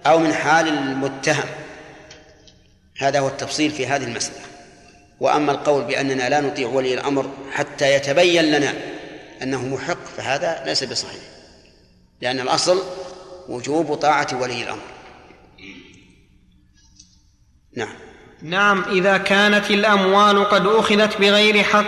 أو 0.07 0.19
من 0.19 0.35
حال 0.35 0.69
المتهم. 0.69 1.49
هذا 2.99 3.21
هو 3.21 3.29
التفصيل 3.29 3.71
في 3.71 3.87
هذه 3.87 4.05
المسألة. 4.05 4.41
وأما 5.21 5.53
القول 5.53 5.85
بأننا 5.85 6.29
لا 6.29 6.41
نطيع 6.41 6.69
ولي 6.69 6.95
الأمر 6.95 7.31
حتى 7.53 7.95
يتبين 7.95 8.45
لنا 8.45 8.75
أنه 9.43 9.67
محق 9.67 10.05
فهذا 10.17 10.63
ليس 10.67 10.85
بصحيح 10.85 11.23
لأن 12.21 12.41
الأصل 12.41 12.83
وجوب 13.49 13.95
طاعة 13.95 14.29
ولي 14.33 14.63
الأمر. 14.63 14.92
نعم. 17.77 17.89
نعم 18.43 18.85
إذا 18.93 19.19
كانت 19.19 19.71
الأموال 19.71 20.49
قد 20.49 20.67
أخذت 20.67 21.21
بغير 21.21 21.63
حق 21.63 21.85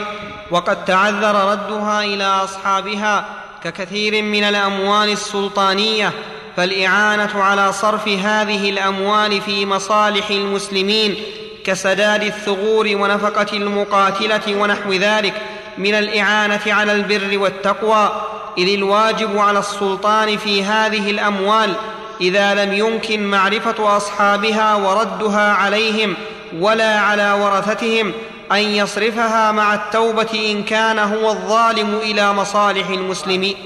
وقد 0.51 0.85
تعذر 0.85 1.51
ردها 1.53 2.05
إلى 2.05 2.25
أصحابها 2.25 3.25
ككثير 3.65 4.23
من 4.23 4.45
الأموال 4.45 5.09
السلطانية 5.09 6.13
فالإعانة 6.57 7.43
على 7.43 7.73
صرف 7.73 8.09
هذه 8.09 8.71
الأموال 8.71 9.41
في 9.41 9.67
مصالح 9.67 10.31
المسلمين 10.31 11.17
كسداد 11.65 12.23
الثغور 12.23 12.87
ونفقة 12.87 13.57
المقاتلة 13.57 14.57
ونحو 14.57 14.93
ذلك 14.93 15.35
من 15.79 15.95
الإعانة 15.95 16.61
على 16.67 16.93
البر 16.93 17.39
والتقوى 17.39 18.23
إذ 18.59 18.69
الواجب 18.75 19.39
على 19.39 19.59
السلطان 19.59 20.37
في 20.37 20.65
هذه 20.65 21.11
الأموال 21.11 21.75
إذا 22.21 22.65
لم 22.65 22.73
يمكن 22.73 23.31
معرفة 23.31 23.97
أصحابها 23.97 24.75
وردها 24.75 25.53
عليهم 25.53 26.17
ولا 26.59 26.99
على 26.99 27.33
ورثتهم 27.33 28.13
أن 28.53 28.59
يصرفها 28.59 29.53
مع 29.53 29.75
التوبة 29.75 30.53
إن 30.53 30.65
كان 30.65 30.99
هو 30.99 31.31
الظالم 31.31 31.95
إلى 31.95 32.33
مصالح 32.33 32.89
المسلمين. 32.89 33.57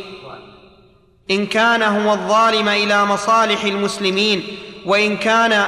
إن 1.30 1.46
كان 1.46 1.82
هو 1.82 2.12
الظالم 2.12 2.68
إلى 2.68 3.04
مصالح 3.04 3.64
المسلمين. 3.64 4.42
وإن 4.86 5.16
كان 5.16 5.64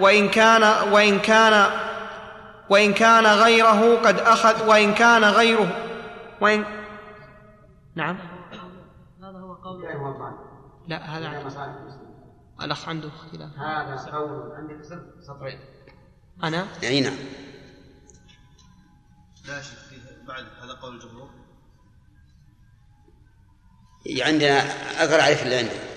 وإن 0.00 0.28
كان 0.28 0.74
وإن 0.92 1.18
كان 1.18 1.66
وإن 2.70 2.92
كان 2.92 3.26
غيره 3.26 3.96
قد 4.04 4.18
أخذ 4.18 4.68
وإن 4.68 4.94
كان 4.94 5.24
غيره 5.24 5.68
وإن 6.40 6.64
نعم. 7.94 8.18
هذا 9.22 9.38
هو 9.38 9.54
قول. 9.54 9.84
لا 10.88 10.96
هذا 10.96 11.28
الاخ 12.64 12.88
عنده 12.88 13.08
اختلاف 13.08 13.50
هذا 13.58 14.10
قول 14.12 14.52
عندي 14.52 14.74
سطرين. 15.26 15.58
أنا؟ 16.42 16.66
يعني 16.82 17.00
نعم. 17.00 17.16
لا 19.48 19.62
شك 19.62 19.76
فيه 19.90 20.26
بعد 20.28 20.44
هذا 20.62 20.72
قول 20.72 20.94
الجمهور. 20.94 21.30
عندنا 24.06 24.60
أقرأ 25.04 25.22
عليك 25.22 25.42
اللي 25.42 25.56
عندنا 25.56 25.92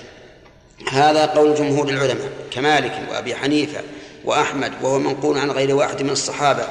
هذا 0.92 1.26
قول 1.26 1.56
جمهور 1.56 1.90
العلماء 1.90 2.48
كمالك 2.52 3.08
وأبي 3.10 3.36
حنيفة 3.36 3.82
وأحمد 4.26 4.74
وهو 4.82 5.00
منقول 5.00 5.38
عن 5.38 5.52
غير 5.52 5.76
واحد 5.76 6.02
من 6.02 6.10
الصحابة 6.10 6.68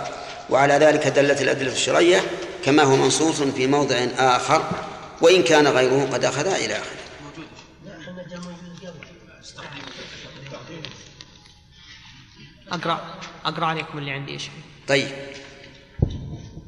وعلى 0.50 0.74
ذلك 0.74 1.06
دلت 1.06 1.42
الأدلة 1.42 1.72
الشرعية 1.72 2.20
كما 2.64 2.82
هو 2.82 2.96
منصوص 2.96 3.42
في 3.42 3.66
موضع 3.66 3.96
آخر 4.18 4.62
وإن 5.20 5.42
كان 5.42 5.66
غيره 5.66 6.08
قد 6.12 6.24
أخذ 6.24 6.46
إلى 6.46 6.74
آخره. 6.76 7.03
أقرأ 12.72 13.00
أقرأ 13.44 13.66
عليكم 13.66 13.98
اللي 13.98 14.10
عندي 14.10 14.32
إيش 14.32 14.42
طيب. 14.88 15.08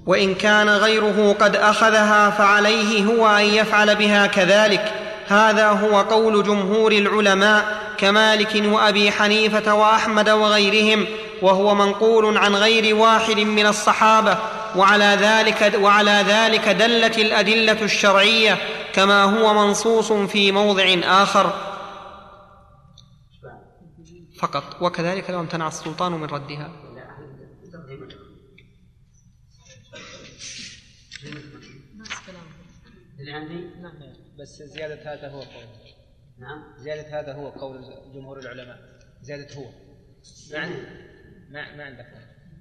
وإن 0.06 0.34
كان 0.34 0.68
غيره 0.68 1.36
قد 1.40 1.56
أخذها 1.56 2.30
فعليه 2.30 3.04
هو 3.04 3.26
أن 3.26 3.44
يفعل 3.44 3.96
بها 3.96 4.26
كذلك. 4.26 4.92
هذا 5.28 5.68
هو 5.68 6.00
قول 6.00 6.42
جمهور 6.42 6.92
العلماء 6.92 7.64
كمالك 7.98 8.62
وأبي 8.64 9.10
حنيفة 9.10 9.74
وأحمد 9.74 10.30
وغيرهم 10.30 11.06
وهو 11.42 11.74
منقول 11.74 12.36
عن 12.36 12.54
غير 12.54 12.96
واحد 12.96 13.38
من 13.40 13.66
الصحابة. 13.66 14.38
وعلى 14.76 15.18
ذلك 15.20 15.74
وعلى 15.80 16.24
ذلك 16.28 16.68
دلت 16.68 17.18
الأدلة 17.18 17.82
الشرعية 17.82 18.58
كما 18.92 19.22
هو 19.24 19.66
منصوص 19.66 20.12
في 20.12 20.52
موضع 20.52 20.96
آخر. 21.04 21.52
فقط. 24.38 24.82
وكذلك 24.82 25.30
لو 25.30 25.40
امتنع 25.40 25.68
السلطان 25.68 26.12
من 26.12 26.24
ردها. 26.24 26.72
اللي 33.18 33.32
عندي؟ 33.32 33.54
نعم 33.54 33.94
بس 34.38 34.62
زيادة 34.62 35.14
هذا 35.14 35.30
هو 35.30 35.40
قول. 35.40 35.64
نعم. 36.38 36.78
زيادة 36.78 37.20
هذا 37.20 37.34
هو 37.34 37.48
قول 37.48 37.82
جمهور 38.14 38.38
العلماء. 38.38 38.78
زيادة 39.22 39.54
هو. 39.54 39.70
ما 40.52 40.58
عندي 40.58 40.80
ما 41.50 41.76
ما 41.76 41.84
عندك. 41.84 42.06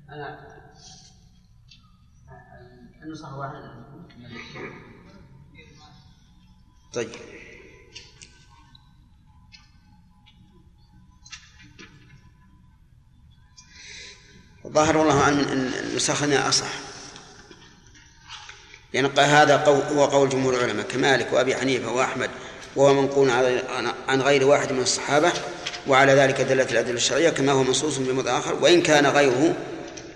أنا 0.10 0.48
النسخة 3.04 3.38
واحدة 3.38 3.86
طيب. 6.94 7.10
ظاهر 14.74 14.98
والله 14.98 15.22
أعلم 15.22 15.40
أن 15.40 15.72
نسخنا 15.96 16.50
أصح. 16.50 16.66
قال 18.96 19.20
هذا 19.20 19.58
قول 19.58 19.82
هو 19.98 20.06
قول 20.06 20.30
جمهور 20.30 20.54
العلماء 20.56 20.86
كمالك 20.86 21.34
وأبي 21.34 21.56
حنيفة 21.56 21.92
وأحمد 21.92 22.30
وهو 22.76 22.94
منقول 23.02 23.30
عن- 24.08 24.22
غير 24.22 24.44
واحد 24.48 24.72
من 24.72 24.82
الصحابة 24.82 25.32
وعلى 25.88 26.14
ذلك 26.14 26.42
دلت 26.42 26.72
الأدلة 26.72 26.94
الشرعية 26.96 27.30
كما 27.30 27.52
هو 27.52 27.64
منصوص 27.64 27.98
موضع 27.98 28.40
آخر 28.40 28.54
وإن 28.56 28.82
كان 28.82 29.06
غيره 29.08 29.56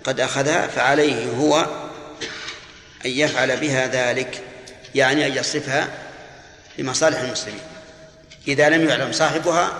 قد 0.04 0.20
أخذها 0.20 0.66
فعليه 0.66 1.30
هو 1.36 1.58
أن 3.06 3.10
يفعل 3.10 3.56
بها 3.56 3.86
ذلك 3.86 4.42
يعني 4.94 5.26
أن 5.26 5.32
يصرفها 5.36 5.88
لمصالح 6.78 7.20
المسلمين. 7.20 7.60
إذا 8.48 8.68
لم 8.68 8.88
يعلم 8.88 9.12
صاحبها 9.12 9.72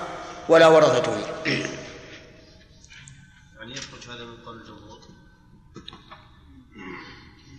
ولا 0.48 0.66
ورثته. 0.66 1.16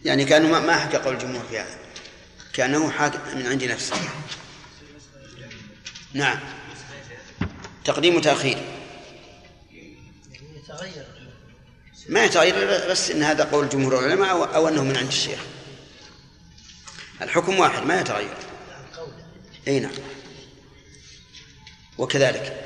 يعني 0.06 0.26
كأنه 0.26 0.60
ما- 0.60 0.76
حكى 0.78 0.98
قول 0.98 1.14
الجمهور 1.14 1.44
في 1.50 1.60
هذا. 1.60 1.78
كأنه 2.54 2.92
حاكى 2.92 3.18
من 3.36 3.48
عند 3.48 3.64
نفسه. 3.64 3.96
نعم. 6.14 6.40
تقديم 7.86 8.16
وتأخير. 8.16 8.58
ما 12.10 12.24
يتغير 12.24 12.90
بس 12.92 13.12
إن 13.12 13.24
هذا 13.24 13.44
قول 13.44 13.70
جمهور 13.70 14.00
العلماء 14.00 14.32
أو, 14.32 14.44
أو 14.44 14.68
أنه 14.68 14.84
من 14.84 14.98
عند 14.98 15.08
الشيخ. 15.08 15.40
الحكم 17.22 17.60
واحد 17.60 17.84
ما 17.84 18.02
يتغير. 18.02 18.34
إي 19.68 19.80
نعم. 19.80 19.92
وكذلك. 21.98 22.66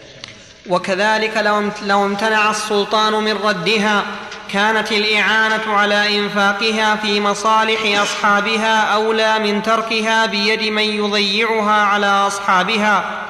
وكذلك 0.70 1.38
لو 1.84 2.06
امتنع 2.06 2.52
السلطان 2.52 3.14
من 3.14 3.32
ردها 3.32 4.25
كانت 4.56 4.92
الإعانة 4.92 5.74
على 5.74 6.20
إنفاقها 6.20 6.96
في 6.96 7.22
مصالح 7.22 8.02
أصحابها 8.02 8.94
أولى 8.94 9.40
من 9.40 9.64
تركها 9.64 10.26
بيد 10.26 10.64
من 10.64 10.84
يضيعها 10.84 11.82
على 11.82 12.06
أصحابها. 12.06 13.26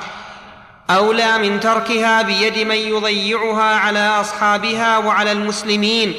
أولى 0.89 1.37
من 1.37 1.59
تركها 1.59 2.21
بيد 2.21 2.67
من 2.67 2.75
يضيعها 2.75 3.75
على 3.75 4.07
أصحابها 4.07 4.97
وعلى 4.97 5.31
المسلمين. 5.31 6.13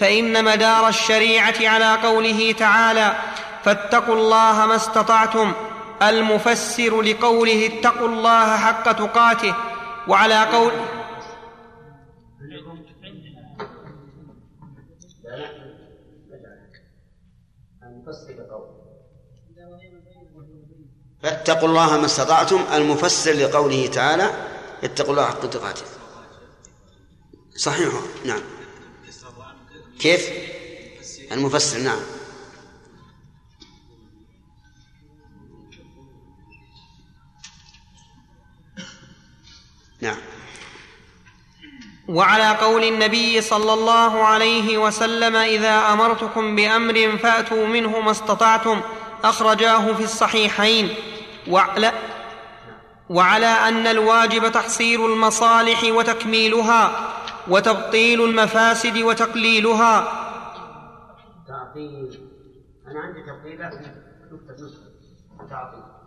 فإن 0.00 0.44
مدار 0.44 0.88
الشريعة 0.88 1.54
على 1.60 1.94
قوله 2.02 2.54
تعالى 2.58 3.16
فاتقوا 3.64 4.14
الله 4.14 4.66
ما 4.66 4.76
استطعتم 4.76 5.52
المفسر 6.02 7.02
لقوله 7.02 7.70
اتقوا 7.72 8.08
الله 8.08 8.56
حق 8.56 8.92
تقاته 8.92 9.54
وعلى 10.08 10.44
قول 10.52 10.72
فاتقوا 21.22 21.68
الله 21.68 21.96
ما 21.98 22.04
استطعتم 22.06 22.64
المفسر 22.72 23.32
لقوله 23.32 23.86
تعالى 23.86 24.48
اتقوا 24.84 25.10
الله 25.10 25.26
حق 25.26 25.46
تقاته. 25.50 25.82
صحيح 27.56 27.92
نعم. 28.24 28.42
كيف؟ 29.98 30.30
المفسر 31.32 31.78
نعم. 31.78 32.00
نعم. 40.00 40.31
وعلى 42.08 42.50
قول 42.50 42.84
النبي 42.84 43.40
صلى 43.40 43.72
الله 43.72 44.24
عليه 44.24 44.78
وسلم 44.78 45.36
إذا 45.36 45.92
أمرتكم 45.92 46.56
بأمر 46.56 47.18
فأتوا 47.18 47.66
منه 47.66 48.00
ما 48.00 48.10
استطعتم 48.10 48.80
أخرجاه 49.24 49.92
في 49.92 50.04
الصحيحين. 50.04 50.94
وعلى 51.48 51.92
وعلى 53.10 53.46
أن 53.46 53.86
الواجب 53.86 54.52
تحصيل 54.52 55.04
المصالح 55.04 55.84
وتكميلها 55.84 57.12
وتبطيل 57.48 58.24
المفاسد 58.24 58.98
وتقليلها. 58.98 60.00
تعطيل 61.48 62.20
أنا 62.88 63.00
عندي 63.00 63.20
نسخة 64.52 65.48
تعطيل. 65.50 66.01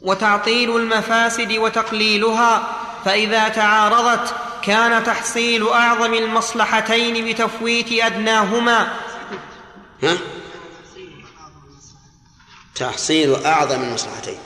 وتعطيل 0.00 0.76
المفاسد 0.76 1.52
وتقليلها 1.52 2.76
فإذا 3.04 3.48
تعارضت 3.48 4.34
كان 4.62 5.04
تحصيل 5.04 5.68
أعظم 5.68 6.14
المصلحتين 6.14 7.28
بتفويت 7.32 7.92
أدناهما 7.92 9.00
ها؟ 10.02 10.18
تحصيل 12.74 13.34
أعظم 13.34 13.82
المصلحتين 13.82 14.38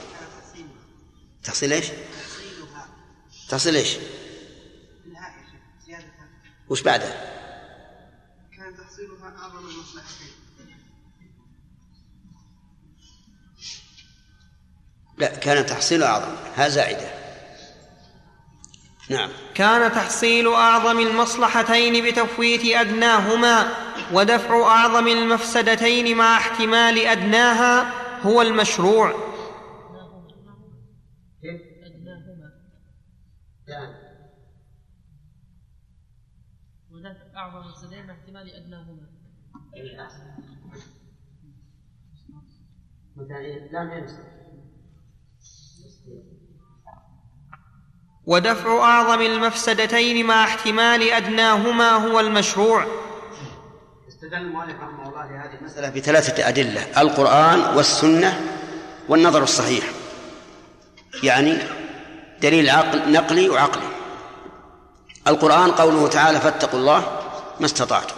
تحصيل 1.44 1.72
إيش؟ 1.72 1.86
تحصيل 3.48 3.76
إيش؟ 3.76 3.96
وش 6.68 6.82
بعدها؟ 6.82 7.30
كان 8.56 8.76
تحصيلها 8.76 9.36
أعظم 9.42 9.58
المصلحتين 9.58 10.19
لا 15.20 15.36
كان 15.36 15.66
تحصيل 15.66 16.02
أعظم. 16.02 16.34
ها 16.56 16.68
زائدة. 16.68 17.08
نعم. 19.10 19.30
كان 19.54 19.92
تحصيل 19.92 20.48
أعظم 20.48 20.98
المصلحتين 21.00 22.04
بتفويت 22.04 22.64
أدناهما 22.64 23.68
ودفع 24.12 24.62
أعظم 24.62 25.08
المفسدتين 25.08 26.16
مع 26.16 26.36
احتمال 26.36 26.98
أدناها 26.98 27.92
هو 28.22 28.42
المشروع. 28.42 29.30
أدناهما 31.86 32.50
ودفع 36.90 37.36
أعظم 37.36 37.68
السدين 37.68 38.06
مع 38.06 38.12
احتمال 38.14 38.54
أدناهما 38.54 39.06
لم 43.72 43.92
ينسى 43.92 44.39
ودفع 48.26 48.78
أعظم 48.78 49.20
المفسدتين 49.20 50.26
مع 50.26 50.44
احتمال 50.44 51.10
أدناهما 51.10 51.90
هو 51.90 52.20
المشروع. 52.20 52.86
استدل 54.08 54.34
المؤلف 54.34 54.76
رحمه 54.76 55.08
الله 55.08 55.24
لهذه 55.24 55.58
المسألة 55.60 55.88
المسألة 55.88 55.88
بثلاثة 55.88 56.48
أدلة 56.48 57.00
القرآن 57.00 57.76
والسنة 57.76 58.40
والنظر 59.08 59.42
الصحيح. 59.42 59.84
يعني 61.22 61.58
دليل 62.42 62.70
عقل 62.70 63.12
نقلي 63.12 63.48
وعقلي. 63.48 63.88
القرآن 65.26 65.70
قوله 65.70 66.08
تعالى 66.08 66.40
فاتقوا 66.40 66.80
الله 66.80 67.20
ما 67.60 67.66
استطعتم. 67.66 68.14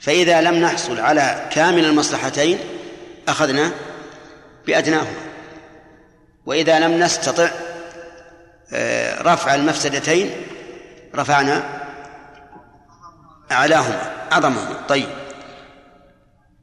فإذا 0.00 0.40
لم 0.40 0.54
نحصل 0.54 1.00
على 1.00 1.48
كامل 1.52 1.84
المصلحتين 1.84 2.58
أخذنا 3.28 3.70
بأدناهما. 4.66 5.28
وإذا 6.46 6.78
لم 6.80 7.00
نستطع 7.00 7.50
رفع 9.22 9.54
المفسدتين 9.54 10.30
رفعنا 11.14 11.62
أعلاهما 13.52 14.12
أعظمهما. 14.32 14.80
طيب. 14.88 15.08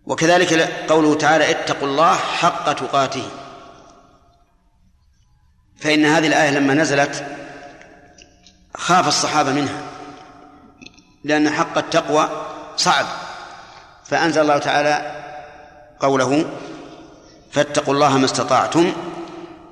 وكذلك 0.06 0.53
قوله 0.89 1.16
تعالى 1.16 1.51
اتقوا 1.51 1.88
الله 1.88 2.16
حق 2.16 2.74
تقاته. 2.74 3.30
فإن 5.80 6.06
هذه 6.06 6.28
الآية 6.28 6.49
لما 6.49 6.74
نزلت 6.74 7.26
خاف 8.76 9.08
الصحابة 9.08 9.51
منها 9.51 9.82
لأن 11.24 11.49
حق 11.49 11.78
التقوى 11.78 12.30
صعب. 12.78 13.06
فأنزل 14.06 14.41
الله 14.41 14.58
تعالى 14.58 15.22
قوله 15.99 16.45
فاتقوا 17.51 17.93
الله 17.93 18.18
ما 18.18 18.26
استطعتم 18.26 18.93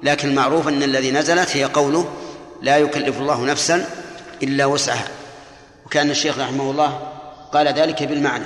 لكن 0.04 0.30
المعروف 0.30 0.68
أن 0.68 0.84
الذي 0.84 1.12
نزلت 1.12 1.58
هي 1.58 1.64
قوله 1.64 2.23
لا 2.64 2.78
يكلف 2.78 3.18
الله 3.18 3.46
نفسا 3.46 3.90
إلا 4.44 4.66
وسعها. 4.66 5.08
وكأن 5.86 6.10
الشيخ 6.12 6.40
رحمه 6.40 6.72
الله 6.72 7.12
قال 7.54 7.68
ذلك 7.68 8.04
بالمعنى. 8.04 8.46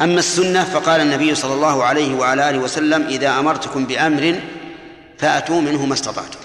أما 0.00 0.18
السنة 0.18 0.64
فقال 0.64 1.00
النبي 1.00 1.34
صلى 1.34 1.54
الله 1.54 1.84
عليه 1.84 2.14
وعلى 2.14 2.50
آله 2.50 2.58
وسلم 2.58 3.06
إذا 3.06 3.38
أمرتكم 3.38 3.86
بأمر 3.86 4.40
فأتوا 5.18 5.60
منه 5.60 5.86
ما 5.86 5.94
استطعتم. 5.94 6.38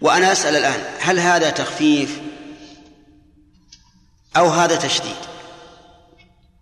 وأنا 0.00 0.32
أسأل 0.32 0.56
الآن 0.56 0.80
هل 1.00 1.18
هذا 1.18 1.50
تخفيف 1.50 2.20
أو 4.36 4.48
هذا 4.48 4.76
تشديد؟ 4.76 5.16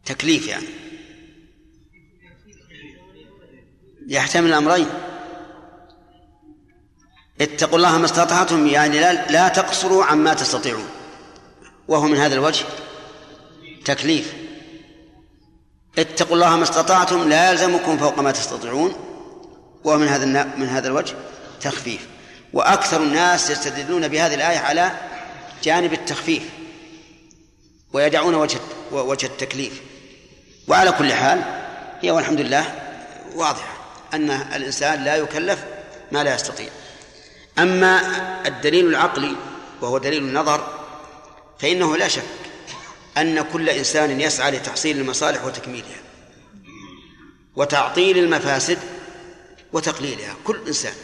تكليف 0.04 0.48
يعني. 0.48 0.66
يحتمل 4.08 4.48
الأمرين 4.48 4.86
اتقوا 7.40 7.76
الله 7.76 7.98
ما 7.98 8.04
استطعتم 8.04 8.66
يعني 8.66 9.00
لا, 9.00 9.30
لا 9.30 9.48
تقصروا 9.48 10.04
عما 10.04 10.34
تستطيعون. 10.34 10.88
وهو 11.88 12.02
من 12.02 12.16
هذا 12.16 12.34
الوجه. 12.34 12.64
تكليف. 13.84 14.32
اتقوا 15.98 16.36
الله 16.36 16.56
ما 16.56 16.62
استطعتم 16.62 17.28
لا 17.28 17.50
يلزمكم 17.50 17.98
فوق 17.98 18.18
ما 18.18 18.32
تستطيعون. 18.32 18.94
وهو 19.84 19.98
من 19.98 20.08
هذا 20.08 20.24
من 20.56 20.68
هذا 20.68 20.88
الوجه. 20.88 21.14
تخفيف. 21.60 22.06
وأكثر 22.52 23.02
الناس 23.02 23.50
يستدلون 23.50 24.08
بهذه 24.08 24.34
الآية 24.34 24.58
على 24.58 24.90
جانب 25.62 25.92
التخفيف. 25.92 26.42
ويدعون 27.92 28.34
وجه 28.34 28.58
وجه 28.92 29.26
التكليف. 29.26 29.82
وعلى 30.68 30.92
كل 30.92 31.12
حال 31.12 31.42
هي 32.02 32.10
والحمد 32.10 32.40
لله 32.40 32.64
واضحة 33.34 33.78
أن 34.14 34.30
الإنسان 34.30 35.04
لا 35.04 35.16
يكلف 35.16 35.64
ما 36.12 36.24
لا 36.24 36.34
يستطيع. 36.34 36.68
أما 37.58 38.02
الدليل 38.46 38.86
العقلي 38.86 39.36
وهو 39.80 39.98
دليل 39.98 40.22
النظر 40.22 40.84
فإنه 41.58 41.96
لا 41.96 42.08
شك 42.08 42.22
أن 43.18 43.42
كل 43.42 43.70
إنسان 43.70 44.20
يسعى 44.20 44.50
لتحصيل 44.50 44.98
المصالح 44.98 45.44
وتكميلها 45.44 45.98
وتعطيل 47.56 48.18
المفاسد 48.18 48.78
وتقليلها 49.72 50.34
كل 50.44 50.60
إنسان 50.66 50.94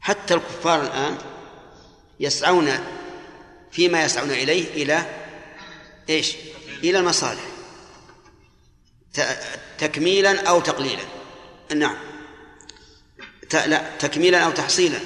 حتى 0.00 0.34
الكفار 0.34 0.82
الآن 0.82 1.18
يسعون 2.20 2.70
فيما 3.72 4.04
يسعون 4.04 4.30
إليه 4.30 4.82
إلى 4.82 5.06
إيش؟ 6.08 6.36
إلى 6.84 6.98
المصالح 6.98 7.40
تكميلا 9.78 10.48
أو 10.48 10.60
تقليلا. 10.60 11.02
نعم. 11.74 11.96
لا 13.52 13.82
تكميلا 13.98 14.38
أو 14.38 14.50
تحصيلا. 14.50 15.00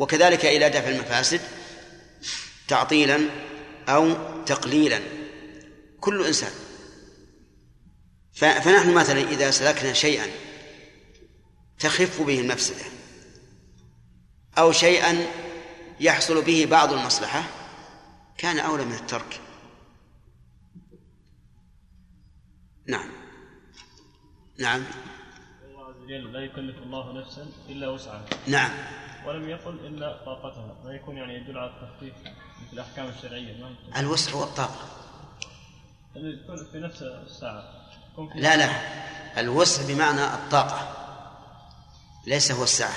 وكذلك 0.00 0.46
إلى 0.46 0.70
دفع 0.70 0.88
المفاسد 0.88 1.40
تعطيلا 2.68 3.20
أو 3.88 4.14
تقليلا. 4.44 5.00
كل 6.00 6.26
إنسان. 6.26 6.52
فنحن 8.32 8.94
مثلا 8.94 9.20
إذا 9.20 9.50
سلكنا 9.50 9.92
شيئا 9.92 10.26
تخف 11.78 12.22
به 12.22 12.40
المفسدة 12.40 12.84
أو 14.58 14.72
شيئا 14.72 15.26
يحصل 16.00 16.42
به 16.42 16.66
بعض 16.70 16.92
المصلحة 16.92 17.44
كان 18.38 18.58
أولى 18.58 18.84
من 18.84 18.94
الترك. 18.94 19.40
نعم. 22.86 23.10
نعم. 24.58 24.84
الله 25.64 25.84
عز 25.84 25.96
وجل 25.96 26.32
لا 26.32 26.40
يكلف 26.40 26.76
الله 26.78 27.20
نفسا 27.20 27.46
إلا 27.68 27.88
وسعها. 27.88 28.24
نعم. 28.46 28.70
ولم 29.26 29.48
يقل 29.48 29.86
إلا 29.86 30.24
طاقتها. 30.24 30.74
ما 30.84 30.92
يكون 30.92 31.16
يعني 31.16 31.34
يدل 31.34 31.58
على 31.58 31.70
التخفيف 31.70 32.14
في 32.68 32.72
الأحكام 32.72 33.06
الشرعية. 33.06 33.52
ما 33.62 33.70
يكون 33.70 33.96
الوسع 33.96 34.34
والطاقة. 34.34 34.88
يعني 36.16 36.28
يكون 36.28 36.56
في 36.72 36.78
نفس 36.78 37.02
الساعة. 37.02 37.64
لا 38.34 38.56
لا. 38.56 38.70
الوسع 39.40 39.94
بمعنى 39.94 40.24
الطاقة. 40.24 40.96
ليس 42.26 42.52
هو 42.52 42.62
السعه 42.62 42.96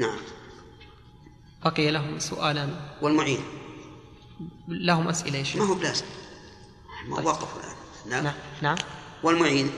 نعم. 0.00 0.18
بقي 1.64 1.90
لهم 1.90 2.18
سؤالان 2.18 2.80
والمعين. 3.02 3.44
لهم 4.68 5.08
أسئلة 5.08 5.36
يا 5.36 5.42
ما 5.42 5.48
شيخ 5.48 5.62
هو 5.62 5.74
بلازم. 5.74 6.04
ما 7.08 7.20
وقفوا 7.20 7.60
الآن. 7.60 7.76
نعم 8.10 8.24
نعم. 8.24 8.34
نعم. 8.62 8.76
والمعين. 9.22 9.70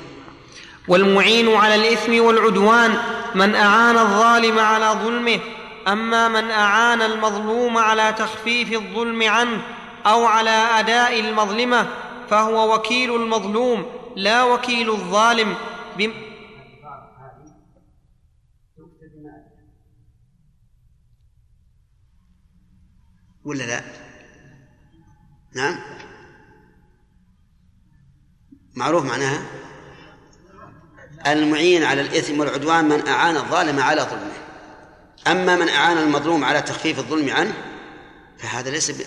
والمعين 0.89 1.55
على 1.55 1.75
الإثم 1.75 2.25
والعدوان. 2.25 2.95
من 3.35 3.55
أعان 3.55 3.99
الظالم 3.99 4.59
على 4.59 5.01
ظلمه 5.03 5.41
أما 5.89 6.29
من 6.29 6.51
أعان 6.51 7.03
المظلوم 7.03 7.79
على 7.79 8.13
تخفيف 8.13 8.73
الظلم 8.73 9.23
عنه 9.23 9.63
أو 10.07 10.25
على 10.25 10.51
أداء 10.51 11.21
المظلمة 11.21 11.89
فهو 12.31 12.75
وكيل 12.75 13.15
المظلوم 13.15 13.87
لا 14.17 14.43
وكيل 14.43 14.91
الظالم. 14.91 15.57
بم... 15.99 16.13
ولا 23.45 23.63
لا؟ 23.63 23.81
نعم. 25.55 25.81
معروف 28.77 29.05
معناها؟ 29.05 29.43
المعين 31.27 31.85
على 31.85 32.01
الإثم 32.01 32.41
والعدوان 32.41 32.85
من 32.85 33.09
أعان 33.09 33.37
الظالم 33.37 33.81
على 33.81 34.03
ظلمه. 34.03 34.45
أما 35.27 35.57
من 35.57 35.69
أعان 35.69 35.99
المظلوم 35.99 36.45
على 36.45 36.63
تخفيف 36.63 36.99
الظلم 36.99 37.31
عنه 37.31 37.55
فهذا 38.39 38.71
ليس 38.71 38.91
ب... 38.91 39.05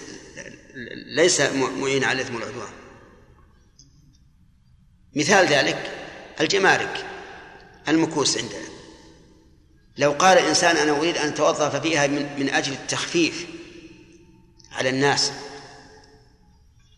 ليس 1.16 1.42
معين 1.42 2.04
على 2.04 2.22
الإثم 2.22 2.36
والعدوان. 2.36 2.70
مثال 5.16 5.48
ذلك 5.48 5.92
الجمارك 6.42 7.06
المكوس 7.88 8.38
عندنا 8.38 8.68
لو 9.98 10.12
قال 10.12 10.38
إنسان 10.38 10.78
أنا 10.78 10.92
أريد 10.92 11.18
أن 11.18 11.28
أتوظف 11.28 11.76
فيها 11.76 12.08
من, 12.08 12.40
من 12.40 12.50
أجل 12.50 12.74
التخفيف 12.74 13.48
على 14.72 14.90
الناس 14.90 15.32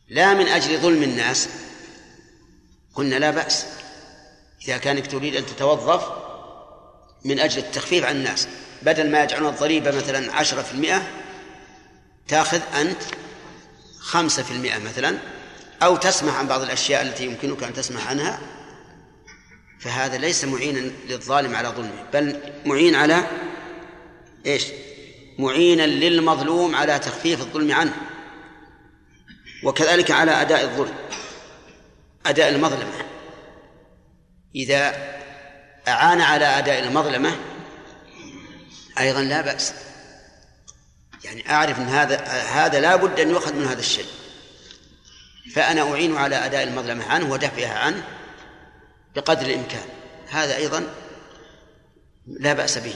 لا 0.09 0.34
من 0.34 0.47
أجل 0.47 0.78
ظلم 0.78 1.03
الناس 1.03 1.49
قلنا 2.95 3.15
لا 3.15 3.32
بأس. 3.32 3.65
إذا 4.68 4.78
كانك 4.78 5.07
تريد 5.07 5.36
أن 5.36 5.45
تتوظف 5.45 6.07
من 7.26 7.39
أجل 7.39 7.57
التخفيف 7.60 8.05
عن 8.05 8.16
الناس. 8.16 8.47
بدل 8.82 9.12
ما 9.12 9.24
يجعلون 9.24 9.49
الضريبة 9.53 9.91
مثلا 9.91 10.34
عشرة 10.34 10.62
في 10.62 10.74
المئة 10.74 11.07
تأخذ 12.28 12.62
أنت 12.76 13.01
خمسة 13.99 14.43
في 14.43 14.51
المئة 14.51 14.78
مثلا 14.78 15.18
أو 15.84 15.95
تسمح 15.95 16.36
عن 16.36 16.47
بعض 16.47 16.62
الأشياء 16.62 17.01
التي 17.01 17.26
يمكنك 17.26 17.64
أن 17.64 17.74
تسمح 17.74 18.10
عنها. 18.10 18.39
فهذا 19.80 20.18
ليس 20.18 20.45
معينا 20.45 20.91
للظالم 21.10 21.55
على 21.55 21.70
ظلمه 21.70 22.05
بل 22.14 22.39
معين 22.66 22.95
على 22.95 23.28
إيش؟ 24.45 24.66
معينا 25.39 25.88
للمظلوم 25.88 26.76
على 26.76 26.99
تخفيف 26.99 27.41
الظلم 27.41 27.72
عنه. 27.72 27.93
وكذلك 29.64 30.12
على 30.12 30.32
أداء 30.32 30.64
الظلم 30.64 30.95
أداء 32.26 32.49
المظلمة 32.49 33.09
إذا 34.56 34.95
أعان 35.88 36.22
على 36.22 36.45
أداء 36.45 36.80
المظلمة 36.80 37.36
أيضا 39.00 39.22
لا 39.22 39.41
بأس. 39.41 39.74
يعني 41.24 41.52
أعرف 41.52 41.80
أن 41.80 41.88
هذا 41.88 42.18
هذا 42.28 42.80
لا 42.80 42.95
بد 42.95 43.20
أن 43.20 43.30
يؤخذ 43.30 43.54
من 43.54 43.66
هذا 43.66 43.80
الشيء. 43.80 44.06
فأنا 45.56 45.91
أعين 45.91 46.18
على 46.18 46.36
أداء 46.45 46.64
المظلمة 46.64 47.06
عنه 47.06 47.32
ودفعها 47.32 47.80
عنه 47.80 48.04
بقدر 49.16 49.45
الإمكان. 49.45 49.86
هذا 50.30 50.56
أيضا 50.56 50.88
لا 52.28 52.54
بأس 52.54 52.78
به. 52.78 52.95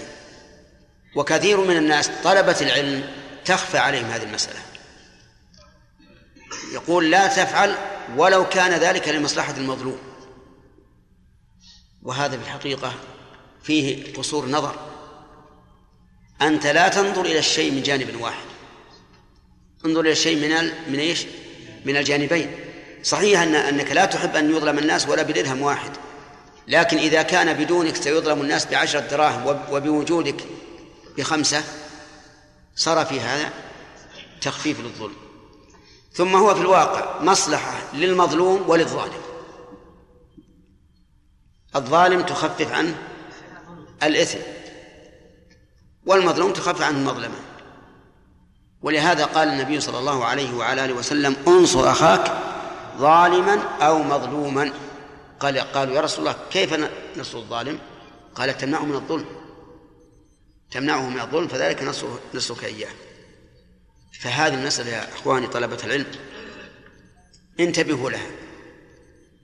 وكثير 1.16 1.62
من 1.62 1.78
الناس 1.78 2.12
طلبة 2.24 2.58
العلم 2.62 3.10
تخفى 3.46 3.78
عليهم 3.78 4.06
هذه 4.06 4.24
المسألة. 4.24 4.60
يقول 6.74 7.12
لا 7.12 7.28
تفعل 7.28 7.76
ولو 8.16 8.50
كان 8.50 8.72
ذلك 8.72 9.08
لمصلحة 9.08 9.54
المظلوم. 9.58 10.13
وهذا 12.04 12.38
في 12.38 12.44
الحقيقة 12.44 12.94
فيه 13.64 14.14
قصور 14.14 14.46
نظر. 14.46 14.76
أنت 16.42 16.68
لا 16.68 16.88
تنظر 16.88 17.22
إلى 17.22 17.40
الشيء 17.40 17.72
من 17.72 17.84
جانب 17.84 18.22
واحد. 18.22 18.46
انظر 19.86 20.02
إلى 20.02 20.12
الشيء 20.12 20.38
من 20.38 20.52
ال... 20.52 20.74
من 20.88 21.00
إيش؟ 21.00 21.26
من 21.86 21.98
الجانبين. 21.98 22.56
صحيح 23.04 23.42
أن 23.42 23.56
أنك 23.56 23.92
لا 23.92 24.06
تحب 24.06 24.36
أن 24.36 24.56
يظلم 24.56 24.80
الناس 24.80 25.08
ولا 25.08 25.24
بدرهم 25.24 25.62
واحد. 25.62 25.92
لكن 26.68 26.98
إذا 26.98 27.22
كان 27.22 27.54
بدونك 27.54 27.96
سيظلم 27.96 28.42
الناس 28.42 28.66
بعشرة 28.66 29.00
دراهم 29.00 29.60
وبوجودك 29.72 30.44
بخمسة 31.18 31.64
صار 32.76 33.06
في 33.06 33.20
هذا 33.20 33.50
تخفيف 34.42 34.80
للظلم. 34.80 35.16
ثم 36.14 36.36
هو 36.36 36.56
في 36.56 36.62
الواقع 36.62 37.22
مصلحة 37.22 37.82
للمظلوم 37.94 38.70
وللظالم. 38.70 39.23
الظالم 41.76 42.22
تخفف 42.22 42.72
عنه 42.72 42.96
الإثم 44.04 44.40
والمظلوم 46.06 46.54
تخفف 46.54 46.82
عنه 46.82 46.98
المظلمة. 46.98 47.36
ولهذا 48.82 49.26
قال 49.26 49.48
النبي 49.48 49.80
صلى 49.80 50.00
الله 50.00 50.26
عليه 50.26 50.54
وعلى 50.54 50.86
آله 50.86 50.94
وسلم 50.94 51.36
انصر 51.48 51.92
أخاك 51.92 52.34
ظالما 52.98 53.60
أو 53.82 54.04
مظلوما. 54.04 54.74
قال 55.40 55.60
قالوا 55.60 55.96
يا 55.96 56.02
رسول 56.02 56.28
الله 56.28 56.40
كيف 56.52 56.90
نصر 57.18 57.38
الظالم 57.38 57.80
قال 58.36 58.58
تمنعه 58.58 58.86
من 58.86 58.96
الظلم 58.96 59.26
تمنعه 60.72 61.10
من 61.10 61.20
الظلم 61.20 61.48
فذلك 61.48 61.84
نصر 61.84 62.08
نصرك 62.34 62.64
إياه. 62.64 62.92
فهذه 64.22 64.54
المسألة 64.54 64.90
يا 64.90 65.14
إخواني 65.14 65.48
طلبة 65.48 65.78
العلم 65.84 66.06
انتبهوا 67.60 68.10
لها 68.10 68.28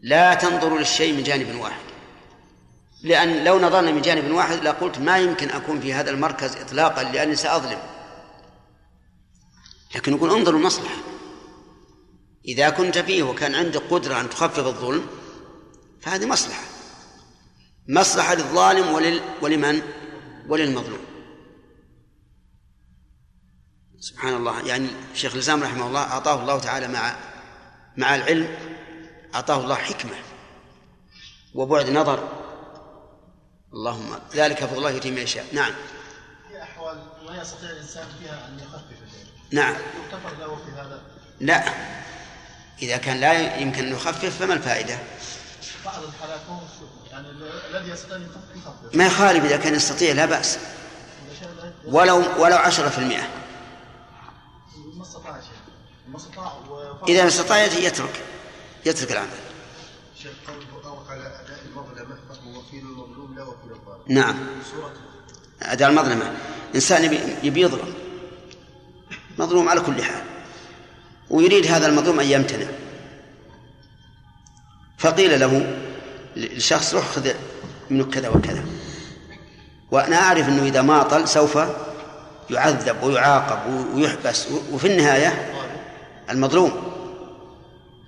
لا 0.02 0.34
تنظروا 0.34 0.80
للشيء 0.80 1.14
من 1.14 1.24
جانب 1.24 1.56
واحد. 1.56 1.89
لأن 3.04 3.44
لو 3.44 3.60
نظرنا 3.60 3.92
من 3.92 4.02
جانب 4.02 4.32
واحد 4.32 4.64
لقلت 4.64 4.98
ما 4.98 5.18
يمكن 5.18 5.50
أكون 5.50 5.80
في 5.82 5.94
هذا 5.94 6.12
المركز 6.12 6.56
إطلاقا 6.56 7.04
لأني 7.04 7.36
سأظلم. 7.36 7.80
لكن 9.96 10.14
نقول 10.14 10.32
انظروا 10.32 10.60
المصلحة. 10.60 10.96
إذا 12.46 12.70
كنت 12.70 12.98
فيه 12.98 13.24
وكان 13.24 13.56
عندك 13.56 13.82
قدرة 13.82 14.22
أن 14.22 14.30
تخفض 14.30 14.68
الظلم 14.68 15.08
فهذه 16.02 16.26
مصلحة. 16.26 16.64
مصلحة 17.88 18.36
للظالم 18.36 18.94
ولل... 18.94 19.22
ولمن؟ 19.42 19.82
وللمظلوم. 20.48 21.00
سبحان 24.00 24.34
الله. 24.34 24.68
يعني 24.68 24.88
شيخ 25.14 25.34
الإسلام 25.34 25.64
رحمه 25.64 25.88
الله 25.88 26.02
أعطاه 26.02 26.42
الله 26.42 26.60
تعالى 26.60 26.88
مع 26.88 27.16
مع 27.98 28.16
العلم 28.16 28.58
أعطاه 29.36 29.64
الله 29.64 29.76
حكمة 29.76 30.16
وبعد 31.56 31.90
نظر 31.90 32.39
اللهم 33.74 34.20
ذلك 34.36 34.66
فضل 34.66 34.78
الله 34.78 34.92
يتم 34.92 35.18
يشاء. 35.18 35.46
نعم. 35.54 35.74
في 36.50 36.64
أحوال 36.64 36.98
ما 37.28 37.42
يستطيع 37.42 37.70
الإنسان 37.70 38.08
فيها 38.20 38.48
أن 38.48 38.60
يخفف 38.60 39.00
نعم. 39.52 39.74
يغتفر 39.74 40.38
له 40.40 40.56
في 40.56 40.72
هذا. 40.72 41.02
لا. 41.40 41.74
إذا 42.82 42.98
كان 42.98 43.20
لا 43.20 43.58
يمكن 43.58 43.86
أن 43.86 43.92
يخفف 43.92 44.40
فما 44.40 44.54
الفائدة؟ 44.54 44.98
بعض 45.86 46.04
الحالات 46.04 46.42
يعني 47.12 47.28
الذي 47.70 47.90
يستطيع 47.90 48.18
يخفف. 48.18 48.96
ما 48.96 49.06
يخالف 49.06 49.46
إذا 49.46 49.58
كان 49.58 49.76
يستطيع 49.76 50.14
لا 50.14 50.26
بأس. 50.26 50.60
ولو 51.86 52.44
ولو 52.44 52.56
عشرة 52.56 52.90
في 52.90 52.98
المئة. 52.98 53.28
ما 54.96 55.04
استطاع 55.04 55.42
شيء. 55.42 55.74
ما 56.08 56.18
استطاع 56.18 56.54
إذا 57.10 57.28
استطاع 57.28 57.64
يترك. 57.64 58.24
يترك 58.86 59.12
العمل. 59.12 59.49
نعم. 64.08 64.36
أداء 65.62 65.90
المظلمة. 65.90 66.34
إنسان 66.76 67.04
يبي, 67.44 67.62
يظلم 67.62 67.94
مظلوم 69.38 69.70
على 69.70 69.82
كل 69.82 70.04
حال. 70.04 70.24
ويريد 71.30 71.68
هذا 71.68 71.88
المظلوم 71.88 72.20
أن 72.20 72.26
يمتنع. 72.26 72.68
فقيل 74.98 75.40
له 75.40 75.78
لشخص 76.36 76.94
روح 76.94 77.06
خذ 77.06 77.30
منك 77.90 78.14
كذا 78.14 78.30
وكذا. 78.30 78.66
وأنا 79.92 80.16
أعرف 80.16 80.48
أنه 80.48 80.64
إذا 80.64 80.82
ماطل 80.82 81.28
سوف 81.28 81.60
يعذب 82.50 83.04
ويعاقب 83.04 83.60
ويحبس. 83.96 84.48
وفي 84.72 84.88
النهاية 84.88 85.54
المظلوم. 86.30 86.72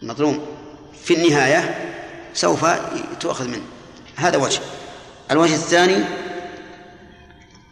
المظلوم 0.02 0.46
في 1.04 1.14
النهاية 1.14 1.91
سوف 2.34 2.66
تؤخذ 3.20 3.48
منه. 3.48 3.64
هذا 4.16 4.38
وجه. 4.38 4.60
الوجه 5.32 5.56
الثاني 5.56 6.04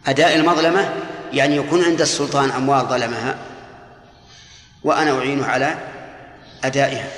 أداء 0.06 0.36
المظلمة 0.36 0.94
يعني 1.32 1.56
يكون 1.56 1.84
عند 1.84 2.00
السلطان 2.00 2.50
أموال 2.50 2.86
ظلمها 2.86 3.38
وأنا 4.84 5.18
أعينه 5.18 5.46
على 5.46 5.78
أدائها. 6.64 7.08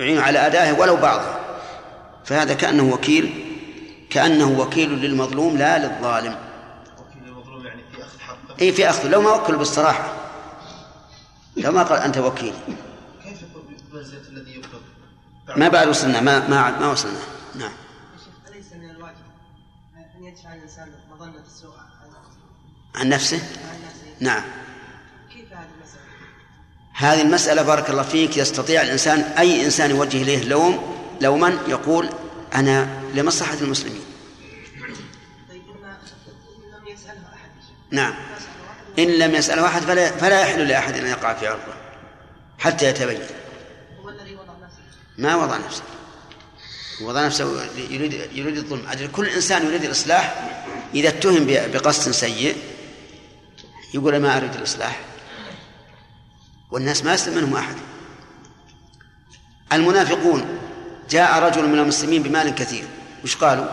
أعينه 0.00 0.22
على 0.22 0.46
أدائها 0.46 0.80
ولو 0.80 0.96
بعضها. 0.96 1.40
فهذا 2.24 2.54
كأنه 2.54 2.92
وكيل 2.92 3.44
كأنه 4.10 4.60
وكيل 4.60 4.90
للمظلوم 4.90 5.56
لا 5.56 5.78
للظالم. 5.78 6.36
وكيل 6.98 7.28
المظلوم 7.28 7.66
يعني 7.66 7.82
في 7.92 8.02
أخذ. 8.02 8.18
حقه 8.88 8.92
في 9.00 9.08
لو 9.08 9.22
ما 9.22 9.30
وكل 9.30 9.56
بالصراحة. 9.56 10.12
لو 11.56 11.72
ما 11.72 11.82
قال 11.82 11.98
أنت 11.98 12.18
وكيل. 12.18 12.54
كيف 13.24 13.42
يكون 13.42 13.76
الذي 14.30 14.54
يقتل 14.54 14.95
ما 15.56 15.68
بعد 15.68 15.88
وصلنا 15.88 16.20
ما 16.20 16.48
ما 16.48 16.78
ما 16.78 16.90
وصلنا. 16.90 17.18
نعم. 17.54 17.72
أليس 18.48 18.72
من 18.72 18.90
الواجب 18.90 19.16
أن 20.18 20.24
يدفع 20.24 20.54
الإنسان 20.54 20.88
مظنة 21.10 21.42
السوء 21.46 21.74
عن 22.94 23.08
نفسه؟ 23.08 23.36
عن 23.36 23.76
نفسه؟ 23.86 24.14
نعم. 24.20 24.42
كيف 25.32 25.52
هذه 25.52 25.68
المسألة؟ 25.78 26.02
هذه 26.92 27.22
المسألة 27.22 27.62
بارك 27.62 27.90
الله 27.90 28.02
فيك 28.02 28.36
يستطيع 28.36 28.82
الإنسان 28.82 29.20
أي 29.20 29.64
إنسان 29.64 29.90
يوجه 29.90 30.22
إليه 30.22 30.44
لوم 30.44 30.96
لوما 31.20 31.58
يقول 31.68 32.08
أنا 32.54 33.02
لمصلحة 33.14 33.56
المسلمين. 33.60 34.04
طيب 35.48 35.62
لم 35.62 36.88
يسأله 36.88 37.20
أحد. 37.34 37.50
نعم. 37.90 38.14
إن 38.98 39.18
لم 39.18 39.34
يسأله 39.34 39.66
أحد 39.66 39.82
فلا, 39.82 40.10
فلا 40.10 40.40
يحل 40.40 40.68
لأحد 40.68 40.96
أن 40.96 41.06
يقع 41.06 41.34
في 41.34 41.46
عرضه 41.46 41.74
حتى 42.58 42.86
يتبين 42.86 43.20
هو 44.00 44.08
الذي 44.08 44.34
وضع 44.34 44.52
نفسه 44.64 44.78
ما 45.18 45.36
وضع 45.36 45.56
نفسه. 45.56 45.82
وضع 47.00 47.26
نفسه 47.26 47.64
يريد 47.76 48.12
يريد 48.32 48.56
الظلم. 48.56 48.86
أجل 48.88 49.10
كل 49.12 49.28
إنسان 49.28 49.66
يريد 49.66 49.84
الإصلاح 49.84 50.52
إذا 50.94 51.08
اتهم 51.08 51.46
بقصد 51.48 52.10
سيء 52.10 52.56
يقول 53.94 54.16
ما 54.16 54.36
أريد 54.36 54.54
الإصلاح. 54.54 55.00
والناس 56.70 57.04
ما 57.04 57.14
يسلم 57.14 57.36
منهم 57.36 57.56
أحد. 57.56 57.76
المنافقون 59.72 60.58
جاء 61.10 61.38
رجل 61.42 61.68
من 61.68 61.78
المسلمين 61.78 62.22
بمال 62.22 62.54
كثير. 62.54 62.84
وش 63.24 63.36
قالوا؟ 63.36 63.66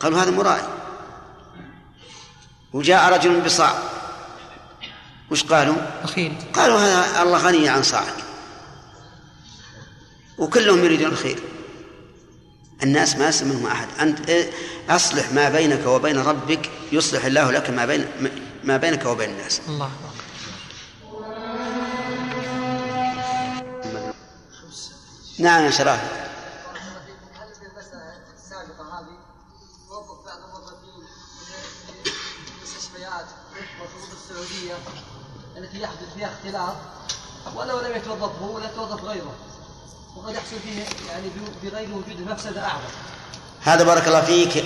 قالوا 0.00 0.22
هذا 0.22 0.30
مرائي 0.30 0.68
وجاء 2.72 3.12
رجل 3.12 3.40
بصاع. 3.40 3.78
وش 5.30 5.44
قالوا؟ 5.44 5.76
أخير 6.04 6.32
قالوا 6.54 6.78
هذا 6.78 7.22
الله 7.22 7.38
غني 7.38 7.68
عن 7.68 7.82
صاعك. 7.82 8.25
وكلهم 10.38 10.84
يريدون 10.84 11.12
الخير. 11.12 11.38
الناس 12.82 13.16
ما 13.16 13.28
يسلم 13.28 13.48
منهم 13.48 13.66
أحد. 13.66 13.88
أنت 14.00 14.28
إيه، 14.28 14.50
أصلح 14.90 15.32
ما 15.32 15.48
بينك 15.48 15.86
وبين 15.86 16.18
ربك 16.18 16.70
يصلح 16.92 17.24
الله 17.24 17.50
لك 17.50 17.70
ما 17.70 17.86
بين 17.86 18.06
ما 18.64 18.76
بينك 18.76 19.04
وبين 19.06 19.30
الناس. 19.30 19.60
الله 19.68 19.90
نعم 25.38 25.64
يا 25.64 25.70
شراه 25.70 25.94
هل 25.94 27.54
في 27.54 27.66
المسألة 27.66 28.12
السابقة 28.34 28.98
هذه 28.98 29.18
توظف 29.88 30.24
بعض 30.26 30.38
الموظفين 30.44 31.04
في 31.46 32.58
المستشفيات 32.58 33.26
والخطوط 33.52 34.10
السعودية 34.12 34.74
التي 35.56 35.80
يحدث 35.80 36.14
فيها 36.14 36.32
اختلاط 36.32 36.76
ولو 37.56 37.80
لم 37.80 37.96
يتوظف 37.96 38.38
هو 38.42 38.56
ولا 38.56 38.70
يتوظف 38.72 39.04
غيره. 39.04 39.34
وقد 40.16 40.34
يحصل 40.34 40.56
فيه 40.64 40.84
يعني 41.10 41.26
بغير 41.62 41.88
وجود 41.88 42.30
مفسدة 42.30 42.64
أعظم. 42.64 42.88
هذا 43.62 43.84
بارك 43.84 44.08
الله 44.08 44.20
فيك 44.20 44.64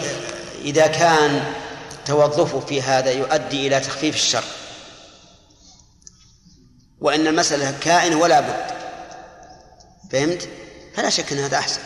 إذا 0.60 0.86
كان 0.86 1.54
توظفه 2.06 2.60
في 2.60 2.82
هذا 2.82 3.10
يؤدي 3.10 3.66
إلى 3.66 3.80
تخفيف 3.80 4.14
الشر. 4.14 4.44
وأن 7.00 7.26
المسألة 7.26 7.78
كائن 7.80 8.14
ولا 8.14 8.40
بد. 8.40 8.66
فهمت؟ 10.12 10.48
فلا 10.94 11.10
شك 11.10 11.32
أن 11.32 11.38
هذا 11.38 11.58
أحسن. 11.58 11.80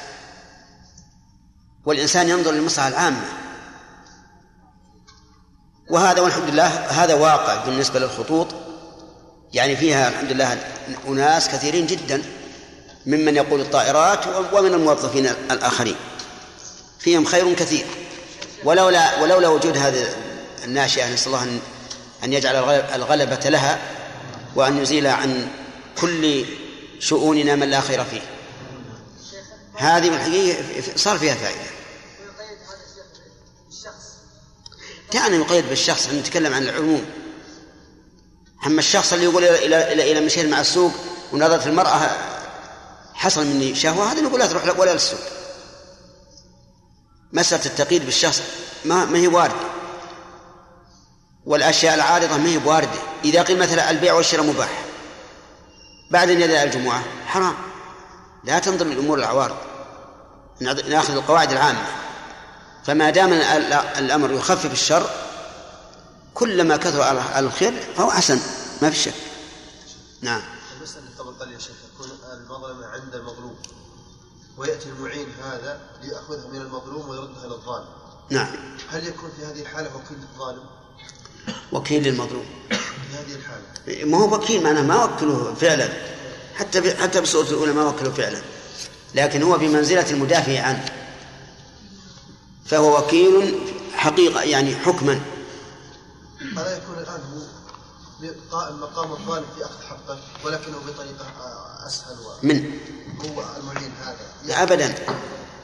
والإنسان 1.85 2.29
ينظر 2.29 2.51
للمصلحة 2.53 2.89
العامة. 2.89 3.25
وهذا 5.91 6.21
والحمد 6.21 6.51
لله 6.51 6.67
هذا 7.03 7.15
واقع 7.15 7.65
بالنسبة 7.65 8.01
للخطوط. 8.01 8.47
يعني 9.53 9.77
فيها 9.77 10.09
الحمد 10.09 10.33
لله 10.33 10.59
أناس 11.09 11.49
كثيرين 11.49 11.87
جدا. 11.87 12.23
ممن 13.07 13.37
يقود 13.37 13.61
الطائرات 13.61 14.27
ومن 14.53 14.75
الموظفين 14.75 15.27
الآخرين. 15.27 15.97
فيهم 16.99 17.25
خير 17.25 17.55
كثير. 17.55 17.87
ولولا 18.65 19.23
ولولا 19.23 19.49
وجود 19.49 19.77
هذه 19.77 20.07
الناشئة 20.65 21.13
نسأل 21.13 21.27
الله 21.27 21.43
أن 21.43 21.61
أن 22.25 22.33
يجعل 22.33 22.57
الغلبة 22.95 23.51
لها 23.51 23.79
وأن 24.57 24.83
يزيل 24.83 25.07
عن 25.07 25.49
كل 26.01 26.45
شؤوننا 26.99 27.55
من 27.55 27.71
لا 27.71 27.81
خير 27.81 28.05
فيه. 28.05 28.23
هذه 29.75 30.11
من 30.11 30.17
الحقيقة 30.17 30.63
صار 30.97 31.19
فيها 31.19 31.35
فائدة. 31.35 31.75
كان 35.11 35.41
يقيد 35.41 35.69
بالشخص 35.69 36.09
نتكلم 36.09 36.55
عن 36.55 36.63
العموم. 36.63 37.05
أما 38.67 38.79
الشخص 38.79 39.13
اللي 39.13 39.25
يقول 39.25 39.45
إلى 39.45 39.93
إلى, 39.93 40.13
إلى 40.13 40.21
مشيت 40.21 40.47
مع 40.47 40.61
السوق 40.61 40.93
ونظرت 41.33 41.67
المرأة 41.67 42.11
حصل 43.15 43.47
مني 43.47 43.75
شهوة 43.75 44.13
هذا 44.13 44.21
نقول 44.21 44.41
لا 44.41 44.47
تروح 44.47 44.79
ولا 44.79 44.93
للسوق. 44.93 45.21
مسألة 47.33 47.67
التقييد 47.67 48.05
بالشخص 48.05 48.43
ما 48.85 49.05
ما 49.05 49.19
هي 49.19 49.27
واردة. 49.27 49.75
والأشياء 51.47 51.95
العارضة 51.95 52.37
ما 52.37 52.49
هي 52.49 52.57
واردة 52.57 52.99
إذا 53.25 53.43
قيل 53.43 53.59
مثلا 53.59 53.91
البيع 53.91 54.13
والشراء 54.13 54.47
مباح. 54.47 54.85
بعد 56.11 56.31
أن 56.31 56.41
يدعي 56.41 56.63
الجمعة 56.63 57.03
حرام. 57.27 57.55
لا 58.45 58.59
تنظر 58.59 58.85
للأمور 58.85 59.19
العوارض. 59.19 59.57
نأخذ 60.61 61.15
القواعد 61.15 61.53
العامة. 61.53 61.87
فما 62.85 63.11
دام 63.11 63.33
الأمر 63.99 64.33
يخفف 64.33 64.73
الشر 64.73 65.11
كلما 66.35 66.77
كثر 66.77 67.21
الخير 67.39 67.95
فهو 67.97 68.11
حسن 68.11 68.41
ما 68.83 68.91
في 68.91 68.97
شك. 68.97 69.15
نعم 70.21 70.43
المسألة 70.77 71.05
طبعا 71.19 71.35
قال 71.35 71.53
يا 71.53 71.59
شيخ 71.59 71.77
تكون 71.95 72.11
المظلمة 72.33 72.87
عند 72.87 73.15
المظلوم 73.15 73.57
ويأتي 74.57 74.89
المعين 74.89 75.27
هذا 75.43 75.81
ليأخذها 76.03 76.49
من 76.53 76.61
المظلوم 76.61 77.09
ويردها 77.09 77.47
للظالم. 77.47 77.89
نعم. 78.31 78.49
هل 78.89 79.07
يكون 79.07 79.31
في 79.37 79.45
هذه 79.45 79.61
الحالة 79.61 79.97
وكيل 79.97 80.19
للظالم؟ 80.19 80.63
وكيل 81.73 82.03
للمظلوم. 82.03 82.45
في 82.69 83.17
هذه 83.17 83.35
الحالة. 83.35 84.07
ما 84.07 84.19
هو 84.19 84.35
وكيل 84.35 84.63
معناه 84.63 84.83
ما 84.83 85.05
وكله 85.05 85.55
فعلا. 85.55 85.89
حتى 86.55 86.97
حتى 86.97 87.21
بالصورة 87.21 87.49
الأولى 87.49 87.73
ما 87.73 87.85
وكله 87.85 88.11
فعلا. 88.11 88.43
لكن 89.15 89.43
هو 89.43 89.59
بمنزلة 89.59 90.11
المدافع 90.11 90.61
عنه. 90.61 90.85
فهو 92.67 92.99
وكيل 92.99 93.61
حقيقة 93.95 94.43
يعني 94.43 94.77
حكما. 94.77 95.21
ألا 96.43 96.77
يكون 96.77 96.99
الآن 96.99 97.21
هو 97.21 97.43
قائم 98.51 98.81
مقام 98.81 99.13
الظالم 99.13 99.45
في 99.57 99.65
أخذ 99.65 99.83
حقه 99.83 100.19
ولكنه 100.45 100.77
بطريقة. 100.87 101.64
من 102.43 102.79
هو 103.21 103.45
المعين 103.57 103.93
هذا. 104.05 104.17
لا 104.45 104.63
أبدا. 104.63 104.95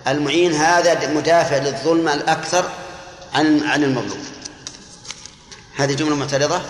المعين 0.09 0.53
هذا 0.53 1.13
مدافع 1.13 1.57
للظلم 1.57 2.09
الأكثر 2.09 2.71
عن 3.35 3.63
عن 3.63 3.85
المظلوم. 3.85 4.25
هذه 5.77 5.95
جملة 5.95 6.17
معترضة؟ 6.17 6.61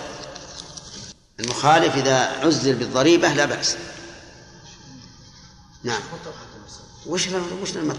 المخالف 1.39 1.95
إذا 1.95 2.17
عزل 2.17 2.75
بالضريبة 2.75 3.33
لا 3.33 3.45
بأس. 3.45 3.77
نعم. 5.83 6.01
وش 7.07 7.27
وش 7.61 7.75
المظلمة 7.75 7.95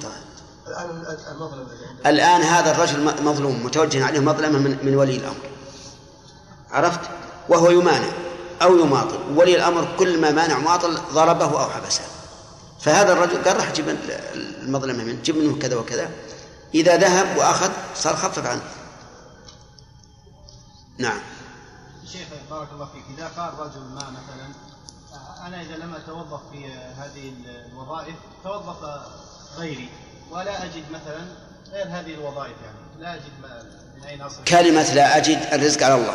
الآن 2.06 2.42
هذا 2.42 2.70
الرجل 2.70 3.24
مظلوم 3.24 3.64
متوجه 3.64 4.04
عليه 4.04 4.20
مظلمة 4.20 4.58
من, 4.58 4.78
من 4.82 4.96
ولي 4.96 5.16
الأمر. 5.16 5.50
عرفت؟ 6.70 7.00
وهو 7.48 7.70
يمانع. 7.70 8.12
أو 8.62 8.78
يماطل. 8.78 9.18
ولي 9.36 9.56
الأمر 9.56 9.96
كل 9.98 10.20
ما 10.20 10.30
مانع 10.30 10.58
ماطل 10.58 10.98
ضربه 11.12 11.64
أو 11.64 11.70
حبسه. 11.70 12.02
فهذا 12.80 13.12
الرجل 13.12 13.44
قال 13.44 13.56
راح 13.56 13.72
جيب 13.72 13.98
المظلمة 14.34 15.04
منه 15.04 15.22
جيب 15.22 15.36
منه 15.36 15.58
كذا 15.58 15.76
وكذا. 15.76 16.10
إذا 16.74 16.96
ذهب 16.96 17.36
وأخذ 17.36 17.70
صار 17.94 18.16
خفف 18.16 18.46
عنه. 18.46 18.62
نعم. 20.98 21.20
شيخ 22.12 22.28
بارك 22.50 22.68
الله 22.72 22.86
فيك. 22.86 23.18
إذا 23.18 23.30
قال 23.36 23.58
رجل 23.58 23.80
ما 23.80 24.10
مثلا 24.10 24.46
أنا 25.46 25.62
إذا 25.62 25.76
لم 25.76 25.94
أتوظف 25.94 26.40
في 26.52 26.66
هذه 26.72 27.32
الوظائف 27.72 28.14
توظف 28.44 28.76
غيري. 29.56 29.88
ولا 30.30 30.64
أجد 30.64 30.84
مثلا 30.90 31.26
غير 31.72 31.86
هذه 31.86 32.14
الوظائف 32.14 32.56
يعني. 32.64 32.78
لا 32.98 33.14
أجد 33.14 33.32
من 33.96 34.04
أين 34.04 34.22
أصل 34.22 34.44
كلمة 34.44 34.94
لا 34.94 35.16
أجد 35.16 35.38
الرزق 35.52 35.82
على 35.82 35.94
الله. 35.94 36.14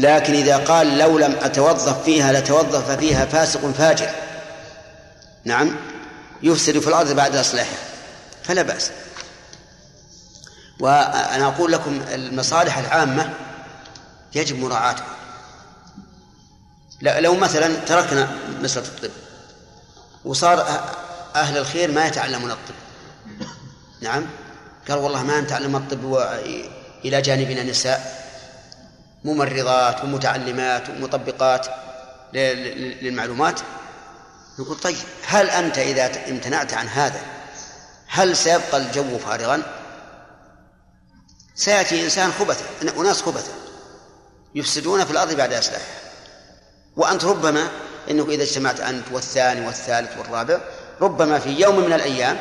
لكن 0.00 0.34
إذا 0.34 0.56
قال 0.56 0.98
لو 0.98 1.18
لم 1.18 1.36
أتوظف 1.42 2.04
فيها 2.04 2.32
لتوظف 2.32 2.90
فيها 2.90 3.26
فاسق 3.26 3.70
فاجر. 3.70 4.10
نعم. 5.44 5.76
يفسد 6.42 6.78
في 6.78 6.88
الأرض 6.88 7.12
بعد 7.12 7.36
إصلاحها. 7.36 7.78
فلا 8.42 8.62
بأس. 8.62 8.90
وأنا 10.80 11.46
أقول 11.46 11.72
لكم 11.72 12.02
المصالح 12.14 12.78
العامة 12.78 13.30
يجب 14.34 14.58
مراعاتها. 14.58 15.06
لو 17.02 17.34
مثلا 17.34 17.74
تركنا 17.74 18.28
مسألة 18.62 18.86
الطب 18.86 19.10
وصار 20.24 20.66
أهل 21.34 21.58
الخير 21.58 21.92
ما 21.92 22.06
يتعلمون 22.06 22.50
الطب. 22.50 22.74
نعم. 24.00 24.26
قال 24.88 24.98
والله 24.98 25.22
ما 25.22 25.40
نتعلم 25.40 25.76
الطب 25.76 26.16
إلى 27.04 27.22
جانبنا 27.22 27.62
نساء. 27.62 28.19
ممرضات 29.24 30.04
ومتعلمات 30.04 30.88
ومطبقات 30.90 31.66
للمعلومات. 32.32 33.60
نقول 34.58 34.76
طيب 34.76 34.96
هل 35.26 35.50
أنت 35.50 35.78
إذا 35.78 36.10
امتنعت 36.28 36.74
عن 36.74 36.88
هذا 36.88 37.20
هل 38.06 38.36
سيبقى 38.36 38.76
الجو 38.76 39.18
فارغا؟ 39.18 39.62
سيأتي 41.54 42.04
إنسان 42.04 42.32
خبثة 42.32 42.64
أناس 43.00 43.22
خبثة 43.22 43.52
يفسدون 44.54 45.04
في 45.04 45.10
الأرض 45.10 45.34
بعد 45.34 45.52
إصلاحها 45.52 45.86
وأنت 46.96 47.24
ربما 47.24 47.68
أنك 48.10 48.28
إذا 48.28 48.42
اجتمعت 48.42 48.80
أنت 48.80 49.04
والثاني 49.12 49.66
والثالث 49.66 50.18
والرابع 50.18 50.60
ربما 51.00 51.38
في 51.38 51.50
يوم 51.50 51.80
من 51.80 51.92
الأيام 51.92 52.38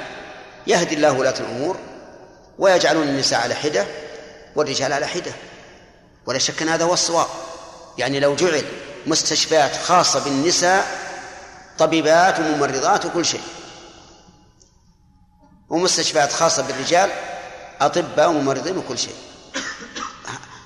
يهدي 0.67 0.95
الله 0.95 1.11
ولاة 1.11 1.39
الأمور 1.39 1.77
ويجعلون 2.59 3.07
النساء 3.07 3.41
على 3.41 3.55
حدة 3.55 3.85
والرجال 4.55 4.93
على 4.93 5.07
حدة. 5.07 5.31
ولا 6.29 6.39
شك 6.39 6.61
أن 6.61 6.69
هذا 6.69 6.85
هو 6.85 6.93
الصواب. 6.93 7.27
يعني 7.97 8.19
لو 8.19 8.35
جعل 8.35 8.65
مستشفيات 9.07 9.75
خاصة 9.75 10.23
بالنساء 10.23 10.87
طبيبات 11.77 12.39
وممرضات 12.39 13.05
وكل 13.05 13.25
شيء. 13.25 13.41
ومستشفيات 15.69 16.31
خاصة 16.31 16.63
بالرجال 16.63 17.09
أطباء 17.81 18.29
وممرضين 18.29 18.77
وكل 18.77 18.97
شيء. 18.97 19.15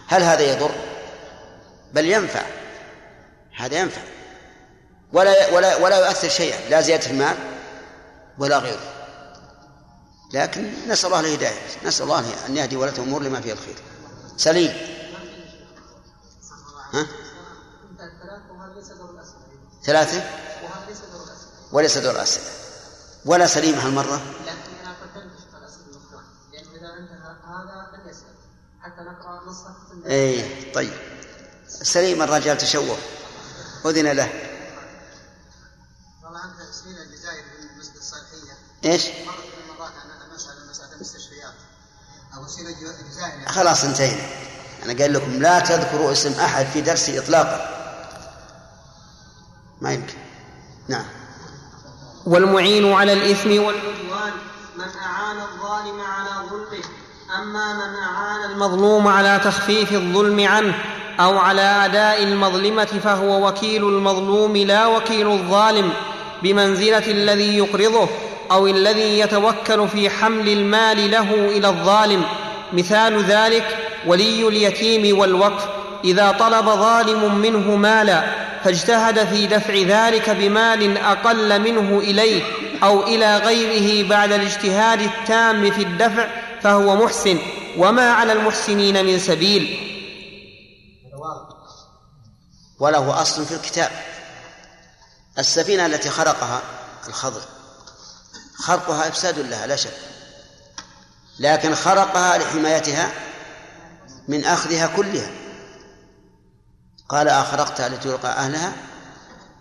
هل 0.07 0.23
هذا 0.23 0.41
يضر؟ 0.41 0.71
بل 1.93 2.05
ينفع. 2.05 2.45
هذا 3.57 3.77
ينفع. 3.77 4.01
ولا 5.13 5.49
ولا 5.49 5.75
ولا 5.75 6.07
يؤثر 6.07 6.29
شيئا. 6.29 6.69
لا 6.69 6.81
زيادة 6.81 7.11
المال 7.11 7.35
ولا 8.37 8.57
غيره. 8.57 8.93
لكن 10.33 10.73
نسأل 10.87 11.05
الله 11.05 11.19
الهداية. 11.19 11.59
نسأل 11.85 12.03
الله 12.03 12.25
أن 12.49 12.57
يهدي 12.57 12.75
ولاة 12.75 12.93
الأمور 12.93 13.23
لما 13.23 13.41
فيه 13.41 13.53
الخير. 13.53 13.75
سليم. 14.37 15.02
ها؟ 16.93 17.07
ثلاثة؟ 19.85 20.23
وليس 21.71 21.97
دور 21.97 22.11
الأسئلة 22.11 22.45
ولا 23.25 23.47
سليم 23.47 23.75
هالمرة؟ 23.75 24.15
لكن 24.45 24.75
أنا 24.83 24.95
قدمت 25.01 25.31
الاسئله 25.57 25.85
الاخرى 25.85 26.23
لأنه 26.53 26.71
اذا 26.75 26.93
انتهى 26.99 27.35
هذا 27.47 27.97
لم 27.97 28.09
يسال 28.09 28.35
حتى 28.81 29.01
نقرا 29.01 29.43
نصها 29.45 29.75
اي 30.05 30.71
طيب. 30.71 30.93
سليم 31.67 32.21
الرجال 32.21 32.57
تشوه. 32.57 32.97
أذن 33.85 34.11
له. 34.11 34.29
والله 36.23 36.39
عنده 36.39 36.71
تسمين 36.71 36.97
الجزائر 36.97 37.43
بالنسبة 37.69 37.95
الصالحيه 37.95 38.57
إيش؟ 38.85 39.07
مرت 39.07 39.37
من 39.37 39.71
المرات 39.71 39.91
أنا 40.05 40.33
مساله 40.35 40.69
مساله 40.69 40.93
المستشفيات 40.93 41.53
أو 42.35 42.43
وسيله 42.43 42.69
الجزائر 42.69 43.33
يعني 43.33 43.47
خلاص 43.49 43.83
انتهينا. 43.83 44.42
أنا 44.85 44.93
قايل 44.93 45.13
لكم 45.13 45.41
لا 45.41 45.59
تذكروا 45.59 46.11
اسم 46.11 46.39
أحد 46.41 46.65
في 46.65 46.81
درسي 46.81 47.19
إطلاقا 47.19 47.69
ما 49.81 49.93
يمكن. 49.93 50.13
نعم. 50.89 51.05
والمعين 52.25 52.93
على 52.93 53.13
الإثم 53.13 53.49
والعدوان 53.49 54.33
من 54.77 54.85
أعان 55.05 55.37
الظالم 55.37 56.01
على 56.01 56.49
ظلمه 56.49 56.83
أما 57.39 57.73
من 57.73 57.95
أعان 58.03 58.51
المظلوم 58.51 59.07
على 59.07 59.41
تخفيف 59.43 59.93
الظلم 59.93 60.47
عنه 60.47 60.75
أو 61.19 61.37
على 61.37 61.61
أداء 61.61 62.23
المظلمة 62.23 62.85
فهو 62.85 63.47
وكيل 63.47 63.83
المظلوم 63.83 64.57
لا 64.57 64.87
وكيل 64.87 65.31
الظالم 65.31 65.93
بمنزلة 66.43 67.11
الذي 67.11 67.57
يقرضه 67.57 68.09
أو 68.51 68.67
الذي 68.67 69.19
يتوكل 69.19 69.87
في 69.87 70.09
حمل 70.09 70.49
المال 70.49 71.11
له 71.11 71.33
إلى 71.33 71.67
الظالم. 71.67 72.25
مثال 72.73 73.23
ذلك 73.23 73.92
ولي 74.07 74.47
اليتيم 74.47 75.19
والوقف 75.19 75.67
إذا 76.03 76.31
طلب 76.31 76.65
ظالم 76.65 77.35
منه 77.35 77.75
مالا 77.75 78.23
فاجتهد 78.63 79.27
في 79.27 79.47
دفع 79.47 79.73
ذلك 79.73 80.29
بمال 80.29 80.97
أقل 80.97 81.61
منه 81.61 81.99
إليه 81.99 82.43
أو 82.83 83.03
إلى 83.03 83.37
غيره 83.37 84.09
بعد 84.09 84.31
الاجتهاد 84.31 85.01
التام 85.01 85.71
في 85.71 85.81
الدفع 85.83 86.27
فهو 86.61 86.95
محسن. 86.95 87.39
وما 87.77 88.11
على 88.11 88.33
المحسنين 88.33 89.05
من 89.05 89.19
سبيل. 89.19 89.89
وله 92.79 93.21
أصل 93.21 93.45
في 93.45 93.55
الكتاب. 93.55 93.91
السفينة 95.39 95.85
التي 95.85 96.09
خرقها 96.09 96.61
الخضر. 97.07 97.41
خرقها 98.55 99.07
إفساد 99.07 99.39
لها 99.39 99.67
لا 99.67 99.75
شك. 99.75 99.93
لكن 101.39 101.75
خرقها 101.75 102.37
لحمايتها 102.37 103.11
من 104.27 104.45
أخذها 104.45 104.87
كلها. 104.87 105.31
قال 107.09 107.27
أخرقتها 107.27 107.89
لتلقى 107.89 108.29
أهلها؟ 108.29 108.73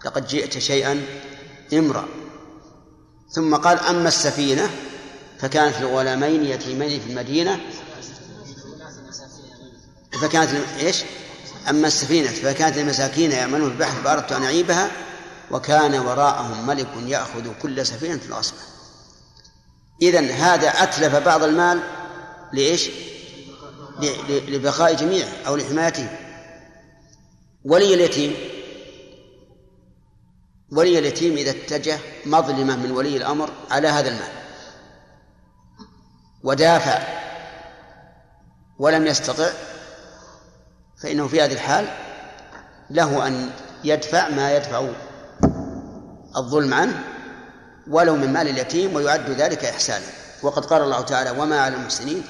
لقد 0.05 0.27
جئت 0.27 0.59
شيئا 0.59 1.05
إمرأ. 1.73 2.09
ثم 3.31 3.57
قال 3.57 3.79
أما 3.79 4.09
السفينة 4.09 4.71
فكانت 5.39 5.81
لغلامين 5.81 6.45
يتيمين 6.45 7.01
في 7.01 7.11
المدينة. 7.11 7.61
فكانت 10.21 10.51
إيش؟ 10.81 11.03
أما 11.71 11.87
السفينة 11.87 12.29
فكانت 12.29 12.77
لمساكين 12.77 13.33
يعملون 13.33 13.69
في 13.69 13.75
البحر 13.75 14.03
فأردت 14.03 14.33
أن 14.33 14.43
أعيبها. 14.43 14.91
وكان 15.53 15.95
وراءهم 15.95 16.67
ملك 16.67 16.89
يأخذ 17.07 17.53
كل 17.63 17.87
سفينة 17.87 18.21
غصبا 18.31 18.59
إذا 20.03 20.21
هذا 20.21 20.69
أتلف 20.69 21.17
بعض 21.17 21.43
المال 21.43 21.83
لإيش؟ 22.53 22.91
لبقاء 24.49 24.95
جميع 24.95 25.27
أو 25.47 25.57
لحمايته 25.57 26.09
ولي 27.65 27.95
اليتيم. 27.95 28.35
ولي 30.73 30.99
اليتيم 30.99 31.37
إذا 31.37 31.51
اتجه 31.51 31.99
مظلمة 32.27 32.77
من 32.77 32.91
ولي 32.91 33.17
الأمر 33.17 33.51
على 33.71 33.89
هذا 33.89 34.09
المال 34.09 34.33
ودافع 36.45 36.99
ولم 38.79 39.07
يستطع 39.07 39.51
فإنه 41.03 41.29
في 41.29 41.41
هذه 41.43 41.53
الحال 41.53 41.89
له 42.91 43.27
أن 43.27 43.51
يدفع 43.85 44.29
ما 44.29 44.57
يدفع 44.57 44.89
الظلم 46.37 46.75
عنه 46.75 47.05
ولو 47.89 48.17
من 48.17 48.33
مال 48.33 48.49
اليتيم 48.49 48.95
ويعد 48.95 49.31
ذلك 49.31 49.65
إحسانا. 49.65 50.07
وقد 50.43 50.65
قال 50.65 50.83
الله 50.83 51.01
تعالى 51.01 51.31
وما 51.31 51.61
على 51.61 51.77
المحسنين 51.77 52.23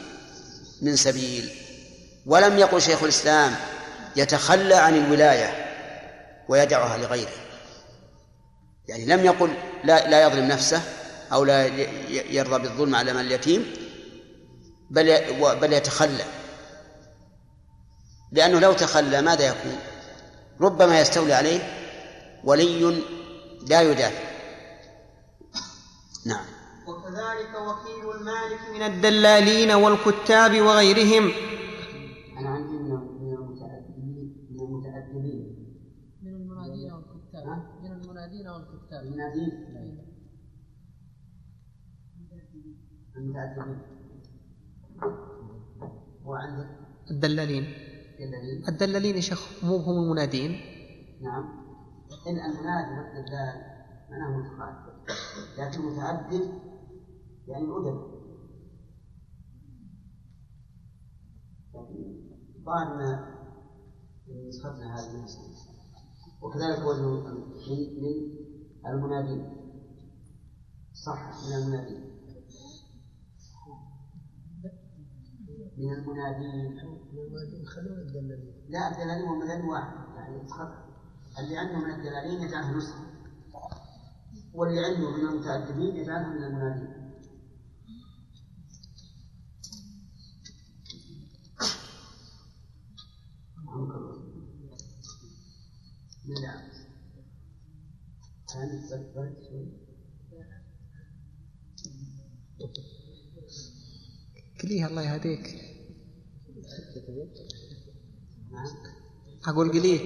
من 0.82 0.96
سبيل. 0.96 1.50
ولم 2.26 2.59
يقل 2.59 2.82
شيخ 2.82 3.02
الإسلام 3.02 3.54
يتخلى 4.16 4.74
عن 4.74 4.96
الولاية 4.96 5.66
ويدعها 6.48 6.98
لغيره. 6.98 7.32
يعني 8.88 9.06
لم 9.06 9.24
يقل 9.24 9.54
لا 9.84 10.09
لا 10.09 10.22
يظلم 10.22 10.48
نفسه 10.48 10.82
أو 11.32 11.44
لا 11.44 11.66
يرضى 12.09 12.62
بالظلم 12.62 12.94
على 12.94 13.12
مال 13.12 13.26
اليتيم 13.26 13.74
بل 14.90 15.20
بل 15.60 15.72
يتخلى. 15.72 16.24
لأنه 18.32 18.60
لو 18.60 18.72
تخلى 18.72 19.22
ماذا 19.22 19.46
يكون؟ 19.46 19.78
ربما 20.60 21.00
يستولي 21.00 21.34
عليه 21.34 21.60
ولي 22.44 23.02
لا 23.66 23.80
يدافع. 23.80 24.31
وكذلك 27.12 27.55
وكيل 27.68 28.20
المالك 28.20 28.60
من 28.74 28.82
الدلالين 28.82 29.70
والكتاب 29.70 30.60
وغيرهم. 30.60 31.24
أنا 32.39 32.48
عندي 32.48 32.72
من 32.72 32.90
من 33.20 33.34
المتأدبين 33.34 34.47
من 34.51 34.60
المتأدبين. 34.60 35.43
من 36.22 36.34
المنادين 36.34 36.93
والكتاب. 36.93 37.47
من 37.82 37.93
المنادين 37.93 38.48
والكتاب. 38.48 39.02
المنادين؟ 39.02 39.52
المتأدبين. 43.16 43.78
وعندك 46.24 46.68
الدلالين. 47.10 47.64
الدلالين؟ 48.20 48.68
الدلالين 48.68 49.16
يا 49.16 49.20
شيخ 49.20 49.64
مو 49.64 49.76
هم 49.76 50.02
المنادين. 50.02 50.51
نعم. 51.22 51.44
إن 52.26 52.36
المنادي 52.36 52.94
والدلال 53.01 53.72
معناه 54.10 54.36
متقارب 54.39 54.93
لكن 55.59 55.80
متعدد 55.80 56.72
يعني 57.48 57.64
الأدب 57.64 58.12
لكن 61.74 62.20
بعض 62.66 62.86
ما 62.86 63.32
نسختنا 64.48 64.94
هذه 64.94 65.14
المسألة 65.14 65.73
وكذلك 66.43 66.86
وجه 66.86 67.01
من 67.02 67.16
من 68.01 68.32
المنادين 68.86 69.56
صح 70.93 71.32
من 71.47 71.56
المنادين 71.56 72.12
من 75.77 75.93
المنادين 75.93 77.66
خلونا 77.66 78.02
الدلالين 78.02 78.55
لا 78.69 78.90
الدلالين 78.90 79.28
واحد. 79.69 80.16
يعني 80.16 80.43
اللي 81.39 81.59
عنده 81.59 81.78
من 81.78 81.90
الدلالين 81.90 82.43
يجعلها 82.43 82.77
نسخة 82.77 83.05
واللي 84.55 84.85
عنده 84.85 85.10
من 85.10 85.28
المتعددين 85.28 85.97
يجعلها 85.97 86.28
من 86.28 86.44
المنادين 86.44 87.02
نعم 96.43 96.62
شوي 99.49 99.66
قليها 104.62 104.86
الله 104.89 105.03
يهديك. 105.03 105.47
أقول 109.47 109.73
قليه 109.73 110.01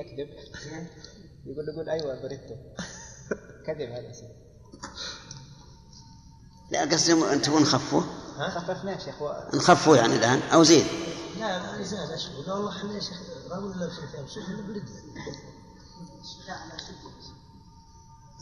يكذب. 0.00 0.28
يقول 1.46 1.68
يقول 1.68 1.88
أيوه 1.88 2.22
بريتو. 2.22 2.54
كذب 3.66 3.90
هذا. 3.90 4.12
لا 6.70 6.84
قصدي 6.84 7.12
أن 7.12 7.42
تبون 7.42 7.62
نخفوه؟ 7.62 8.02
ها 8.36 8.50
خففناه 8.50 8.92
يا 8.92 8.98
شيخ. 8.98 9.22
نخفوه 9.54 9.96
يعني 9.96 10.16
الآن. 10.16 10.38
أو 10.38 10.62
زين. 10.62 10.84
والله 12.48 12.70
إحنا 12.76 12.92
يا 12.94 13.00
شيخ 13.00 13.18
رجل 13.50 13.78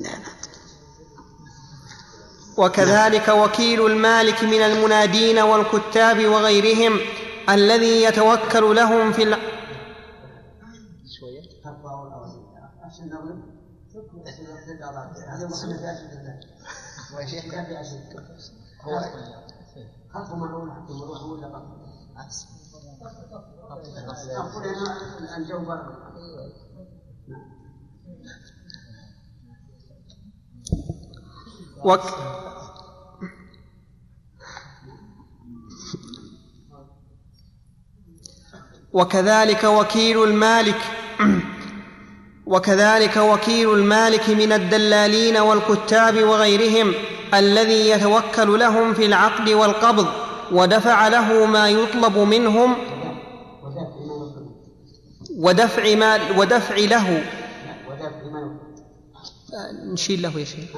لا 0.00 0.08
لا 0.08 0.18
لا 0.18 0.30
وكذلك 2.58 3.28
وكيل 3.28 3.86
المالك 3.86 4.42
من 4.44 4.62
المنادين 4.62 5.38
والكتاب 5.38 6.26
وغيرهم 6.26 7.00
الذي 7.48 8.02
يتوكل 8.02 8.76
لهم 8.76 9.12
في 9.12 9.22
الع... 9.22 9.38
أشد 12.84 13.12
هو 18.80 18.98
أقول 23.00 24.64
أنا 25.20 25.36
الجو 25.36 25.58
برد 25.58 25.84
وك... 31.84 32.00
وكذلك 38.92 39.64
وكيل 39.64 40.22
المالك 40.24 40.80
وكذلك 42.46 43.16
وكيل 43.16 43.74
المالك 43.74 44.28
من 44.28 44.52
الدلالين 44.52 45.36
والكتاب 45.36 46.22
وغيرهم 46.22 46.94
الذي 47.34 47.88
يتوكل 47.90 48.58
لهم 48.58 48.94
في 48.94 49.06
العقد 49.06 49.48
والقبض. 49.48 50.29
ودفع 50.52 51.08
له 51.08 51.46
ما 51.46 51.68
يطلب 51.68 52.18
منهم 52.18 52.76
ودفع 55.36 55.94
ما 55.94 56.38
ودفع 56.38 56.76
له. 56.76 57.24
نشيل 59.92 60.22
له 60.22 60.38
يا 60.38 60.44
شيخ. 60.44 60.76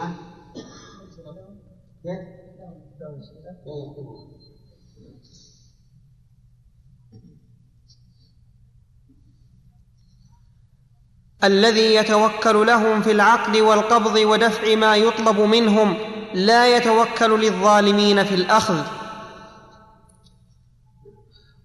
الذي 11.45 11.95
يتوكل 11.95 12.67
لهم 12.67 13.03
في 13.03 13.13
العقد 13.13 13.57
والقبض 13.57 14.17
ودفع 14.17 14.75
ما 14.75 14.97
يطلب 14.97 15.41
منهم 15.41 15.97
لا 16.35 16.77
يتوكل 16.77 17.41
للظالمين 17.41 18.25
في 18.25 18.35
الأخذ. 18.35 19.02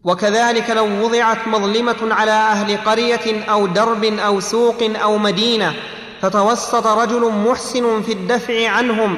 وكذلك 0.03 0.69
لو 0.69 1.05
وضعت 1.05 1.47
مظلمة 1.47 2.13
على 2.13 2.31
أهل 2.31 2.77
قرية 2.77 3.43
أو 3.49 3.67
درب 3.67 4.03
أو 4.03 4.39
سوق 4.39 4.83
أو 4.83 5.17
مدينة 5.17 5.73
فتوسط 6.21 6.87
رجل 6.87 7.31
محسن 7.31 8.01
في 8.01 8.13
الدفع 8.13 8.69
عنهم 8.69 9.17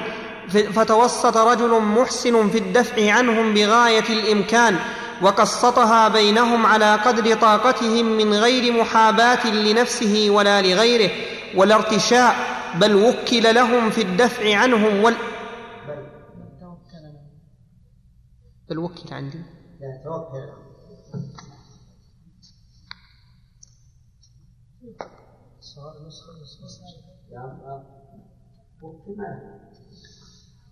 فتوسط 0.49 1.37
رجل 1.37 1.81
محسن 1.81 2.49
في 2.49 2.57
الدفع 2.57 3.11
عنهم 3.11 3.53
بغاية 3.53 4.09
الإمكان 4.09 4.79
وقسطها 5.21 6.07
بينهم 6.07 6.65
على 6.65 6.95
قدر 6.95 7.33
طاقتهم 7.35 8.05
من 8.05 8.33
غير 8.33 8.81
محاباة 8.81 9.47
لنفسه 9.47 10.27
ولا 10.29 10.61
لغيره 10.61 11.11
ولا 11.55 11.75
ارتشاء 11.75 12.35
بل 12.75 12.95
وكل 12.95 13.55
لهم 13.55 13.89
في 13.89 14.01
الدفع 14.01 14.57
عنهم 14.57 15.03
وال 15.03 15.15
بل 18.69 18.77
وكل 18.77 19.13
عندي. 19.13 19.37
لا 19.81 20.03
توكل. 20.03 20.68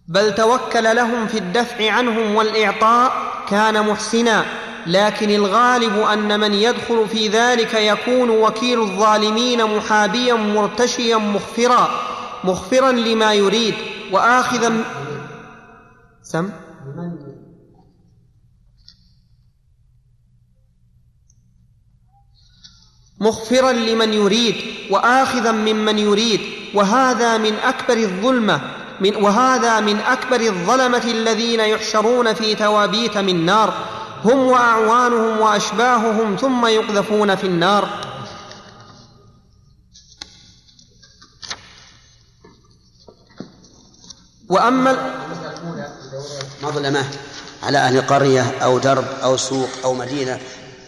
بل 0.07 0.35
توكل 0.35 0.95
لهم 0.95 1.27
في 1.27 1.38
الدفع 1.38 1.91
عنهم 1.91 2.35
والإعطاء 2.35 3.11
كان 3.49 3.88
محسنا 3.88 4.45
لكن 4.88 5.30
الغالب 5.30 5.99
أن 5.99 6.39
من 6.39 6.53
يدخل 6.53 7.07
في 7.07 7.27
ذلك 7.27 7.73
يكون 7.73 8.30
وكيل 8.30 8.81
الظالمين 8.81 9.77
محابيا 9.77 10.34
مرتشيا 10.34 11.18
مخفرا 11.18 11.89
مخفرا 12.43 12.91
لما 12.91 13.34
يريد 13.34 13.76
واخذا 14.11 14.84
سم؟ 16.22 16.51
مخفرا 23.19 23.72
لمن 23.72 24.14
يريد 24.14 24.56
وآخذا 24.91 25.52
ممن 25.52 25.99
يريد. 25.99 26.41
وهذا 26.73 27.38
من 27.38 27.53
أكبر 27.53 27.98
الظلمة 27.98 28.61
من 28.99 29.15
وهذا 29.15 29.80
من 29.80 29.99
أكبر 29.99 30.41
الظلمة 30.41 31.03
الذين 31.06 31.60
يحشرون 31.60 32.34
في 32.34 32.56
توابيت 32.56 33.18
من 33.18 33.45
نار. 33.45 33.73
هم 34.26 34.38
وأعوانهم 34.38 35.39
وأشباههم 35.39 36.35
ثم 36.35 36.65
يقذفون 36.65 37.35
في 37.35 37.48
النار. 37.48 37.89
وأما 44.49 45.14
مظلمه 46.64 47.06
على 47.64 47.77
أهل 47.77 48.02
قرية 48.02 48.56
أو 48.64 48.80
درب 48.80 49.06
أو 49.23 49.38
سوق 49.38 49.69
أو 49.84 49.94
مدينة 49.94 50.39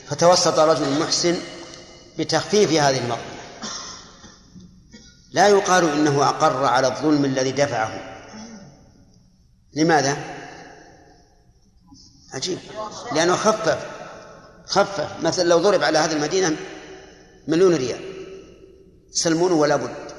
فتوسط 0.09 0.59
رجل 0.59 0.99
محسن 0.99 1.35
بتخفيف 2.19 2.71
هذه 2.71 2.97
المظلمه 2.97 3.39
لا 5.31 5.47
يقال 5.47 5.89
إنه 5.89 6.29
أقر 6.29 6.65
على 6.65 6.87
الظلم 6.87 7.25
الذي 7.25 7.51
دفعه. 7.51 8.19
لماذا؟ 9.73 10.17
عجيب. 12.33 12.59
لأنه 13.15 13.35
خفف. 13.35 13.85
خفف. 14.65 15.23
مثلا 15.23 15.43
لو 15.43 15.57
ضرب 15.57 15.83
على 15.83 15.97
هذه 15.97 16.11
المدينة 16.11 16.55
مليون 17.47 17.75
ريال. 17.75 17.99
سلمونه 19.11 19.55
ولا 19.55 19.75
بد. 19.75 20.11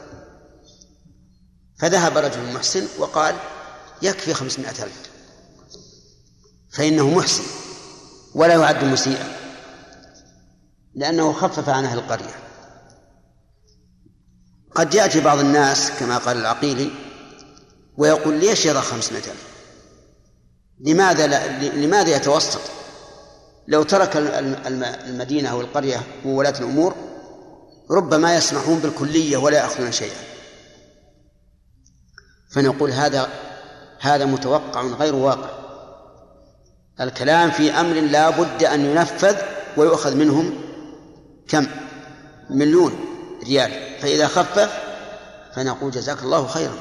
فذهب 1.78 2.16
رجل 2.16 2.52
محسن 2.52 2.86
وقال 2.98 3.36
يكفي 4.02 4.34
خمسمائة 4.34 4.84
ألف. 4.84 5.10
فإنه 6.72 7.10
محسن 7.10 7.44
ولا 8.34 8.54
يعد 8.54 8.84
مسيئا. 8.84 9.39
لأنه 10.94 11.32
خفف 11.32 11.68
عن 11.68 11.84
أهل 11.84 11.98
القرية. 11.98 12.34
قد 14.74 14.94
يأتي 14.94 15.20
بعض 15.20 15.38
الناس 15.38 15.90
كما 15.90 16.18
قال 16.18 16.36
العقيلي 16.36 16.90
ويقول 17.96 18.34
ليش 18.34 18.66
يضع 18.66 18.80
خمسمائة 18.80 19.22
ألف 19.22 19.50
لماذا 20.80 21.26
لا 21.26 21.68
لماذا 21.68 22.16
يتوسط؟ 22.16 22.60
لو 23.68 23.82
ترك 23.82 24.16
المدينة 25.06 25.48
أو 25.48 25.60
القرية 25.60 26.02
وولاة 26.24 26.58
الأمور 26.58 26.94
ربما 27.90 28.36
يسمحون 28.36 28.78
بالكلية 28.78 29.36
ولا 29.36 29.58
يأخذون 29.58 29.92
شيئا. 29.92 30.20
فنقول 32.50 32.90
هذا 32.90 33.28
هذا 34.00 34.24
متوقع 34.24 34.82
غير 34.82 35.14
واقع. 35.14 35.50
الكلام 37.00 37.50
في 37.50 37.70
أمر 37.70 37.94
لا 37.94 38.30
بد 38.30 38.64
أن 38.64 38.84
ينفذ 38.84 39.36
ويؤخذ 39.76 40.16
منهم 40.16 40.69
كم؟ 41.50 41.66
مليون 42.50 42.92
ريال. 43.44 43.70
فإذا 44.02 44.26
خفف 44.26 44.70
فنقول 45.56 45.90
جزاك 45.90 46.22
الله 46.22 46.46
خيرا. 46.46 46.74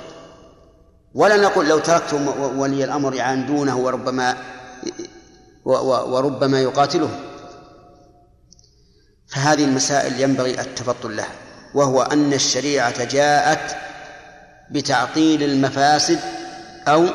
ولا 1.14 1.38
نقول 1.38 1.70
لو 1.70 1.80
تركتم 1.80 2.28
ولي 2.60 2.84
الأمر 2.84 3.14
يعاندونه 3.14 3.78
وربما 3.78 4.38
وربما 5.66 6.62
يقاتله. 6.62 7.10
فهذه 9.28 9.64
المسائل 9.64 10.22
ينبغي 10.22 10.62
التفطن 10.62 11.12
لها 11.12 11.32
وهو 11.74 12.02
أن 12.02 12.34
الشريعة 12.34 13.04
جاءت 13.04 13.78
بتعطيل 14.72 15.44
المفاسد 15.44 16.20
أو 16.88 17.06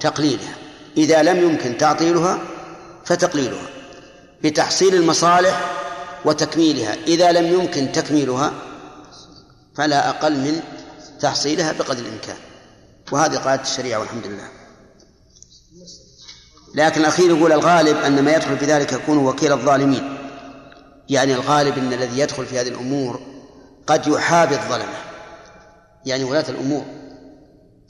تقليلها. 0.00 0.54
إذا 0.96 1.22
لم 1.22 1.50
يمكن 1.50 1.76
تعطيلها 1.76 2.38
فتقليلها. 3.04 3.66
بتحصيل 4.44 4.94
المصالح 4.94 5.81
وتكميلها. 6.24 6.94
إذا 7.06 7.32
لم 7.32 7.60
يمكن 7.60 7.92
تكميلها 7.92 8.52
فلا 9.76 10.08
أقل 10.08 10.32
من 10.32 10.60
تحصيلها 11.20 11.72
بقدر 11.72 12.02
الإمكان. 12.02 12.36
وهذه 13.12 13.36
قاعدة 13.36 13.62
الشريعة 13.62 13.98
والحمد 13.98 14.26
لله. 14.26 14.48
لكن 16.74 17.00
الأخير 17.00 17.36
يقول 17.36 17.52
الغالب 17.52 17.96
أن 17.96 18.24
ما 18.24 18.34
يدخل 18.34 18.58
في 18.58 18.64
ذلك 18.64 18.92
يكون 18.92 19.18
وكيل 19.18 19.52
الظالمين. 19.52 20.18
يعني 21.08 21.34
الغالب 21.34 21.78
أن 21.78 21.92
الذي 21.92 22.18
يدخل 22.18 22.46
في 22.46 22.60
هذه 22.60 22.68
الأمور 22.68 23.20
قد 23.86 24.06
يحابي 24.06 24.54
الظلمة. 24.54 24.94
يعني 26.06 26.24
ولاة 26.24 26.44
الأمور. 26.48 26.84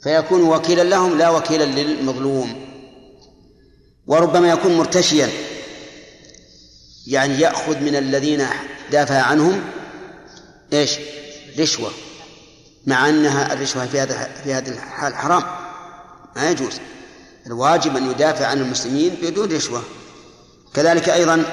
فيكون 0.03 0.43
وكيلا 0.43 0.83
لهم 0.83 1.17
لا 1.17 1.29
وكيلا 1.29 1.63
للمظلوم. 1.63 2.65
وربما 4.07 4.49
يكون 4.49 4.77
مرتشيا. 4.77 5.29
يعني 7.07 7.39
يأخذ 7.39 7.79
من 7.79 7.95
الذين 7.95 8.47
دافع 8.91 9.21
عنهم 9.21 9.61
إيش؟ 10.73 10.91
رشوة 11.59 11.91
مع 12.87 13.09
أنها 13.09 13.53
الرشوة 13.53 13.85
في 13.85 13.99
هذا 13.99 14.29
في 14.43 14.53
هذه 14.53 14.69
الحال 14.69 15.15
حرام 15.15 15.43
ما 16.35 16.49
يجوز. 16.49 16.79
الواجب 17.47 17.97
أن 17.97 18.11
يدافع 18.11 18.47
عن 18.47 18.57
المسلمين 18.57 19.17
بدون 19.21 19.55
رشوة. 19.55 19.81
كذلك 20.73 21.09
أيضا 21.09 21.43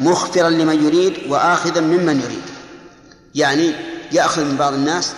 مخفرا 0.00 0.50
لمن 0.50 0.84
يريد 0.84 1.30
وآخذا 1.30 1.80
ممن 1.80 2.20
يريد. 2.20 2.42
يعني 3.34 3.72
يأخذ 4.12 4.44
من 4.44 4.56
بعض 4.56 4.72
الناس 4.72 5.12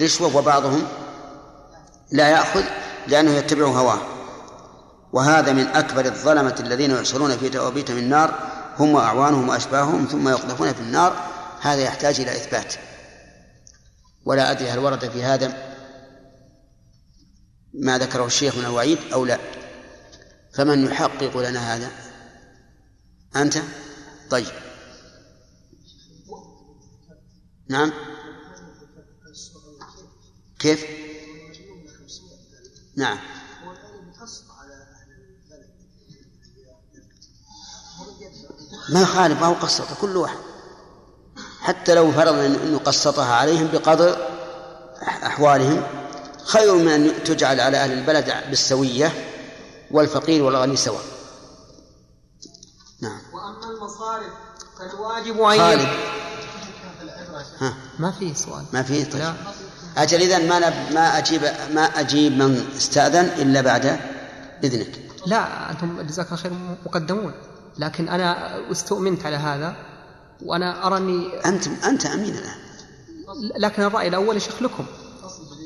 رشوة 0.00 0.36
وبعضهم 0.36 0.82
لا 2.12 2.28
يأخذ 2.28 2.62
لأنه 3.08 3.30
يتبع 3.30 3.66
هواه. 3.66 4.00
وهذا 5.12 5.52
من 5.52 5.66
أكبر 5.66 6.04
الظلمة 6.04 6.54
الذين 6.60 6.90
يحشرون 6.90 7.36
في 7.36 7.48
توابيت 7.48 7.90
من 7.90 8.08
نار 8.08 8.55
هم 8.78 8.94
وأعوانهم 8.94 9.48
وأشباههم 9.48 10.06
ثم 10.06 10.28
يقذفون 10.28 10.72
في 10.72 10.80
النار 10.80 11.30
هذا 11.60 11.82
يحتاج 11.82 12.20
إلى 12.20 12.32
إثبات. 12.32 12.74
ولا 14.24 14.50
أدري 14.50 14.70
هل 14.70 14.78
ورد 14.78 15.10
في 15.10 15.22
هذا 15.22 15.76
ما 17.74 17.98
ذكره 17.98 18.26
الشيخ 18.26 18.56
من 18.56 18.64
الوعيد 18.64 18.98
أو 19.12 19.24
لا. 19.24 19.38
فمن 20.54 20.86
يحقق 20.86 21.36
لنا 21.36 21.76
هذا؟ 21.76 21.90
أنت؟ 23.36 23.58
طيب. 24.30 24.46
نعم. 27.68 27.92
كيف؟ 30.58 30.86
نعم. 32.96 33.18
ما 38.88 39.02
يخالف 39.02 39.40
ما 39.40 39.46
هو 39.46 39.52
قسط 39.54 39.84
كل 40.00 40.16
واحد. 40.16 40.38
حتى 41.60 41.94
لو 41.94 42.12
فرضنا 42.12 42.46
إنه 42.46 42.78
قسطها 42.78 43.34
عليهم 43.34 43.68
بقدر 43.72 44.16
أحوالهم 45.02 45.82
خير 46.44 46.74
من 46.74 46.88
أن 46.88 47.24
تجعل 47.24 47.60
على 47.60 47.76
أهل 47.76 47.92
البلد 47.92 48.32
بالسوية 48.48 49.12
والفقير 49.90 50.42
والغني 50.42 50.76
سواء. 50.76 51.02
نعم. 53.00 53.18
وأما 53.32 53.70
المصارف 53.70 54.32
فالواجب 54.78 55.40
أن 55.40 55.58
خالد. 55.58 55.88
ها. 57.60 57.74
ما 57.98 58.10
فيه 58.10 58.34
سؤال. 58.34 58.64
ما 58.72 58.82
فيه 58.82 59.04
طيب. 59.04 59.22
لا. 59.22 59.34
أجل 59.96 60.20
اذا 60.20 60.38
ما 60.38 60.90
ما 60.90 61.18
أجيب 61.18 61.42
ما 61.70 62.00
أجيب 62.00 62.32
من 62.32 62.68
استأذن 62.76 63.24
إلا 63.24 63.60
بعد 63.60 64.00
إذنك. 64.64 65.00
لا 65.26 65.70
أنتم 65.70 66.02
جزاك 66.02 66.26
الله 66.26 66.36
خير 66.36 66.52
مقدمون. 66.86 67.32
لكن 67.78 68.08
أنا 68.08 68.60
استؤمنت 68.72 69.26
على 69.26 69.36
هذا 69.36 69.76
وأنا 70.42 70.86
ارى 70.86 70.96
اني 70.96 71.28
أنت 71.46 71.68
أنت 71.84 72.06
أمين 72.06 72.34
الآن. 72.34 72.56
لكن 73.58 73.82
الرأي 73.82 74.08
الأول 74.08 74.34
يا 74.34 74.40
شيخ 74.40 74.62
لكم. 74.62 74.84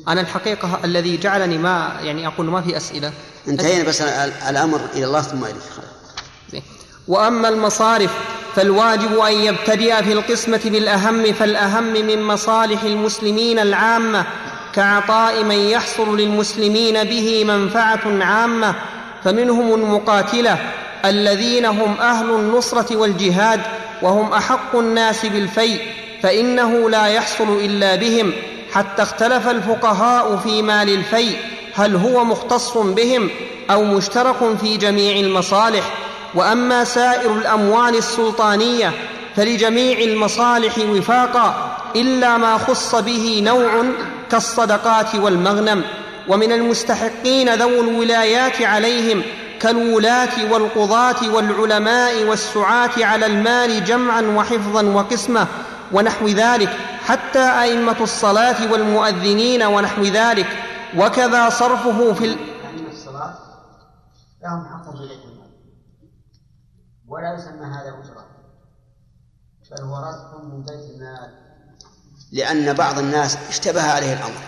أنا 0.07 0.21
الحقيقة 0.21 0.79
الذي 0.83 1.17
جعلني 1.17 1.57
ما 1.57 1.99
يعني 2.01 2.27
أقول 2.27 2.45
ما 2.45 2.61
في 2.61 2.77
أسئلة. 2.77 3.13
انتهينا 3.47 3.83
بس 3.83 4.01
الأمر 4.49 4.81
إلى 4.93 5.05
الله 5.05 5.21
ثم 5.21 5.43
إليك. 5.43 6.63
وأما 7.07 7.49
المصارف 7.49 8.11
فالواجب 8.55 9.19
أن 9.19 9.33
يبتدئ 9.33 10.03
في 10.03 10.13
القسمة 10.13 10.61
بالأهم 10.65 11.33
فالأهم 11.33 11.83
من 11.83 12.23
مصالح 12.23 12.83
المسلمين 12.83 13.59
العامة 13.59 14.25
كعطاء 14.73 15.43
من 15.43 15.55
يحصل 15.55 16.17
للمسلمين 16.17 17.03
به 17.03 17.43
منفعة 17.43 18.23
عامة 18.23 18.75
فمنهم 19.23 19.73
المقاتلة. 19.73 20.71
الذين 21.05 21.65
هم 21.65 21.97
أهل 21.99 22.29
النصرة 22.29 22.95
والجهاد 22.95 23.61
وهم 24.01 24.33
أحق 24.33 24.75
الناس 24.75 25.25
بالفيء 25.25 25.81
فإنه 26.23 26.89
لا 26.89 27.05
يحصل 27.05 27.59
إلا 27.59 27.95
بهم 27.95 28.33
حتى 28.71 29.01
اختلف 29.01 29.47
الفقهاء 29.47 30.37
في 30.37 30.61
مال 30.61 30.89
الفيء 30.89 31.37
هل 31.73 31.95
هو 31.95 32.23
مختص 32.23 32.77
بهم 32.77 33.29
أو 33.71 33.83
مشترك 33.83 34.57
في 34.61 34.77
جميع 34.77 35.19
المصالح. 35.19 35.83
وأما 36.35 36.83
سائر 36.83 37.33
الأموال 37.33 37.95
السلطانية 37.95 38.91
فلجميع 39.35 39.99
المصالح 39.99 40.77
وفاقا 40.77 41.77
إلا 41.95 42.37
ما 42.37 42.57
خص 42.57 42.95
به 42.95 43.41
نوع 43.45 43.83
كالصدقات 44.31 45.15
والمغنم. 45.15 45.83
ومن 46.27 46.51
المستحقين 46.51 47.53
ذو 47.53 47.81
الولايات 47.81 48.61
عليهم 48.61 49.23
كالولاة 49.61 50.51
والقضاة 50.51 51.29
والعلماء 51.33 52.23
والسعاة 52.23 53.05
على 53.05 53.25
المال 53.25 53.83
جمعا 53.85 54.21
وحفظا 54.21 54.83
وقسمة 54.83 55.47
ونحو 55.91 56.27
ذلك 56.27 56.69
حتى 57.01 57.39
أئمة 57.39 58.01
الصلاة 58.01 58.71
والمؤذنين 58.71 59.63
ونحو 59.63 60.03
ذلك. 60.03 60.47
وكذا 60.97 61.49
صرفه 61.49 62.13
في 62.13 62.25
ال... 62.25 62.37
أئمة 62.39 62.91
الصلاة 62.91 63.33
لهم 64.43 64.65
حق 64.65 64.91
في 64.91 64.97
بيت 65.07 65.25
المال 65.25 65.51
ولا 67.07 67.33
يسمى 67.33 67.65
هذا 67.65 67.89
أجرة 67.89 68.25
بل 69.71 69.83
هو 69.83 69.95
رزق 69.97 70.43
من 70.43 70.61
بيت 70.61 70.89
المال. 70.95 71.31
لأن 72.31 72.73
بعض 72.73 72.99
الناس 72.99 73.37
اشتبه 73.49 73.91
عليه 73.91 74.13
الأمر. 74.13 74.41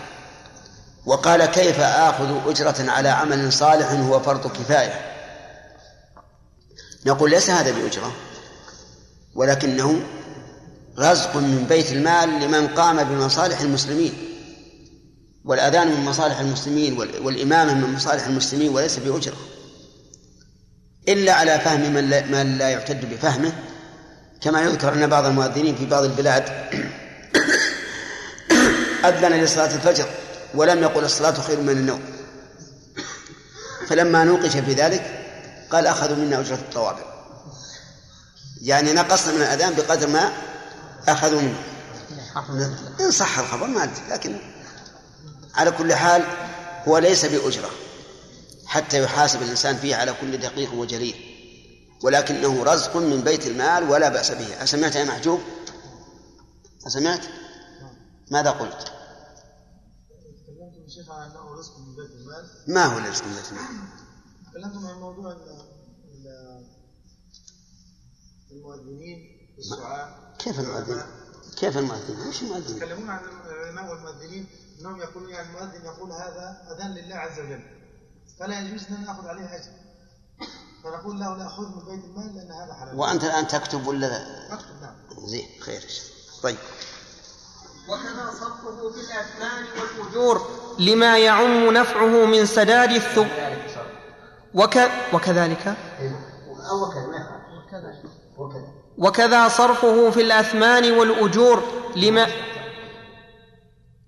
وقال 1.06 1.44
كيف 1.44 1.80
آخذ 1.80 2.50
أجرة 2.50 2.90
على 2.90 3.08
عمل 3.08 3.52
صالح 3.52 3.90
هو 3.90 4.20
فرض 4.20 4.52
كفاية؟ 4.52 5.14
نقول 7.06 7.30
ليس 7.30 7.50
هذا 7.50 7.70
بأجرة 7.70 8.12
ولكنه 9.34 10.00
رزق 10.98 11.36
من 11.36 11.66
بيت 11.68 11.92
المال 11.92 12.40
لمن 12.40 12.68
قام 12.68 13.04
بمصالح 13.04 13.60
المسلمين 13.60 14.12
والأذان 15.44 15.88
من 15.88 16.04
مصالح 16.04 16.40
المسلمين 16.40 16.98
والإمامة 16.98 17.74
من 17.74 17.94
مصالح 17.94 18.26
المسلمين 18.26 18.70
وليس 18.70 18.98
بأجرة. 18.98 19.36
إلا 21.08 21.32
على 21.32 21.58
فهم 21.58 21.92
من 21.94 22.10
لا, 22.10 22.26
من 22.26 22.58
لا 22.58 22.68
يعتد 22.68 23.10
بفهمه 23.10 23.52
كما 24.40 24.62
يذكر 24.62 24.92
أن 24.92 25.06
بعض 25.06 25.24
المؤذنين 25.24 25.76
في 25.76 25.86
بعض 25.86 26.04
البلاد 26.04 26.44
أذن 29.04 29.32
لصلاة 29.32 29.74
الفجر. 29.74 30.06
ولم 30.54 30.82
يقل 30.82 31.04
الصلاة 31.04 31.40
خير 31.40 31.60
من 31.60 31.68
النوم. 31.68 32.00
فلما 33.88 34.24
نوقش 34.24 34.50
في 34.50 34.72
ذلك 34.72 35.20
قال 35.70 35.86
أخذوا 35.86 36.16
منا 36.16 36.40
أجرة 36.40 36.54
الطوابع 36.54 37.14
يعني 38.62 38.92
نقصنا 38.92 39.32
من 39.32 39.40
الأذان 39.40 39.74
بقدر 39.74 40.06
ما 40.06 40.32
أخذوا 41.08 41.40
منه. 41.40 41.58
إن 43.00 43.10
صح 43.10 43.38
الخبر 43.38 43.66
ما 43.66 43.82
أدري 43.82 44.02
لكن 44.10 44.36
على 45.54 45.70
كل 45.70 45.94
حال 45.94 46.24
هو 46.88 46.98
ليس 46.98 47.24
بأجرة. 47.24 47.70
حتى 48.66 49.02
يحاسب 49.02 49.42
الإنسان 49.42 49.76
فيه 49.76 49.96
على 49.96 50.14
كل 50.20 50.38
دقيق 50.38 50.74
وجليل. 50.74 51.14
ولكنه 52.02 52.64
رزق 52.64 52.96
من 52.96 53.20
بيت 53.20 53.46
المال 53.46 53.90
ولا 53.90 54.08
بأس 54.08 54.30
به. 54.30 54.62
أسمعت 54.62 54.96
يا 54.96 55.04
محجوب 55.04 55.40
أسمعت؟ 56.86 57.20
ماذا 58.30 58.50
قلت؟ 58.50 58.92
أنه 60.98 61.54
رزق 61.58 61.78
من 61.78 61.94
بيت 61.96 62.10
المال. 62.10 62.50
ما 62.68 62.84
هو 62.84 62.98
الرزق 62.98 63.24
من 63.24 63.34
بيت 63.34 63.52
المال؟ 63.52 63.88
تكلمتم 64.50 64.86
عن 64.86 64.94
موضوع 64.94 65.36
المؤذنين 68.50 69.48
والسعاة. 69.56 70.36
كيف 70.38 70.60
المؤذن؟ 70.60 71.02
كيف 71.56 71.78
المؤذن؟ 71.78 72.28
وش 72.28 72.42
المؤذن؟ 72.42 72.76
يتكلمون 72.76 73.10
عن 73.10 73.24
العلماء 73.46 73.90
والمؤذنين 73.90 74.46
أنهم 74.80 75.00
يقولون 75.00 75.30
يعني 75.30 75.48
المؤذن 75.48 75.84
يقول 75.84 76.12
هذا 76.12 76.74
أذان 76.76 76.94
لله 76.94 77.16
عز 77.16 77.40
وجل. 77.40 77.62
فلا 78.38 78.60
يجوز 78.60 78.84
أن 78.84 79.04
نأخذ 79.04 79.26
عليه 79.26 79.54
أجر. 79.56 79.72
فنقول 80.84 81.20
له 81.20 81.36
لا 81.36 81.48
خذ 81.48 81.66
من 81.68 81.84
بيت 81.84 82.04
المال 82.04 82.36
لأن 82.36 82.52
هذا 82.52 82.74
حلال 82.74 82.96
وأنت 82.96 83.24
الآن 83.24 83.48
تكتب 83.48 83.86
ولا؟ 83.86 84.54
أكتب 84.54 84.82
نعم. 84.82 85.26
زين 85.26 85.48
خير 85.60 85.82
طيب. 86.42 86.58
وكذا 87.88 88.30
صرفه 88.40 88.90
في 88.90 89.00
الأثمان 89.00 89.64
والأجور 89.80 90.46
لما 90.78 91.18
يعم 91.18 91.70
نفعه 91.72 92.24
من 92.26 92.46
سداد 92.46 92.90
الثب. 92.92 93.26
وك... 94.54 94.78
وكذلك؟ 95.12 95.74
وكذا 98.98 99.48
صرفه 99.48 100.10
في 100.10 100.20
الأثمان 100.20 100.92
والأجور 100.92 101.62
لما 101.96 102.26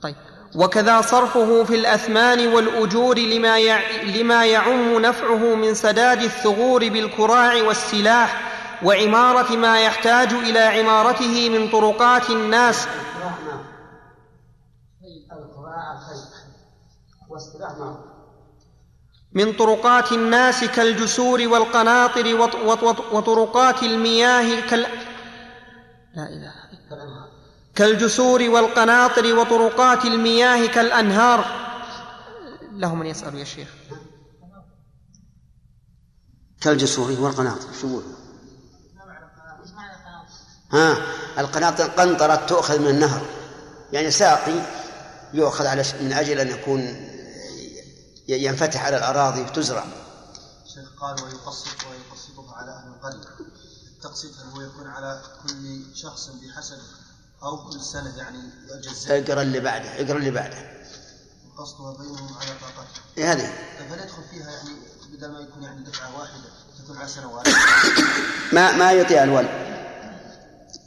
طيب. 0.02 0.14
وكذا 0.54 1.00
صرفه 1.00 1.64
في 1.64 1.74
الأثمان 1.74 2.46
والأجور 2.46 3.18
لما, 3.18 3.58
يع... 3.58 3.80
لما 4.02 4.46
يعم 4.46 4.98
نفعه 4.98 5.54
من 5.54 5.74
سداد 5.74 6.22
الثغور 6.22 6.88
بالكراع 6.88 7.62
والسلاح 7.62 8.40
وعمارة 8.82 9.56
ما 9.56 9.80
يحتاج 9.80 10.32
إلى 10.32 10.58
عمارته 10.58 11.50
من 11.50 11.68
طرقات 11.70 12.30
الناس 12.30 12.88
من 19.32 19.52
طرقات 19.52 20.12
الناس 20.12 20.64
كالجسور 20.64 21.48
والقناطر 21.48 22.34
وطرقات 23.12 23.82
المياه 23.82 24.60
كال 24.70 24.80
لا 26.14 26.28
إله 26.28 26.66
كالجسور 27.74 28.42
والقناطر 28.42 29.38
وطرقات 29.38 30.04
المياه 30.04 30.66
كالأنهار. 30.66 31.44
له 32.72 32.94
من 32.94 33.06
يسأل 33.06 33.34
يا 33.34 33.44
شيخ. 33.44 33.68
كالجسور 36.60 37.10
والقناطر. 37.20 37.72
شو؟ 37.80 38.00
ها 40.72 40.96
القناطر 41.38 41.84
قنطرة 41.84 42.34
تؤخذ 42.34 42.78
من 42.78 42.88
النهر. 42.88 43.26
يعني 43.92 44.10
ساقي 44.10 44.85
يؤخذ 45.34 45.66
على 45.66 45.84
من 46.00 46.12
أجل 46.12 46.40
أن 46.40 46.48
يكون 46.48 46.80
ينفتح 48.28 48.84
على 48.84 48.96
الأراضي 48.96 49.40
وتزرع 49.40 49.84
الشيخ 50.66 50.88
قال 51.00 51.24
ويقسط 51.24 51.68
ويقسطه 51.68 52.54
على 52.54 52.70
أهل 52.70 52.88
القرية 52.88 53.46
التقسيط 53.96 54.30
هل 54.38 54.50
هو 54.54 54.60
يكون 54.60 54.86
على 54.86 55.22
كل 55.42 55.82
شخص 55.94 56.30
بحسب 56.30 56.78
أو 57.42 57.56
كل 57.56 57.80
سنة 57.80 58.16
يعني 58.16 58.38
يجزئ 58.74 59.18
اقرأ 59.18 59.42
اللي 59.42 59.60
بعده 59.60 59.94
اقرأ 59.94 60.18
اللي 60.18 60.30
بعده. 60.30 60.76
وقسطها 61.56 61.92
بينهم 61.92 62.34
على 62.40 62.50
طاقته 62.60 63.00
إيه 63.18 63.32
هذه. 63.32 63.52
طيب 63.78 63.92
هل 63.92 63.98
يدخل 63.98 64.22
فيها 64.30 64.50
يعني 64.50 64.70
بدل 65.12 65.30
ما 65.30 65.40
يكون 65.40 65.62
يعني 65.62 65.84
دفعة 65.84 66.20
واحدة 66.20 66.44
تكون 66.84 66.96
على 66.96 67.08
سنوات؟ 67.08 67.48
ما 68.52 68.72
ما 68.72 68.92
يطيع 68.92 69.24
الوالي. 69.24 69.48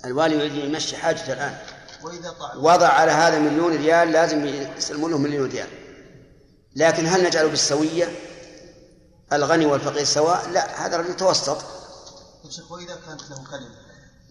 الوالي 0.05 0.35
يريد 0.35 0.55
يمشي 0.55 0.97
حاجته 0.97 1.35
طاع 1.35 1.78
وضع 2.55 2.87
على 2.87 3.11
هذا 3.11 3.39
مليون 3.39 3.75
ريال 3.75 4.11
لازم 4.11 4.45
يسلموا 4.45 5.09
له 5.09 5.17
مليون 5.17 5.49
ريال. 5.49 5.69
لكن 6.75 7.07
هل 7.07 7.23
نجعله 7.23 7.49
بالسوية؟ 7.49 8.19
الغني 9.33 9.65
والفقير 9.65 10.03
سواء؟ 10.03 10.49
لا 10.49 10.85
هذا 10.85 10.97
رجل 10.97 11.17
توسط. 11.17 11.61
طيب 12.43 12.51
شيخ 12.51 12.71
وإذا 12.71 12.95
كانت 13.07 13.21
له 13.21 13.43
كلمة؟ 13.51 13.75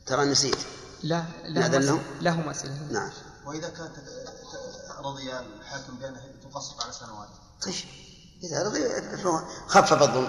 ترى 0.06 0.24
نسيت. 0.24 0.58
لا 1.02 1.24
نأذن 1.54 1.80
له؟ 1.80 2.00
له؟ 2.20 2.40
مسألة. 2.40 2.72
نعم. 2.90 3.10
وإذا 3.46 3.68
كانت 3.68 3.92
رضي 5.04 5.32
الحاكم 5.38 5.94
بأنها 6.00 6.22
تقسط 6.50 6.82
على 6.82 6.92
سنوات. 6.92 7.28
طيب. 7.62 7.74
إذا 8.42 8.62
رضي 8.62 8.80
خفف 9.66 10.02
الظلم 10.02 10.28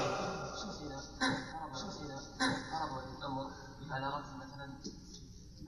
على 3.91 4.07
رجل 4.07 4.35
مثلا 4.35 4.67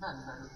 ما 0.02 0.50